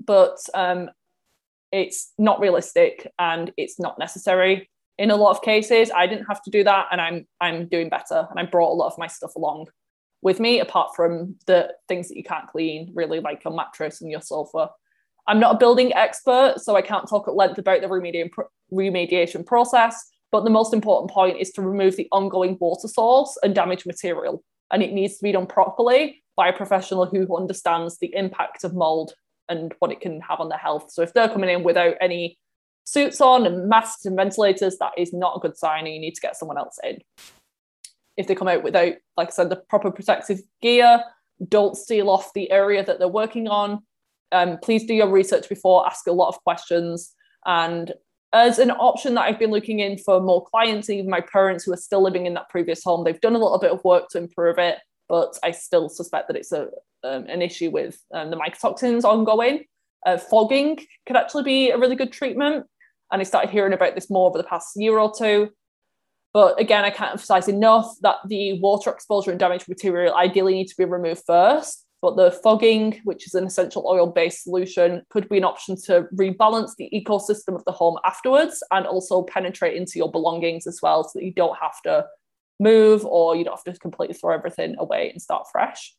but 0.05 0.37
um, 0.53 0.91
it's 1.71 2.13
not 2.17 2.39
realistic 2.39 3.11
and 3.19 3.51
it's 3.57 3.79
not 3.79 3.99
necessary 3.99 4.69
in 4.97 5.11
a 5.11 5.15
lot 5.15 5.31
of 5.31 5.41
cases. 5.41 5.91
I 5.95 6.07
didn't 6.07 6.25
have 6.25 6.41
to 6.43 6.51
do 6.51 6.63
that, 6.63 6.87
and 6.91 6.99
I'm 6.99 7.27
I'm 7.39 7.67
doing 7.67 7.89
better. 7.89 8.27
And 8.29 8.39
I 8.39 8.43
brought 8.43 8.71
a 8.71 8.79
lot 8.79 8.91
of 8.91 8.97
my 8.97 9.07
stuff 9.07 9.35
along 9.35 9.67
with 10.21 10.39
me, 10.39 10.59
apart 10.59 10.95
from 10.95 11.35
the 11.45 11.73
things 11.87 12.07
that 12.09 12.17
you 12.17 12.23
can't 12.23 12.47
clean, 12.47 12.91
really 12.95 13.19
like 13.19 13.43
your 13.43 13.53
mattress 13.53 14.01
and 14.01 14.09
your 14.09 14.21
sofa. 14.21 14.69
I'm 15.27 15.39
not 15.39 15.55
a 15.55 15.59
building 15.59 15.93
expert, 15.93 16.55
so 16.57 16.75
I 16.75 16.81
can't 16.81 17.07
talk 17.07 17.27
at 17.27 17.35
length 17.35 17.57
about 17.57 17.81
the 17.81 17.87
remediation, 17.87 18.29
remediation 18.73 19.45
process. 19.45 20.03
But 20.31 20.43
the 20.43 20.49
most 20.49 20.73
important 20.73 21.11
point 21.11 21.37
is 21.39 21.51
to 21.51 21.61
remove 21.61 21.95
the 21.95 22.07
ongoing 22.11 22.57
water 22.59 22.87
source 22.87 23.37
and 23.43 23.53
damaged 23.53 23.85
material. 23.85 24.43
And 24.71 24.83
it 24.83 24.91
needs 24.91 25.17
to 25.17 25.23
be 25.23 25.31
done 25.31 25.47
properly 25.47 26.23
by 26.35 26.49
a 26.49 26.53
professional 26.53 27.05
who 27.05 27.35
understands 27.35 27.97
the 27.99 28.13
impact 28.13 28.63
of 28.63 28.73
mold 28.73 29.13
and 29.49 29.73
what 29.79 29.91
it 29.91 30.01
can 30.01 30.21
have 30.21 30.39
on 30.39 30.49
their 30.49 30.57
health. 30.57 30.91
So 30.91 31.01
if 31.01 31.13
they're 31.13 31.29
coming 31.29 31.49
in 31.49 31.63
without 31.63 31.95
any 32.01 32.37
suits 32.83 33.21
on 33.21 33.45
and 33.45 33.67
masks 33.67 34.05
and 34.05 34.15
ventilators, 34.15 34.77
that 34.77 34.93
is 34.97 35.13
not 35.13 35.37
a 35.37 35.39
good 35.39 35.57
sign, 35.57 35.85
and 35.85 35.93
you 35.93 35.99
need 35.99 36.15
to 36.15 36.21
get 36.21 36.37
someone 36.37 36.57
else 36.57 36.79
in. 36.83 36.99
If 38.15 38.27
they 38.27 38.35
come 38.35 38.47
out 38.47 38.63
without, 38.63 38.93
like 39.15 39.27
I 39.27 39.31
said, 39.31 39.49
the 39.49 39.55
proper 39.55 39.91
protective 39.91 40.39
gear, 40.61 41.03
don't 41.47 41.77
seal 41.77 42.09
off 42.09 42.33
the 42.33 42.49
area 42.49 42.83
that 42.83 42.97
they're 42.97 43.07
working 43.07 43.47
on. 43.47 43.83
Um, 44.31 44.57
please 44.61 44.85
do 44.85 44.93
your 44.93 45.09
research 45.09 45.47
before, 45.47 45.85
ask 45.85 46.07
a 46.07 46.11
lot 46.11 46.29
of 46.29 46.43
questions, 46.43 47.13
and 47.45 47.93
as 48.33 48.59
an 48.59 48.71
option 48.71 49.13
that 49.13 49.21
I've 49.21 49.39
been 49.39 49.51
looking 49.51 49.79
in 49.79 49.97
for 49.97 50.19
more 50.19 50.43
clients, 50.43 50.89
even 50.89 51.09
my 51.09 51.21
parents 51.21 51.63
who 51.63 51.71
are 51.71 51.77
still 51.77 52.03
living 52.03 52.25
in 52.25 52.33
that 52.33 52.49
previous 52.49 52.83
home, 52.83 53.03
they've 53.03 53.21
done 53.21 53.35
a 53.35 53.39
little 53.39 53.59
bit 53.59 53.71
of 53.71 53.83
work 53.85 54.09
to 54.09 54.17
improve 54.17 54.57
it, 54.57 54.79
but 55.09 55.37
I 55.43 55.51
still 55.51 55.89
suspect 55.89 56.27
that 56.27 56.37
it's 56.37 56.51
a 56.51 56.69
um, 57.03 57.25
an 57.27 57.41
issue 57.41 57.69
with 57.69 57.99
um, 58.13 58.31
the 58.31 58.37
mycotoxins 58.37 59.03
ongoing. 59.03 59.65
Uh, 60.05 60.17
fogging 60.17 60.79
could 61.05 61.15
actually 61.15 61.43
be 61.43 61.69
a 61.69 61.77
really 61.77 61.95
good 61.95 62.11
treatment, 62.11 62.65
and 63.11 63.21
I 63.21 63.23
started 63.23 63.51
hearing 63.51 63.73
about 63.73 63.95
this 63.95 64.09
more 64.09 64.29
over 64.29 64.37
the 64.37 64.43
past 64.43 64.71
year 64.75 64.97
or 64.97 65.13
two. 65.15 65.49
But 66.33 66.59
again, 66.59 66.83
I 66.85 66.89
can't 66.89 67.11
emphasize 67.11 67.47
enough 67.47 67.95
that 68.01 68.17
the 68.27 68.59
water 68.59 68.91
exposure 68.91 69.31
and 69.31 69.39
damaged 69.39 69.67
material 69.67 70.15
ideally 70.15 70.53
need 70.53 70.67
to 70.67 70.77
be 70.77 70.85
removed 70.85 71.23
first 71.25 71.87
but 72.01 72.15
the 72.15 72.31
fogging, 72.31 73.01
which 73.03 73.25
is 73.25 73.33
an 73.33 73.45
essential 73.45 73.85
oil 73.87 74.07
based 74.07 74.43
solution, 74.43 75.01
could 75.09 75.27
be 75.29 75.37
an 75.37 75.43
option 75.43 75.75
to 75.85 76.07
rebalance 76.15 76.71
the 76.77 76.89
ecosystem 76.93 77.55
of 77.55 77.65
the 77.65 77.71
home 77.71 77.97
afterwards 78.05 78.61
and 78.71 78.85
also 78.85 79.23
penetrate 79.23 79.75
into 79.75 79.93
your 79.95 80.11
belongings 80.11 80.67
as 80.67 80.79
well 80.81 81.03
so 81.03 81.11
that 81.15 81.25
you 81.25 81.33
don't 81.33 81.57
have 81.59 81.81
to 81.83 82.05
move 82.59 83.05
or 83.05 83.35
you 83.35 83.43
don't 83.43 83.55
have 83.55 83.73
to 83.73 83.79
completely 83.79 84.15
throw 84.15 84.33
everything 84.33 84.75
away 84.79 85.09
and 85.11 85.21
start 85.21 85.47
fresh. 85.51 85.95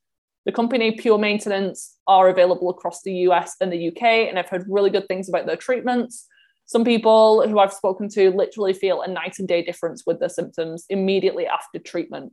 The 0.47 0.53
company 0.53 0.93
Pure 0.93 1.19
Maintenance 1.19 1.97
are 2.07 2.29
available 2.29 2.71
across 2.71 3.03
the 3.03 3.13
US 3.13 3.55
and 3.61 3.73
the 3.73 3.89
UK, 3.89 4.03
and 4.03 4.39
I've 4.39 4.49
heard 4.49 4.65
really 4.69 4.91
good 4.91 5.07
things 5.09 5.29
about 5.29 5.47
their 5.47 5.57
treatments. 5.57 6.27
Some 6.67 6.85
people 6.85 7.47
who 7.47 7.59
I've 7.59 7.73
spoken 7.73 8.09
to 8.11 8.31
literally 8.31 8.73
feel 8.73 9.03
a 9.03 9.09
night 9.09 9.39
and 9.39 9.49
day 9.49 9.63
difference 9.63 10.05
with 10.07 10.21
their 10.21 10.29
symptoms 10.29 10.85
immediately 10.89 11.47
after 11.47 11.79
treatment. 11.79 12.33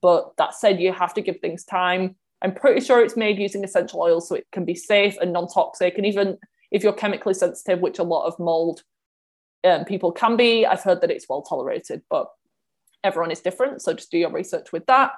But 0.00 0.36
that 0.36 0.54
said, 0.54 0.80
you 0.80 0.92
have 0.92 1.14
to 1.14 1.22
give 1.22 1.40
things 1.40 1.64
time 1.64 2.16
I'm 2.44 2.54
pretty 2.54 2.84
sure 2.84 3.02
it's 3.02 3.16
made 3.16 3.38
using 3.38 3.64
essential 3.64 4.02
oils 4.02 4.28
so 4.28 4.34
it 4.34 4.46
can 4.52 4.66
be 4.66 4.74
safe 4.74 5.16
and 5.20 5.32
non 5.32 5.48
toxic. 5.48 5.96
And 5.96 6.04
even 6.04 6.36
if 6.70 6.82
you're 6.82 6.92
chemically 6.92 7.32
sensitive, 7.32 7.80
which 7.80 7.98
a 7.98 8.02
lot 8.02 8.26
of 8.26 8.38
mold 8.38 8.82
um, 9.64 9.86
people 9.86 10.12
can 10.12 10.36
be, 10.36 10.66
I've 10.66 10.82
heard 10.82 11.00
that 11.00 11.10
it's 11.10 11.26
well 11.26 11.40
tolerated, 11.40 12.02
but 12.10 12.28
everyone 13.04 13.30
is 13.30 13.40
different. 13.40 13.82
So 13.82 13.92
just 13.92 14.10
do 14.10 14.18
your 14.18 14.32
research 14.32 14.72
with 14.72 14.84
that. 14.86 15.12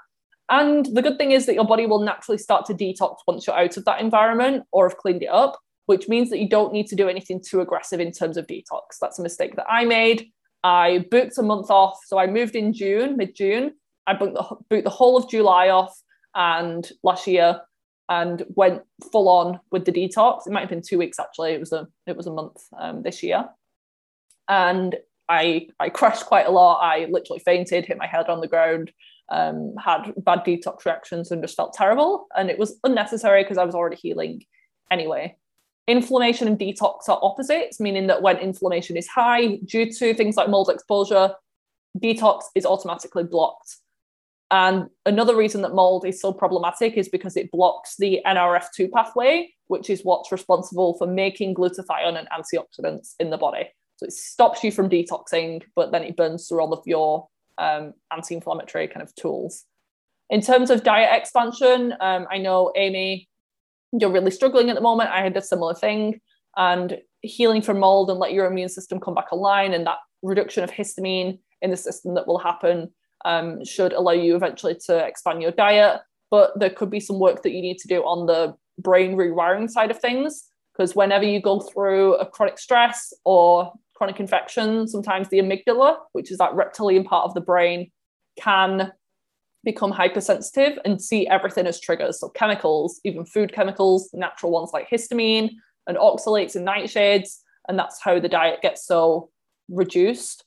And 0.48 0.86
the 0.86 1.02
good 1.02 1.18
thing 1.18 1.32
is 1.32 1.46
that 1.46 1.54
your 1.54 1.64
body 1.64 1.86
will 1.86 2.00
naturally 2.00 2.38
start 2.38 2.66
to 2.66 2.74
detox 2.74 3.16
once 3.26 3.46
you're 3.46 3.58
out 3.58 3.76
of 3.76 3.84
that 3.86 4.00
environment 4.00 4.64
or 4.70 4.88
have 4.88 4.98
cleaned 4.98 5.22
it 5.22 5.30
up, 5.30 5.58
which 5.86 6.08
means 6.08 6.30
that 6.30 6.38
you 6.38 6.48
don't 6.48 6.72
need 6.72 6.86
to 6.88 6.96
do 6.96 7.08
anything 7.08 7.40
too 7.40 7.60
aggressive 7.60 8.00
in 8.00 8.12
terms 8.12 8.36
of 8.36 8.46
detox. 8.46 8.98
That's 9.00 9.18
a 9.18 9.22
mistake 9.22 9.56
that 9.56 9.66
I 9.68 9.84
made. 9.84 10.30
I 10.62 11.06
booked 11.10 11.38
a 11.38 11.42
month 11.42 11.70
off. 11.70 11.98
So 12.06 12.18
I 12.18 12.26
moved 12.26 12.54
in 12.54 12.72
June, 12.72 13.16
mid 13.16 13.34
June. 13.34 13.72
I 14.06 14.14
booked 14.14 14.34
the, 14.34 14.56
booked 14.68 14.84
the 14.84 14.90
whole 14.90 15.16
of 15.16 15.28
July 15.28 15.68
off 15.68 15.96
and 16.34 16.88
last 17.02 17.26
year 17.26 17.60
and 18.08 18.44
went 18.54 18.82
full 19.10 19.28
on 19.28 19.58
with 19.72 19.84
the 19.84 19.92
detox. 19.92 20.46
It 20.46 20.52
might 20.52 20.60
have 20.60 20.70
been 20.70 20.82
two 20.82 20.98
weeks 20.98 21.18
actually. 21.18 21.52
It 21.52 21.60
was 21.60 21.72
a 21.72 21.88
it 22.06 22.16
was 22.16 22.26
a 22.26 22.32
month 22.32 22.62
um, 22.78 23.02
this 23.02 23.22
year, 23.22 23.46
and 24.48 24.96
I 25.28 25.68
I 25.80 25.88
crashed 25.88 26.26
quite 26.26 26.46
a 26.46 26.50
lot. 26.50 26.80
I 26.80 27.06
literally 27.10 27.40
fainted, 27.40 27.84
hit 27.84 27.98
my 27.98 28.06
head 28.06 28.28
on 28.28 28.40
the 28.40 28.48
ground, 28.48 28.92
um, 29.30 29.74
had 29.82 30.12
bad 30.18 30.40
detox 30.44 30.84
reactions, 30.84 31.30
and 31.30 31.42
just 31.42 31.56
felt 31.56 31.74
terrible. 31.74 32.26
And 32.36 32.50
it 32.50 32.58
was 32.58 32.78
unnecessary 32.84 33.42
because 33.42 33.58
I 33.58 33.64
was 33.64 33.74
already 33.74 33.96
healing 33.96 34.44
anyway. 34.90 35.36
Inflammation 35.88 36.48
and 36.48 36.58
detox 36.58 37.08
are 37.08 37.18
opposites, 37.22 37.78
meaning 37.78 38.08
that 38.08 38.22
when 38.22 38.38
inflammation 38.38 38.96
is 38.96 39.06
high 39.06 39.56
due 39.64 39.90
to 39.92 40.14
things 40.14 40.36
like 40.36 40.48
mold 40.48 40.68
exposure, 40.68 41.32
detox 41.98 42.42
is 42.54 42.66
automatically 42.66 43.24
blocked. 43.24 43.76
And 44.50 44.86
another 45.04 45.36
reason 45.36 45.62
that 45.62 45.74
mold 45.74 46.06
is 46.06 46.20
so 46.20 46.32
problematic 46.32 46.96
is 46.96 47.08
because 47.08 47.36
it 47.36 47.50
blocks 47.50 47.96
the 47.98 48.20
NRF2 48.26 48.92
pathway, 48.92 49.52
which 49.66 49.90
is 49.90 50.04
what's 50.04 50.30
responsible 50.30 50.96
for 50.98 51.06
making 51.06 51.54
glutathione 51.54 52.16
and 52.16 52.28
antioxidants 52.28 53.14
in 53.18 53.30
the 53.30 53.38
body. 53.38 53.68
So 53.96 54.06
it 54.06 54.12
stops 54.12 54.62
you 54.62 54.70
from 54.70 54.90
detoxing, 54.90 55.62
but 55.74 55.92
then 55.92 56.02
it 56.02 56.16
burns 56.16 56.48
through 56.48 56.60
all 56.60 56.72
of 56.72 56.86
your 56.86 57.28
um, 57.58 57.94
anti 58.12 58.34
inflammatory 58.34 58.88
kind 58.88 59.02
of 59.02 59.14
tools. 59.14 59.64
In 60.28 60.40
terms 60.40 60.70
of 60.70 60.82
diet 60.82 61.10
expansion, 61.12 61.94
um, 62.00 62.26
I 62.30 62.38
know 62.38 62.72
Amy, 62.76 63.28
you're 63.92 64.12
really 64.12 64.30
struggling 64.30 64.68
at 64.68 64.74
the 64.74 64.82
moment. 64.82 65.10
I 65.10 65.22
had 65.22 65.36
a 65.36 65.42
similar 65.42 65.74
thing. 65.74 66.20
And 66.56 66.98
healing 67.22 67.62
from 67.62 67.78
mold 67.78 68.10
and 68.10 68.18
let 68.18 68.32
your 68.32 68.46
immune 68.46 68.68
system 68.68 69.00
come 69.00 69.14
back 69.14 69.32
online 69.32 69.74
and 69.74 69.86
that 69.86 69.98
reduction 70.22 70.64
of 70.64 70.70
histamine 70.70 71.38
in 71.62 71.70
the 71.70 71.76
system 71.76 72.14
that 72.14 72.26
will 72.26 72.38
happen 72.38 72.90
um, 73.24 73.64
should 73.64 73.92
allow 73.92 74.12
you 74.12 74.36
eventually 74.36 74.76
to 74.86 75.04
expand 75.04 75.42
your 75.42 75.50
diet. 75.50 76.00
But 76.30 76.58
there 76.58 76.70
could 76.70 76.90
be 76.90 77.00
some 77.00 77.18
work 77.18 77.42
that 77.42 77.52
you 77.52 77.62
need 77.62 77.78
to 77.78 77.88
do 77.88 78.02
on 78.02 78.26
the 78.26 78.56
brain 78.78 79.16
rewiring 79.16 79.70
side 79.70 79.90
of 79.90 79.98
things 79.98 80.44
because 80.72 80.94
whenever 80.94 81.24
you 81.24 81.40
go 81.40 81.60
through 81.60 82.14
a 82.16 82.26
chronic 82.26 82.58
stress 82.58 83.12
or 83.24 83.72
chronic 83.96 84.20
infection, 84.20 84.86
sometimes 84.86 85.28
the 85.28 85.38
amygdala, 85.38 85.96
which 86.12 86.30
is 86.30 86.38
that 86.38 86.54
reptilian 86.54 87.04
part 87.04 87.24
of 87.24 87.34
the 87.34 87.40
brain, 87.40 87.90
can 88.38 88.92
become 89.64 89.90
hypersensitive 89.90 90.78
and 90.84 91.02
see 91.02 91.26
everything 91.26 91.66
as 91.66 91.80
triggers. 91.80 92.20
So 92.20 92.28
chemicals, 92.28 93.00
even 93.04 93.24
food 93.24 93.52
chemicals, 93.52 94.10
natural 94.12 94.52
ones 94.52 94.70
like 94.72 94.88
histamine 94.88 95.50
and 95.86 95.96
oxalates 95.96 96.54
and 96.56 96.66
nightshades, 96.66 97.38
and 97.68 97.78
that's 97.78 98.00
how 98.02 98.20
the 98.20 98.28
diet 98.28 98.62
gets 98.62 98.86
so 98.86 99.30
reduced. 99.68 100.44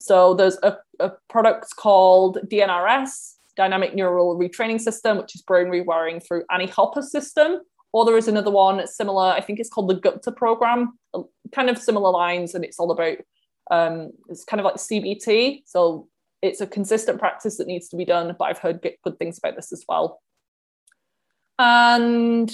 So 0.00 0.34
there's 0.34 0.56
a, 0.62 0.78
a 1.00 1.12
product 1.28 1.74
called 1.76 2.38
DNRS, 2.50 3.34
Dynamic 3.56 3.94
Neural 3.94 4.38
Retraining 4.38 4.80
System, 4.80 5.18
which 5.18 5.34
is 5.34 5.42
brain 5.42 5.66
rewiring 5.66 6.24
through 6.26 6.44
Annie 6.50 6.66
Hopper's 6.66 7.10
system. 7.10 7.60
Or 7.92 8.04
there 8.04 8.16
is 8.16 8.28
another 8.28 8.50
one 8.50 8.86
similar, 8.86 9.32
I 9.32 9.40
think 9.40 9.58
it's 9.58 9.70
called 9.70 9.90
the 9.90 9.94
Gupta 9.94 10.30
program, 10.30 10.98
kind 11.52 11.68
of 11.68 11.78
similar 11.78 12.10
lines, 12.10 12.54
and 12.54 12.64
it's 12.64 12.78
all 12.78 12.92
about 12.92 13.18
um, 13.70 14.10
it's 14.28 14.44
kind 14.44 14.60
of 14.60 14.64
like 14.64 14.76
CBT. 14.76 15.62
So 15.66 16.08
it's 16.42 16.60
a 16.60 16.66
consistent 16.66 17.18
practice 17.18 17.56
that 17.58 17.66
needs 17.66 17.88
to 17.88 17.96
be 17.96 18.04
done, 18.04 18.34
but 18.38 18.44
I've 18.44 18.58
heard 18.58 18.80
good 18.80 19.18
things 19.18 19.38
about 19.38 19.56
this 19.56 19.72
as 19.72 19.84
well. 19.88 20.20
And 21.58 22.50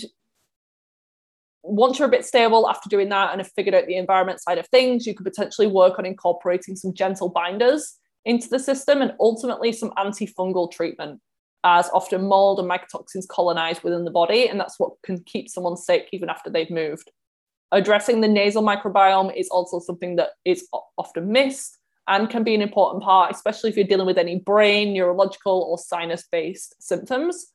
once 1.63 1.99
you're 1.99 2.09
a 2.09 2.11
bit 2.11 2.25
stable 2.25 2.69
after 2.69 2.89
doing 2.89 3.09
that 3.11 3.33
and 3.33 3.41
have 3.41 3.53
figured 3.53 3.75
out 3.75 3.87
the 3.87 3.97
environment 3.97 4.41
side 4.41 4.59
of 4.59 4.67
things, 4.69 5.07
you 5.07 5.15
could 5.15 5.27
potentially 5.27 5.67
work 5.67 5.99
on 5.99 6.07
incorporating 6.07 6.77
some 6.77 6.95
gentle 6.95 7.29
binders 7.29 7.99
into 8.25 8.49
the 8.49 8.59
system 8.59 9.03
and 9.03 9.13
ultimately 9.21 9.73
some 9.73 9.91
antifungal 9.93 10.71
treatment, 10.71 11.21
as 11.65 11.89
often 11.91 12.27
mold 12.27 12.61
and 12.61 12.71
mycotoxins 12.71 13.29
colonize 13.29 13.83
within 13.83 14.05
the 14.05 14.11
body, 14.11 14.49
and 14.49 14.59
that's 14.59 14.79
what 14.79 14.93
can 15.03 15.23
keep 15.25 15.49
someone 15.49 15.77
sick 15.77 16.09
even 16.13 16.29
after 16.29 16.51
they've 16.51 16.71
moved. 16.71 17.11
Addressing 17.73 18.21
the 18.21 18.29
nasal 18.29 18.63
microbiome 18.63 19.37
is 19.37 19.49
also 19.49 19.81
something 19.81 20.17
that 20.17 20.31
is 20.45 20.69
often 20.97 21.33
missed 21.33 21.79
and 22.09 22.31
can 22.31 22.45
be 22.45 22.55
an 22.55 22.63
important 22.63 23.03
part, 23.03 23.35
especially 23.35 23.71
if 23.71 23.77
you're 23.77 23.87
dealing 23.87 24.07
with 24.07 24.19
any 24.19 24.39
brain, 24.39 24.95
neurological, 24.95 25.67
or 25.69 25.77
sinus 25.77 26.25
based 26.31 26.81
symptoms. 26.81 27.47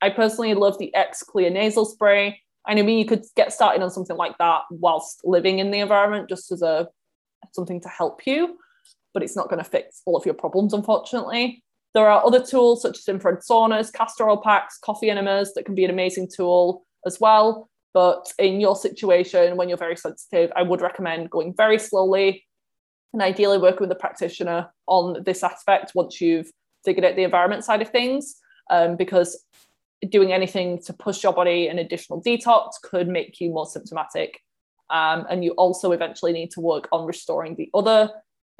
I 0.00 0.08
personally 0.08 0.54
love 0.54 0.78
the 0.78 0.94
X 0.94 1.22
Clear 1.22 1.50
nasal 1.50 1.84
spray 1.84 2.40
I 2.66 2.74
mean, 2.74 2.98
you 2.98 3.06
could 3.06 3.24
get 3.36 3.52
started 3.52 3.82
on 3.82 3.90
something 3.90 4.16
like 4.16 4.36
that 4.38 4.62
whilst 4.70 5.22
living 5.24 5.58
in 5.58 5.70
the 5.70 5.80
environment, 5.80 6.28
just 6.28 6.52
as 6.52 6.62
a 6.62 6.88
something 7.52 7.80
to 7.80 7.88
help 7.88 8.26
you, 8.26 8.58
but 9.14 9.22
it's 9.22 9.36
not 9.36 9.48
going 9.48 9.62
to 9.62 9.68
fix 9.68 10.02
all 10.04 10.16
of 10.16 10.26
your 10.26 10.34
problems, 10.34 10.74
unfortunately. 10.74 11.64
There 11.94 12.08
are 12.08 12.24
other 12.24 12.44
tools 12.44 12.82
such 12.82 12.98
as 12.98 13.08
infrared 13.08 13.40
saunas, 13.40 13.92
castor 13.92 14.28
oil 14.28 14.40
packs, 14.42 14.78
coffee 14.78 15.10
enemas 15.10 15.54
that 15.54 15.64
can 15.64 15.74
be 15.74 15.84
an 15.84 15.90
amazing 15.90 16.28
tool 16.34 16.84
as 17.06 17.18
well. 17.20 17.68
But 17.92 18.32
in 18.38 18.60
your 18.60 18.76
situation, 18.76 19.56
when 19.56 19.68
you're 19.68 19.78
very 19.78 19.96
sensitive, 19.96 20.52
I 20.54 20.62
would 20.62 20.80
recommend 20.80 21.30
going 21.30 21.54
very 21.56 21.78
slowly 21.78 22.46
and 23.12 23.20
ideally 23.20 23.58
working 23.58 23.80
with 23.80 23.90
a 23.90 23.96
practitioner 23.96 24.68
on 24.86 25.24
this 25.24 25.42
aspect 25.42 25.92
once 25.96 26.20
you've 26.20 26.50
figured 26.84 27.04
out 27.04 27.16
the 27.16 27.24
environment 27.24 27.64
side 27.64 27.82
of 27.82 27.88
things. 27.88 28.36
Um, 28.70 28.96
because 28.96 29.44
doing 30.08 30.32
anything 30.32 30.80
to 30.82 30.92
push 30.92 31.24
your 31.24 31.32
body 31.32 31.68
an 31.68 31.78
additional 31.78 32.22
detox 32.22 32.72
could 32.82 33.08
make 33.08 33.40
you 33.40 33.50
more 33.50 33.66
symptomatic. 33.66 34.40
Um, 34.88 35.26
and 35.28 35.44
you 35.44 35.52
also 35.52 35.92
eventually 35.92 36.32
need 36.32 36.50
to 36.52 36.60
work 36.60 36.88
on 36.92 37.06
restoring 37.06 37.56
the 37.56 37.68
other 37.74 38.10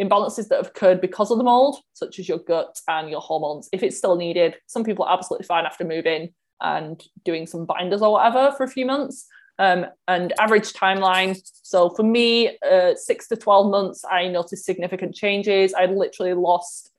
imbalances 0.01 0.49
that 0.49 0.57
have 0.57 0.69
occurred 0.69 1.01
because 1.01 1.31
of 1.31 1.39
the 1.39 1.45
mold, 1.45 1.77
such 1.93 2.19
as 2.19 2.29
your 2.29 2.39
gut 2.39 2.79
and 2.89 3.11
your 3.11 3.21
hormones, 3.21 3.69
if 3.73 3.83
it's 3.83 3.99
still 3.99 4.17
needed. 4.17 4.57
Some 4.67 4.85
people 4.85 5.05
are 5.05 5.17
absolutely 5.17 5.47
fine 5.47 5.67
after 5.67 5.85
moving 5.85 6.33
and 6.61 7.03
doing 7.25 7.47
some 7.47 7.67
binders 7.67 8.03
or 8.03 8.13
whatever 8.13 8.53
for 8.57 8.65
a 8.65 8.69
few 8.69 8.87
months. 8.87 9.27
Um, 9.59 9.85
and 10.09 10.33
average 10.41 10.73
timeline. 10.73 11.39
So 11.63 11.91
for 11.91 12.03
me, 12.03 12.57
uh, 12.67 12.95
six 12.95 13.29
to 13.29 13.37
12 13.37 13.71
months, 13.71 14.05
I 14.11 14.27
noticed 14.27 14.65
significant 14.65 15.15
changes. 15.15 15.75
I 15.75 15.85
literally 15.85 16.33
lost 16.33 16.91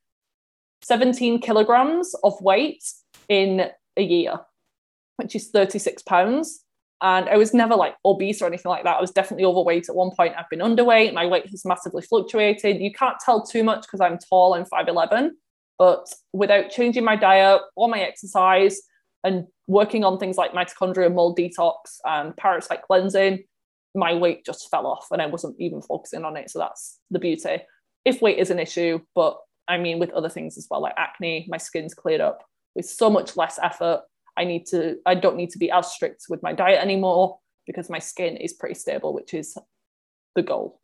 17 0.83 1.41
kilograms 1.41 2.13
of 2.23 2.39
weight 2.39 2.83
in 3.27 3.71
a 3.97 4.01
year, 4.03 4.41
which 5.15 5.35
is 5.35 5.49
36 5.49 6.03
pounds. 6.03 6.63
And 7.03 7.27
I 7.29 7.37
was 7.37 7.53
never 7.53 7.75
like 7.75 7.95
obese 8.05 8.41
or 8.41 8.45
anything 8.45 8.69
like 8.69 8.83
that. 8.83 8.97
I 8.97 9.01
was 9.01 9.11
definitely 9.11 9.45
overweight 9.45 9.89
at 9.89 9.95
one 9.95 10.11
point. 10.15 10.35
I've 10.37 10.49
been 10.49 10.59
underweight. 10.59 11.13
My 11.13 11.25
weight 11.25 11.49
has 11.49 11.65
massively 11.65 12.03
fluctuated. 12.03 12.79
You 12.79 12.91
can't 12.91 13.17
tell 13.25 13.43
too 13.43 13.63
much 13.63 13.81
because 13.81 14.01
I'm 14.01 14.19
tall, 14.19 14.53
I'm 14.53 14.65
5'11. 14.65 15.31
But 15.79 16.13
without 16.31 16.69
changing 16.69 17.03
my 17.03 17.15
diet 17.15 17.61
or 17.75 17.89
my 17.89 18.01
exercise 18.01 18.79
and 19.23 19.47
working 19.65 20.03
on 20.03 20.19
things 20.19 20.37
like 20.37 20.53
mitochondria 20.53 21.11
mold 21.11 21.39
detox 21.39 21.73
and 22.05 22.37
parasite 22.37 22.83
cleansing, 22.83 23.45
my 23.95 24.13
weight 24.13 24.45
just 24.45 24.69
fell 24.69 24.85
off 24.85 25.07
and 25.11 25.21
I 25.21 25.25
wasn't 25.25 25.55
even 25.59 25.81
focusing 25.81 26.23
on 26.23 26.37
it. 26.37 26.51
So 26.51 26.59
that's 26.59 26.99
the 27.09 27.17
beauty. 27.17 27.63
If 28.05 28.21
weight 28.21 28.37
is 28.37 28.51
an 28.51 28.59
issue, 28.59 28.99
but 29.15 29.39
I 29.67 29.77
mean, 29.77 29.97
with 29.97 30.11
other 30.11 30.29
things 30.29 30.57
as 30.57 30.67
well, 30.69 30.81
like 30.81 30.93
acne, 30.97 31.47
my 31.49 31.57
skin's 31.57 31.95
cleared 31.95 32.21
up 32.21 32.43
with 32.75 32.85
so 32.85 33.09
much 33.09 33.35
less 33.35 33.57
effort. 33.61 34.01
I 34.37 34.45
need 34.45 34.65
to, 34.67 34.97
I 35.05 35.15
don't 35.15 35.35
need 35.35 35.49
to 35.51 35.59
be 35.59 35.71
as 35.71 35.91
strict 35.91 36.25
with 36.29 36.41
my 36.41 36.53
diet 36.53 36.81
anymore 36.81 37.39
because 37.67 37.89
my 37.89 37.99
skin 37.99 38.37
is 38.37 38.53
pretty 38.53 38.75
stable, 38.75 39.13
which 39.13 39.33
is 39.33 39.57
the 40.35 40.41
goal. 40.41 40.79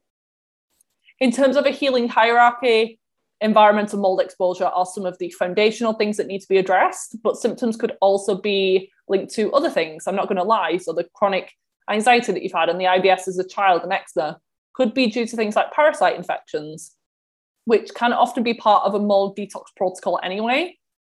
In 1.20 1.32
terms 1.32 1.56
of 1.56 1.66
a 1.66 1.72
healing 1.72 2.08
hierarchy, 2.08 3.00
environmental 3.41 4.00
mold 4.00 4.22
exposure 4.22 4.66
are 4.66 4.86
some 4.86 5.06
of 5.06 5.18
the 5.20 5.30
foundational 5.32 5.93
things 5.93 6.18
that 6.18 6.28
need 6.28 6.39
to 6.39 6.48
be 6.48 6.58
addressed, 6.58 7.18
but 7.24 7.38
symptoms 7.38 7.78
could 7.78 7.93
also 8.02 8.36
be 8.36 8.91
linked 9.08 9.34
to 9.36 9.52
other 9.54 9.70
things. 9.70 10.06
I'm 10.08 10.16
not 10.16 10.28
going 10.28 10.38
to 10.38 10.43
lie. 10.43 10.78
So, 10.78 10.93
the 10.93 11.08
chronic 11.16 11.52
anxiety 11.89 12.32
that 12.32 12.43
you've 12.43 12.52
had 12.52 12.70
and 12.70 12.80
the 12.80 12.86
IBS 12.86 13.28
as 13.28 13.39
a 13.39 13.48
child 13.48 13.84
and 13.84 13.93
eczema 13.93 14.39
could 14.74 14.93
be 14.93 15.08
due 15.08 15.26
to 15.26 15.36
things 15.36 15.56
like 15.56 15.72
parasite 15.72 16.16
infections, 16.16 16.95
which 17.66 17.93
can 17.95 18.14
often 18.14 18.43
be 18.43 18.54
part 18.54 18.86
of 18.86 18.93
a 18.93 19.00
mold 19.00 19.38
detox 19.38 19.64
protocol 19.76 20.20
anyway 20.24 20.78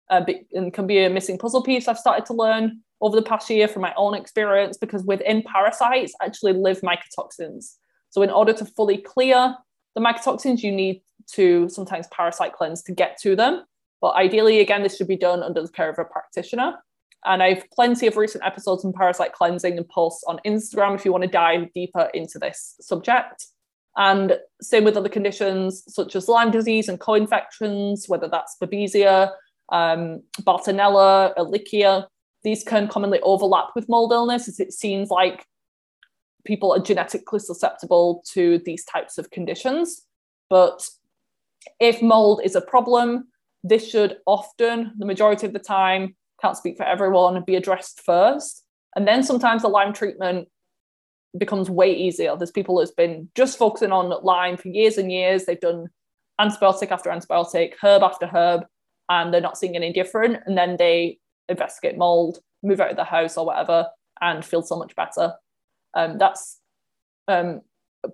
uh, 0.10 0.24
and 0.54 0.74
can 0.74 0.88
be 0.88 1.04
a 1.04 1.10
missing 1.10 1.38
puzzle 1.38 1.64
piece 1.64 1.88
I've 1.88 1.98
started 1.98 2.26
to 2.28 2.34
learn 2.34 2.82
over 3.02 3.16
the 3.16 3.22
past 3.22 3.50
year 3.50 3.68
from 3.68 3.82
my 3.82 3.94
own 3.96 4.14
experience 4.14 4.78
because 4.78 5.04
within 5.04 5.44
parasites 5.44 6.14
actually 6.22 6.54
live 6.54 6.82
mycotoxins. 6.82 7.76
So 8.10 8.22
in 8.22 8.30
order 8.30 8.54
to 8.54 8.66
fully 8.66 8.98
clear 8.98 9.56
the 9.96 10.02
mycotoxins, 10.02 10.64
you 10.64 10.72
need 10.72 11.02
to 11.34 11.70
sometimes 11.70 12.08
parasite 12.08 12.54
cleanse 12.54 12.84
to 12.84 12.92
get 12.92 13.18
to 13.22 13.36
them. 13.36 13.64
But 14.02 14.16
ideally, 14.16 14.60
again, 14.60 14.84
this 14.84 14.98
should 14.98 15.08
be 15.08 15.18
done 15.18 15.44
under 15.44 15.62
the 15.62 15.68
care 15.70 15.90
of 15.90 16.00
a 16.00 16.06
practitioner. 16.06 16.74
And 17.26 17.44
I've 17.44 17.70
plenty 17.72 18.08
of 18.08 18.16
recent 18.16 18.46
episodes 18.46 18.86
on 18.86 18.94
parasite 18.94 19.34
cleansing 19.34 19.78
and 19.78 19.88
pulse 19.88 20.24
on 20.26 20.40
Instagram 20.46 20.96
if 20.96 21.04
you 21.04 21.12
want 21.12 21.26
to 21.26 21.30
dive 21.30 21.72
deeper 21.74 22.10
into 22.14 22.40
this 22.40 22.76
subject. 22.82 23.48
And 23.98 24.38
same 24.62 24.86
with 24.86 24.96
other 24.96 25.10
conditions 25.10 25.84
such 25.88 26.16
as 26.16 26.30
Lyme 26.30 26.52
disease 26.52 26.88
and 26.88 27.00
co-infections, 27.00 28.08
whether 28.08 28.30
that's 28.30 28.56
Babesia, 28.62 29.32
um, 29.72 30.22
Bartonella, 30.42 31.36
Ehrlichia, 31.38 32.08
these 32.44 32.64
can 32.64 32.88
commonly 32.88 33.20
overlap 33.22 33.70
with 33.76 33.90
mold 33.90 34.12
illness 34.14 34.48
as 34.48 34.60
it 34.60 34.74
seems 34.74 35.10
like 35.10 35.46
people 36.46 36.74
are 36.74 36.80
genetically 36.80 37.40
susceptible 37.40 38.24
to 38.34 38.60
these 38.66 38.86
types 38.86 39.18
of 39.18 39.30
conditions. 39.30 40.06
But 40.50 40.88
if 41.80 42.02
mold 42.02 42.42
is 42.44 42.56
a 42.56 42.62
problem, 42.62 43.28
this 43.64 43.90
should 43.90 44.18
often, 44.26 44.94
the 44.98 45.06
majority 45.06 45.46
of 45.46 45.54
the 45.54 45.60
time, 45.60 46.16
can't 46.42 46.56
speak 46.56 46.78
for 46.78 46.86
everyone, 46.86 47.44
be 47.46 47.56
addressed 47.56 48.02
first. 48.02 48.64
And 48.96 49.08
then 49.08 49.24
sometimes 49.24 49.62
the 49.62 49.68
Lyme 49.68 49.94
treatment 49.94 50.48
becomes 51.38 51.70
way 51.70 51.94
easier. 51.94 52.36
There's 52.36 52.52
people 52.52 52.78
that's 52.78 52.92
been 52.92 53.30
just 53.36 53.58
focusing 53.58 53.92
on 53.92 54.10
Lyme 54.24 54.58
for 54.58 54.70
years 54.70 54.98
and 54.98 55.12
years. 55.12 55.46
They've 55.46 55.60
done 55.60 55.88
antibiotic 56.40 56.90
after 56.90 57.10
antibiotic, 57.10 57.74
herb 57.84 58.02
after 58.02 58.26
herb, 58.26 58.64
and 59.10 59.34
they're 59.34 59.42
not 59.42 59.58
seeing 59.58 59.76
any 59.76 59.92
different 59.92 60.38
and 60.46 60.58
then 60.58 60.78
they 60.78 61.18
investigate 61.50 61.98
mold 61.98 62.40
move 62.64 62.80
out 62.80 62.92
of 62.92 62.98
the 62.98 63.04
house 63.04 63.38
or 63.38 63.46
whatever 63.46 63.88
and 64.22 64.46
feel 64.46 64.62
so 64.62 64.78
much 64.78 64.96
better 64.96 65.34
um, 65.96 66.18
that's 66.18 66.60
um, 67.28 67.62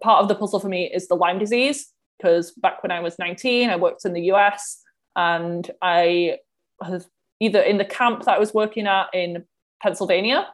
part 0.02 0.22
of 0.22 0.28
the 0.28 0.36
puzzle 0.36 0.60
for 0.60 0.70
me 0.70 0.92
is 0.94 1.08
the 1.08 1.16
lyme 1.16 1.40
disease 1.40 1.92
because 2.18 2.52
back 2.52 2.82
when 2.84 2.92
I 2.92 3.00
was 3.00 3.20
19, 3.20 3.70
I 3.70 3.76
worked 3.76 4.06
in 4.06 4.14
the 4.14 4.32
US 4.34 4.82
and 5.16 5.70
I 5.82 6.38
was 6.80 7.08
either 7.40 7.62
in 7.62 7.78
the 7.78 7.86
camp 7.86 8.24
that 8.24 8.36
I 8.36 8.40
was 8.40 8.54
working 8.54 8.88
at 8.88 9.08
in 9.14 9.44
Pennsylvania 9.82 10.48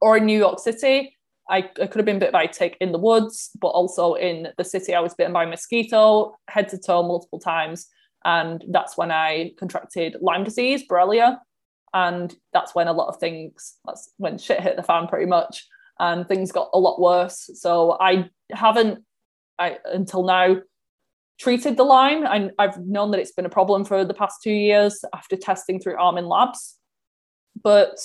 or 0.00 0.16
in 0.18 0.26
New 0.26 0.38
York 0.38 0.58
City. 0.58 1.16
I, 1.48 1.58
I 1.58 1.86
could 1.86 1.96
have 1.96 2.06
been 2.06 2.18
bit 2.18 2.32
by 2.32 2.44
a 2.44 2.48
tick 2.48 2.76
in 2.80 2.92
the 2.92 2.98
woods, 2.98 3.50
but 3.60 3.68
also 3.68 4.14
in 4.14 4.48
the 4.56 4.64
city, 4.64 4.94
I 4.94 5.00
was 5.00 5.14
bitten 5.14 5.32
by 5.32 5.44
a 5.44 5.48
mosquito, 5.48 6.36
head 6.48 6.68
to 6.70 6.78
toe, 6.78 7.02
multiple 7.02 7.38
times. 7.38 7.86
And 8.24 8.64
that's 8.68 8.96
when 8.96 9.10
I 9.10 9.52
contracted 9.58 10.16
Lyme 10.20 10.44
disease, 10.44 10.86
Borrelia. 10.88 11.38
And 11.92 12.34
that's 12.52 12.74
when 12.74 12.88
a 12.88 12.92
lot 12.92 13.08
of 13.08 13.18
things, 13.18 13.76
that's 13.84 14.12
when 14.16 14.38
shit 14.38 14.60
hit 14.60 14.76
the 14.76 14.82
fan 14.82 15.06
pretty 15.06 15.26
much. 15.26 15.66
And 16.00 16.26
things 16.26 16.50
got 16.50 16.70
a 16.74 16.78
lot 16.78 17.00
worse. 17.00 17.50
So 17.54 17.96
I 18.00 18.30
haven't, 18.50 19.04
I, 19.58 19.78
until 19.84 20.24
now, 20.24 20.56
treated 21.38 21.76
the 21.76 21.84
Lyme. 21.84 22.26
I, 22.26 22.50
I've 22.58 22.78
known 22.78 23.10
that 23.12 23.20
it's 23.20 23.32
been 23.32 23.46
a 23.46 23.50
problem 23.50 23.84
for 23.84 24.04
the 24.04 24.14
past 24.14 24.42
two 24.42 24.52
years 24.52 25.04
after 25.14 25.36
testing 25.36 25.78
through 25.78 25.96
Armin 25.96 26.26
Labs. 26.26 26.76
But 27.62 27.98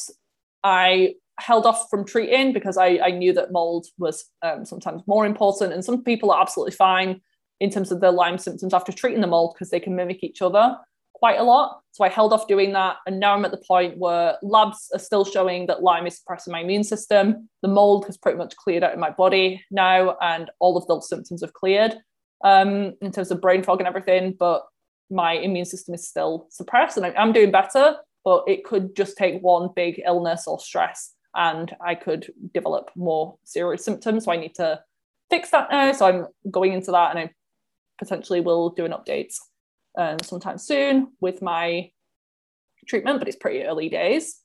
I 0.63 1.15
held 1.39 1.65
off 1.65 1.89
from 1.89 2.05
treating 2.05 2.53
because 2.53 2.77
I, 2.77 2.99
I 3.03 3.11
knew 3.11 3.33
that 3.33 3.51
mold 3.51 3.87
was 3.97 4.25
um, 4.43 4.65
sometimes 4.65 5.01
more 5.07 5.25
important. 5.25 5.73
And 5.73 5.83
some 5.83 6.03
people 6.03 6.31
are 6.31 6.41
absolutely 6.41 6.75
fine 6.75 7.21
in 7.59 7.69
terms 7.69 7.91
of 7.91 8.01
their 8.01 8.11
Lyme 8.11 8.37
symptoms 8.37 8.73
after 8.73 8.91
treating 8.91 9.21
the 9.21 9.27
mold 9.27 9.53
because 9.53 9.69
they 9.69 9.79
can 9.79 9.95
mimic 9.95 10.23
each 10.23 10.41
other 10.41 10.77
quite 11.19 11.39
a 11.39 11.43
lot. 11.43 11.81
So 11.91 12.03
I 12.03 12.09
held 12.09 12.31
off 12.31 12.47
doing 12.47 12.71
that. 12.73 12.97
And 13.05 13.19
now 13.19 13.33
I'm 13.33 13.43
at 13.45 13.51
the 13.51 13.63
point 13.67 13.97
where 13.97 14.37
labs 14.41 14.89
are 14.93 14.99
still 14.99 15.25
showing 15.25 15.67
that 15.67 15.83
Lyme 15.83 16.07
is 16.07 16.17
suppressing 16.17 16.51
my 16.53 16.61
immune 16.61 16.83
system. 16.83 17.49
The 17.61 17.67
mold 17.67 18.05
has 18.05 18.17
pretty 18.17 18.37
much 18.37 18.55
cleared 18.55 18.83
out 18.83 18.93
of 18.93 18.99
my 18.99 19.09
body 19.09 19.63
now, 19.69 20.17
and 20.21 20.49
all 20.59 20.77
of 20.77 20.87
those 20.87 21.09
symptoms 21.09 21.41
have 21.41 21.53
cleared 21.53 21.95
um, 22.43 22.93
in 23.01 23.11
terms 23.11 23.31
of 23.31 23.41
brain 23.41 23.63
fog 23.63 23.79
and 23.79 23.87
everything. 23.87 24.35
But 24.39 24.63
my 25.11 25.33
immune 25.33 25.65
system 25.65 25.93
is 25.93 26.07
still 26.07 26.47
suppressed 26.49 26.97
and 26.97 27.05
I'm 27.05 27.33
doing 27.33 27.51
better, 27.51 27.97
but 28.23 28.43
it 28.47 28.63
could 28.63 28.95
just 28.95 29.17
take 29.17 29.41
one 29.41 29.69
big 29.75 30.01
illness 30.05 30.45
or 30.47 30.59
stress 30.59 31.13
and 31.35 31.75
I 31.85 31.95
could 31.95 32.31
develop 32.53 32.91
more 32.95 33.37
serious 33.43 33.83
symptoms. 33.83 34.25
So 34.25 34.31
I 34.31 34.37
need 34.37 34.55
to 34.55 34.81
fix 35.29 35.49
that 35.49 35.69
now. 35.71 35.91
So 35.93 36.05
I'm 36.05 36.27
going 36.51 36.73
into 36.73 36.91
that 36.91 37.09
and 37.09 37.19
I 37.19 37.31
potentially 37.99 38.41
will 38.41 38.69
do 38.69 38.85
an 38.85 38.91
update 38.91 39.33
um, 39.97 40.17
sometime 40.23 40.57
soon 40.57 41.13
with 41.19 41.41
my 41.41 41.91
treatment, 42.87 43.19
but 43.19 43.27
it's 43.27 43.37
pretty 43.37 43.63
early 43.63 43.89
days. 43.89 44.39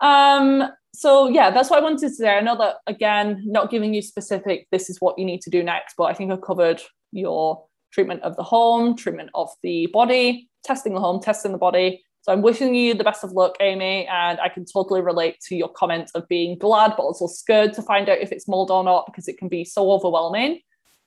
Um, 0.00 0.64
so 0.94 1.28
yeah, 1.28 1.50
that's 1.50 1.70
what 1.70 1.78
I 1.78 1.82
wanted 1.82 2.00
to 2.00 2.10
say. 2.10 2.28
I 2.28 2.40
know 2.40 2.58
that 2.58 2.76
again, 2.86 3.42
not 3.46 3.70
giving 3.70 3.94
you 3.94 4.02
specific, 4.02 4.66
this 4.72 4.90
is 4.90 4.98
what 5.00 5.18
you 5.18 5.24
need 5.24 5.40
to 5.42 5.50
do 5.50 5.62
next, 5.62 5.94
but 5.96 6.04
I 6.04 6.14
think 6.14 6.32
I 6.32 6.36
covered 6.36 6.82
your 7.12 7.64
treatment 7.92 8.22
of 8.22 8.36
the 8.36 8.42
home, 8.42 8.96
treatment 8.96 9.30
of 9.34 9.48
the 9.62 9.86
body, 9.92 10.48
testing 10.64 10.94
the 10.94 11.00
home, 11.00 11.20
testing 11.20 11.52
the 11.52 11.58
body, 11.58 12.02
so 12.22 12.32
I'm 12.32 12.42
wishing 12.42 12.72
you 12.76 12.94
the 12.94 13.02
best 13.02 13.24
of 13.24 13.32
luck, 13.32 13.56
Amy, 13.60 14.06
and 14.06 14.38
I 14.38 14.48
can 14.48 14.64
totally 14.64 15.00
relate 15.00 15.40
to 15.48 15.56
your 15.56 15.68
comment 15.68 16.08
of 16.14 16.28
being 16.28 16.56
glad 16.56 16.94
but 16.96 17.02
also 17.02 17.26
scared 17.26 17.72
to 17.74 17.82
find 17.82 18.08
out 18.08 18.18
if 18.18 18.30
it's 18.30 18.46
mold 18.46 18.70
or 18.70 18.84
not 18.84 19.06
because 19.06 19.26
it 19.26 19.38
can 19.38 19.48
be 19.48 19.64
so 19.64 19.90
overwhelming. 19.90 20.60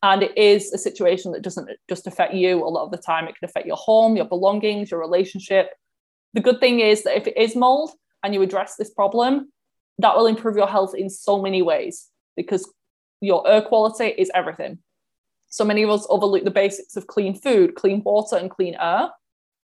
And 0.05 0.21
it 0.21 0.37
is 0.37 0.71
a 0.71 0.77
situation 0.77 1.31
that 1.31 1.41
doesn't 1.41 1.67
just 1.89 2.05
affect 2.05 2.35
you 2.35 2.63
a 2.63 2.69
lot 2.69 2.85
of 2.85 2.91
the 2.91 2.97
time, 2.97 3.27
it 3.27 3.35
can 3.39 3.49
affect 3.49 3.65
your 3.65 3.75
home, 3.75 4.15
your 4.15 4.25
belongings, 4.25 4.91
your 4.91 4.99
relationship. 4.99 5.71
The 6.35 6.41
good 6.41 6.59
thing 6.59 6.79
is 6.79 7.01
that 7.03 7.17
if 7.17 7.25
it 7.25 7.35
is 7.35 7.55
mold 7.55 7.89
and 8.21 8.31
you 8.31 8.43
address 8.43 8.75
this 8.75 8.91
problem, 8.91 9.51
that 9.97 10.15
will 10.15 10.27
improve 10.27 10.57
your 10.57 10.67
health 10.67 10.93
in 10.93 11.09
so 11.09 11.41
many 11.41 11.63
ways 11.63 12.09
because 12.37 12.71
your 13.19 13.47
air 13.49 13.63
quality 13.63 14.09
is 14.09 14.29
everything. 14.35 14.77
So 15.47 15.65
many 15.65 15.81
of 15.81 15.89
us 15.89 16.05
overlook 16.07 16.43
the 16.43 16.51
basics 16.51 16.95
of 16.95 17.07
clean 17.07 17.33
food, 17.33 17.73
clean 17.73 18.03
water, 18.03 18.37
and 18.37 18.51
clean 18.51 18.75
air 18.79 19.09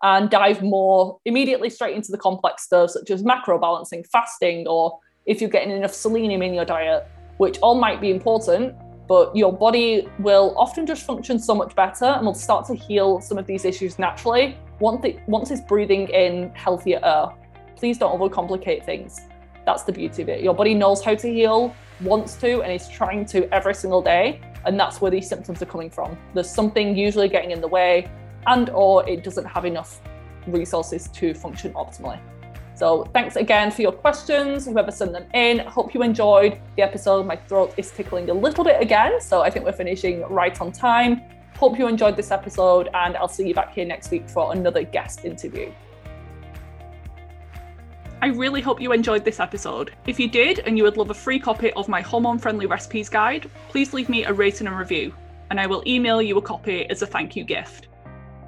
and 0.02 0.30
dive 0.30 0.62
more 0.62 1.20
immediately 1.26 1.70
straight 1.70 1.94
into 1.94 2.10
the 2.10 2.18
complex 2.18 2.64
stuff 2.64 2.90
such 2.90 3.08
as 3.10 3.22
macro 3.22 3.56
balancing, 3.56 4.02
fasting, 4.10 4.66
or 4.66 4.98
if 5.26 5.40
you're 5.40 5.48
getting 5.48 5.70
enough 5.70 5.94
selenium 5.94 6.42
in 6.42 6.54
your 6.54 6.64
diet, 6.64 7.06
which 7.36 7.56
all 7.58 7.76
might 7.76 8.00
be 8.00 8.10
important, 8.10 8.74
but 9.06 9.34
your 9.36 9.52
body 9.52 10.08
will 10.18 10.54
often 10.56 10.86
just 10.86 11.04
function 11.04 11.38
so 11.38 11.54
much 11.54 11.74
better 11.74 12.06
and 12.06 12.26
will 12.26 12.34
start 12.34 12.66
to 12.66 12.74
heal 12.74 13.20
some 13.20 13.38
of 13.38 13.46
these 13.46 13.64
issues 13.64 13.98
naturally 13.98 14.56
once, 14.80 15.04
it, 15.04 15.20
once 15.26 15.50
it's 15.50 15.60
breathing 15.60 16.08
in 16.08 16.50
healthier 16.54 17.00
air. 17.02 17.28
Please 17.76 17.98
don't 17.98 18.18
overcomplicate 18.18 18.84
things. 18.84 19.20
That's 19.66 19.82
the 19.82 19.92
beauty 19.92 20.22
of 20.22 20.28
it. 20.28 20.42
Your 20.42 20.54
body 20.54 20.74
knows 20.74 21.02
how 21.02 21.14
to 21.14 21.32
heal, 21.32 21.74
wants 22.00 22.34
to, 22.36 22.62
and 22.62 22.72
is 22.72 22.88
trying 22.88 23.24
to 23.26 23.52
every 23.52 23.74
single 23.74 24.02
day. 24.02 24.40
And 24.66 24.78
that's 24.78 25.00
where 25.00 25.10
these 25.10 25.28
symptoms 25.28 25.60
are 25.62 25.66
coming 25.66 25.90
from. 25.90 26.16
There's 26.32 26.50
something 26.50 26.96
usually 26.96 27.28
getting 27.28 27.50
in 27.50 27.60
the 27.60 27.68
way, 27.68 28.10
and 28.46 28.70
or 28.70 29.06
it 29.08 29.22
doesn't 29.22 29.44
have 29.44 29.64
enough 29.64 30.00
resources 30.46 31.08
to 31.08 31.34
function 31.34 31.72
optimally. 31.74 32.20
So 32.74 33.04
thanks 33.12 33.36
again 33.36 33.70
for 33.70 33.82
your 33.82 33.92
questions, 33.92 34.66
whoever 34.66 34.90
sent 34.90 35.12
them 35.12 35.26
in. 35.32 35.60
Hope 35.60 35.94
you 35.94 36.02
enjoyed 36.02 36.58
the 36.76 36.82
episode. 36.82 37.24
My 37.24 37.36
throat 37.36 37.72
is 37.76 37.90
tickling 37.92 38.28
a 38.30 38.34
little 38.34 38.64
bit 38.64 38.82
again, 38.82 39.20
so 39.20 39.42
I 39.42 39.50
think 39.50 39.64
we're 39.64 39.72
finishing 39.72 40.22
right 40.22 40.60
on 40.60 40.72
time. 40.72 41.22
Hope 41.56 41.78
you 41.78 41.86
enjoyed 41.86 42.16
this 42.16 42.32
episode, 42.32 42.88
and 42.94 43.16
I'll 43.16 43.28
see 43.28 43.46
you 43.46 43.54
back 43.54 43.72
here 43.72 43.84
next 43.84 44.10
week 44.10 44.28
for 44.28 44.52
another 44.52 44.82
guest 44.82 45.24
interview. 45.24 45.70
I 48.20 48.28
really 48.28 48.60
hope 48.60 48.80
you 48.80 48.92
enjoyed 48.92 49.24
this 49.24 49.38
episode. 49.38 49.92
If 50.06 50.18
you 50.18 50.28
did 50.28 50.60
and 50.60 50.76
you 50.76 50.82
would 50.82 50.96
love 50.96 51.10
a 51.10 51.14
free 51.14 51.38
copy 51.38 51.72
of 51.74 51.88
my 51.88 52.00
hormone 52.00 52.38
friendly 52.38 52.66
recipes 52.66 53.08
guide, 53.08 53.48
please 53.68 53.92
leave 53.92 54.08
me 54.08 54.24
a 54.24 54.32
rating 54.32 54.66
and 54.66 54.76
review, 54.76 55.14
and 55.50 55.60
I 55.60 55.66
will 55.66 55.84
email 55.86 56.20
you 56.20 56.38
a 56.38 56.42
copy 56.42 56.90
as 56.90 57.02
a 57.02 57.06
thank 57.06 57.36
you 57.36 57.44
gift. 57.44 57.86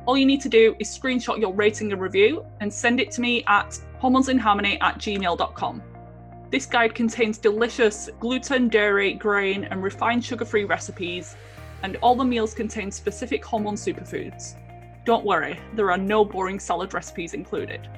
All 0.07 0.17
you 0.17 0.25
need 0.25 0.41
to 0.43 0.49
do 0.49 0.77
is 0.79 0.89
screenshot 0.89 1.41
your 1.41 1.53
rating 1.53 1.93
and 1.93 2.01
review 2.01 2.47
and 2.61 2.73
send 2.73 3.01
it 3.01 3.11
to 3.13 3.21
me 3.21 3.43
at 3.49 3.77
hormonesinharmony 4.01 4.79
at 4.81 4.99
gmail.com. 4.99 5.83
This 6.49 6.65
guide 6.65 6.95
contains 6.95 7.39
delicious 7.39 8.09
gluten, 8.21 8.69
dairy, 8.69 9.15
grain, 9.15 9.65
and 9.65 9.83
refined 9.83 10.25
sugar 10.25 10.45
free 10.45 10.63
recipes, 10.65 11.35
and 11.83 11.97
all 11.97 12.15
the 12.15 12.25
meals 12.25 12.55
contain 12.55 12.93
specific 12.93 13.45
hormone 13.45 13.75
superfoods. 13.75 14.55
Don't 15.05 15.25
worry, 15.25 15.59
there 15.75 15.91
are 15.91 15.99
no 15.99 16.25
boring 16.25 16.61
salad 16.61 16.95
recipes 16.95 17.35
included. 17.35 17.89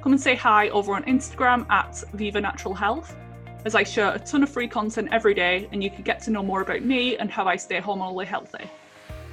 Come 0.00 0.12
and 0.12 0.20
say 0.20 0.36
hi 0.36 0.68
over 0.68 0.94
on 0.94 1.02
Instagram 1.04 1.68
at 1.70 2.04
Viva 2.12 2.40
Natural 2.40 2.74
Health, 2.74 3.16
as 3.64 3.74
I 3.74 3.82
share 3.82 4.14
a 4.14 4.18
ton 4.20 4.44
of 4.44 4.48
free 4.48 4.68
content 4.68 5.08
every 5.10 5.34
day, 5.34 5.68
and 5.72 5.82
you 5.82 5.90
can 5.90 6.02
get 6.02 6.20
to 6.22 6.30
know 6.30 6.42
more 6.44 6.60
about 6.60 6.82
me 6.82 7.16
and 7.16 7.28
how 7.28 7.46
I 7.46 7.56
stay 7.56 7.80
hormonally 7.80 8.26
healthy. 8.26 8.70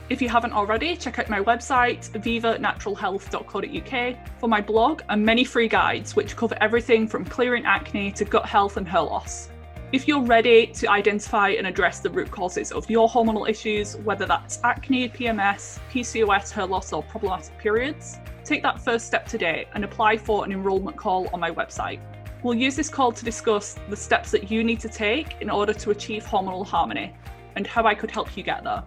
If 0.07 0.21
you 0.21 0.29
haven't 0.29 0.53
already, 0.53 0.95
check 0.95 1.17
out 1.17 1.29
my 1.29 1.41
website, 1.41 2.11
vivanaturalhealth.co.uk, 2.11 4.39
for 4.39 4.47
my 4.47 4.61
blog 4.61 5.01
and 5.09 5.25
many 5.25 5.43
free 5.43 5.67
guides 5.67 6.15
which 6.15 6.35
cover 6.35 6.55
everything 6.61 7.07
from 7.07 7.25
clearing 7.25 7.65
acne 7.65 8.11
to 8.11 8.23
gut 8.23 8.45
health 8.45 8.77
and 8.77 8.87
hair 8.87 9.01
loss. 9.01 9.49
If 9.91 10.07
you're 10.07 10.21
ready 10.21 10.67
to 10.67 10.91
identify 10.91 11.49
and 11.49 11.65
address 11.65 12.01
the 12.01 12.11
root 12.11 12.29
causes 12.29 12.71
of 12.71 12.87
your 12.87 13.09
hormonal 13.09 13.49
issues, 13.49 13.97
whether 13.97 14.27
that's 14.27 14.59
acne, 14.63 15.09
PMS, 15.09 15.79
PCOS, 15.91 16.51
hair 16.51 16.67
loss, 16.67 16.93
or 16.93 17.01
problematic 17.01 17.57
periods, 17.57 18.19
take 18.43 18.61
that 18.61 18.79
first 18.79 19.07
step 19.07 19.27
today 19.27 19.67
and 19.73 19.83
apply 19.83 20.17
for 20.17 20.45
an 20.45 20.51
enrolment 20.51 20.97
call 20.97 21.27
on 21.33 21.39
my 21.39 21.49
website. 21.49 21.99
We'll 22.43 22.53
use 22.53 22.75
this 22.75 22.89
call 22.89 23.11
to 23.11 23.25
discuss 23.25 23.79
the 23.89 23.95
steps 23.95 24.29
that 24.29 24.51
you 24.51 24.63
need 24.63 24.79
to 24.81 24.89
take 24.89 25.41
in 25.41 25.49
order 25.49 25.73
to 25.73 25.89
achieve 25.89 26.25
hormonal 26.25 26.63
harmony 26.63 27.15
and 27.55 27.65
how 27.65 27.85
I 27.85 27.95
could 27.95 28.11
help 28.11 28.37
you 28.37 28.43
get 28.43 28.63
there. 28.63 28.83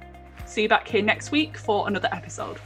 See 0.48 0.62
you 0.62 0.68
back 0.68 0.88
here 0.88 1.02
next 1.02 1.30
week 1.30 1.58
for 1.58 1.86
another 1.88 2.08
episode. 2.10 2.56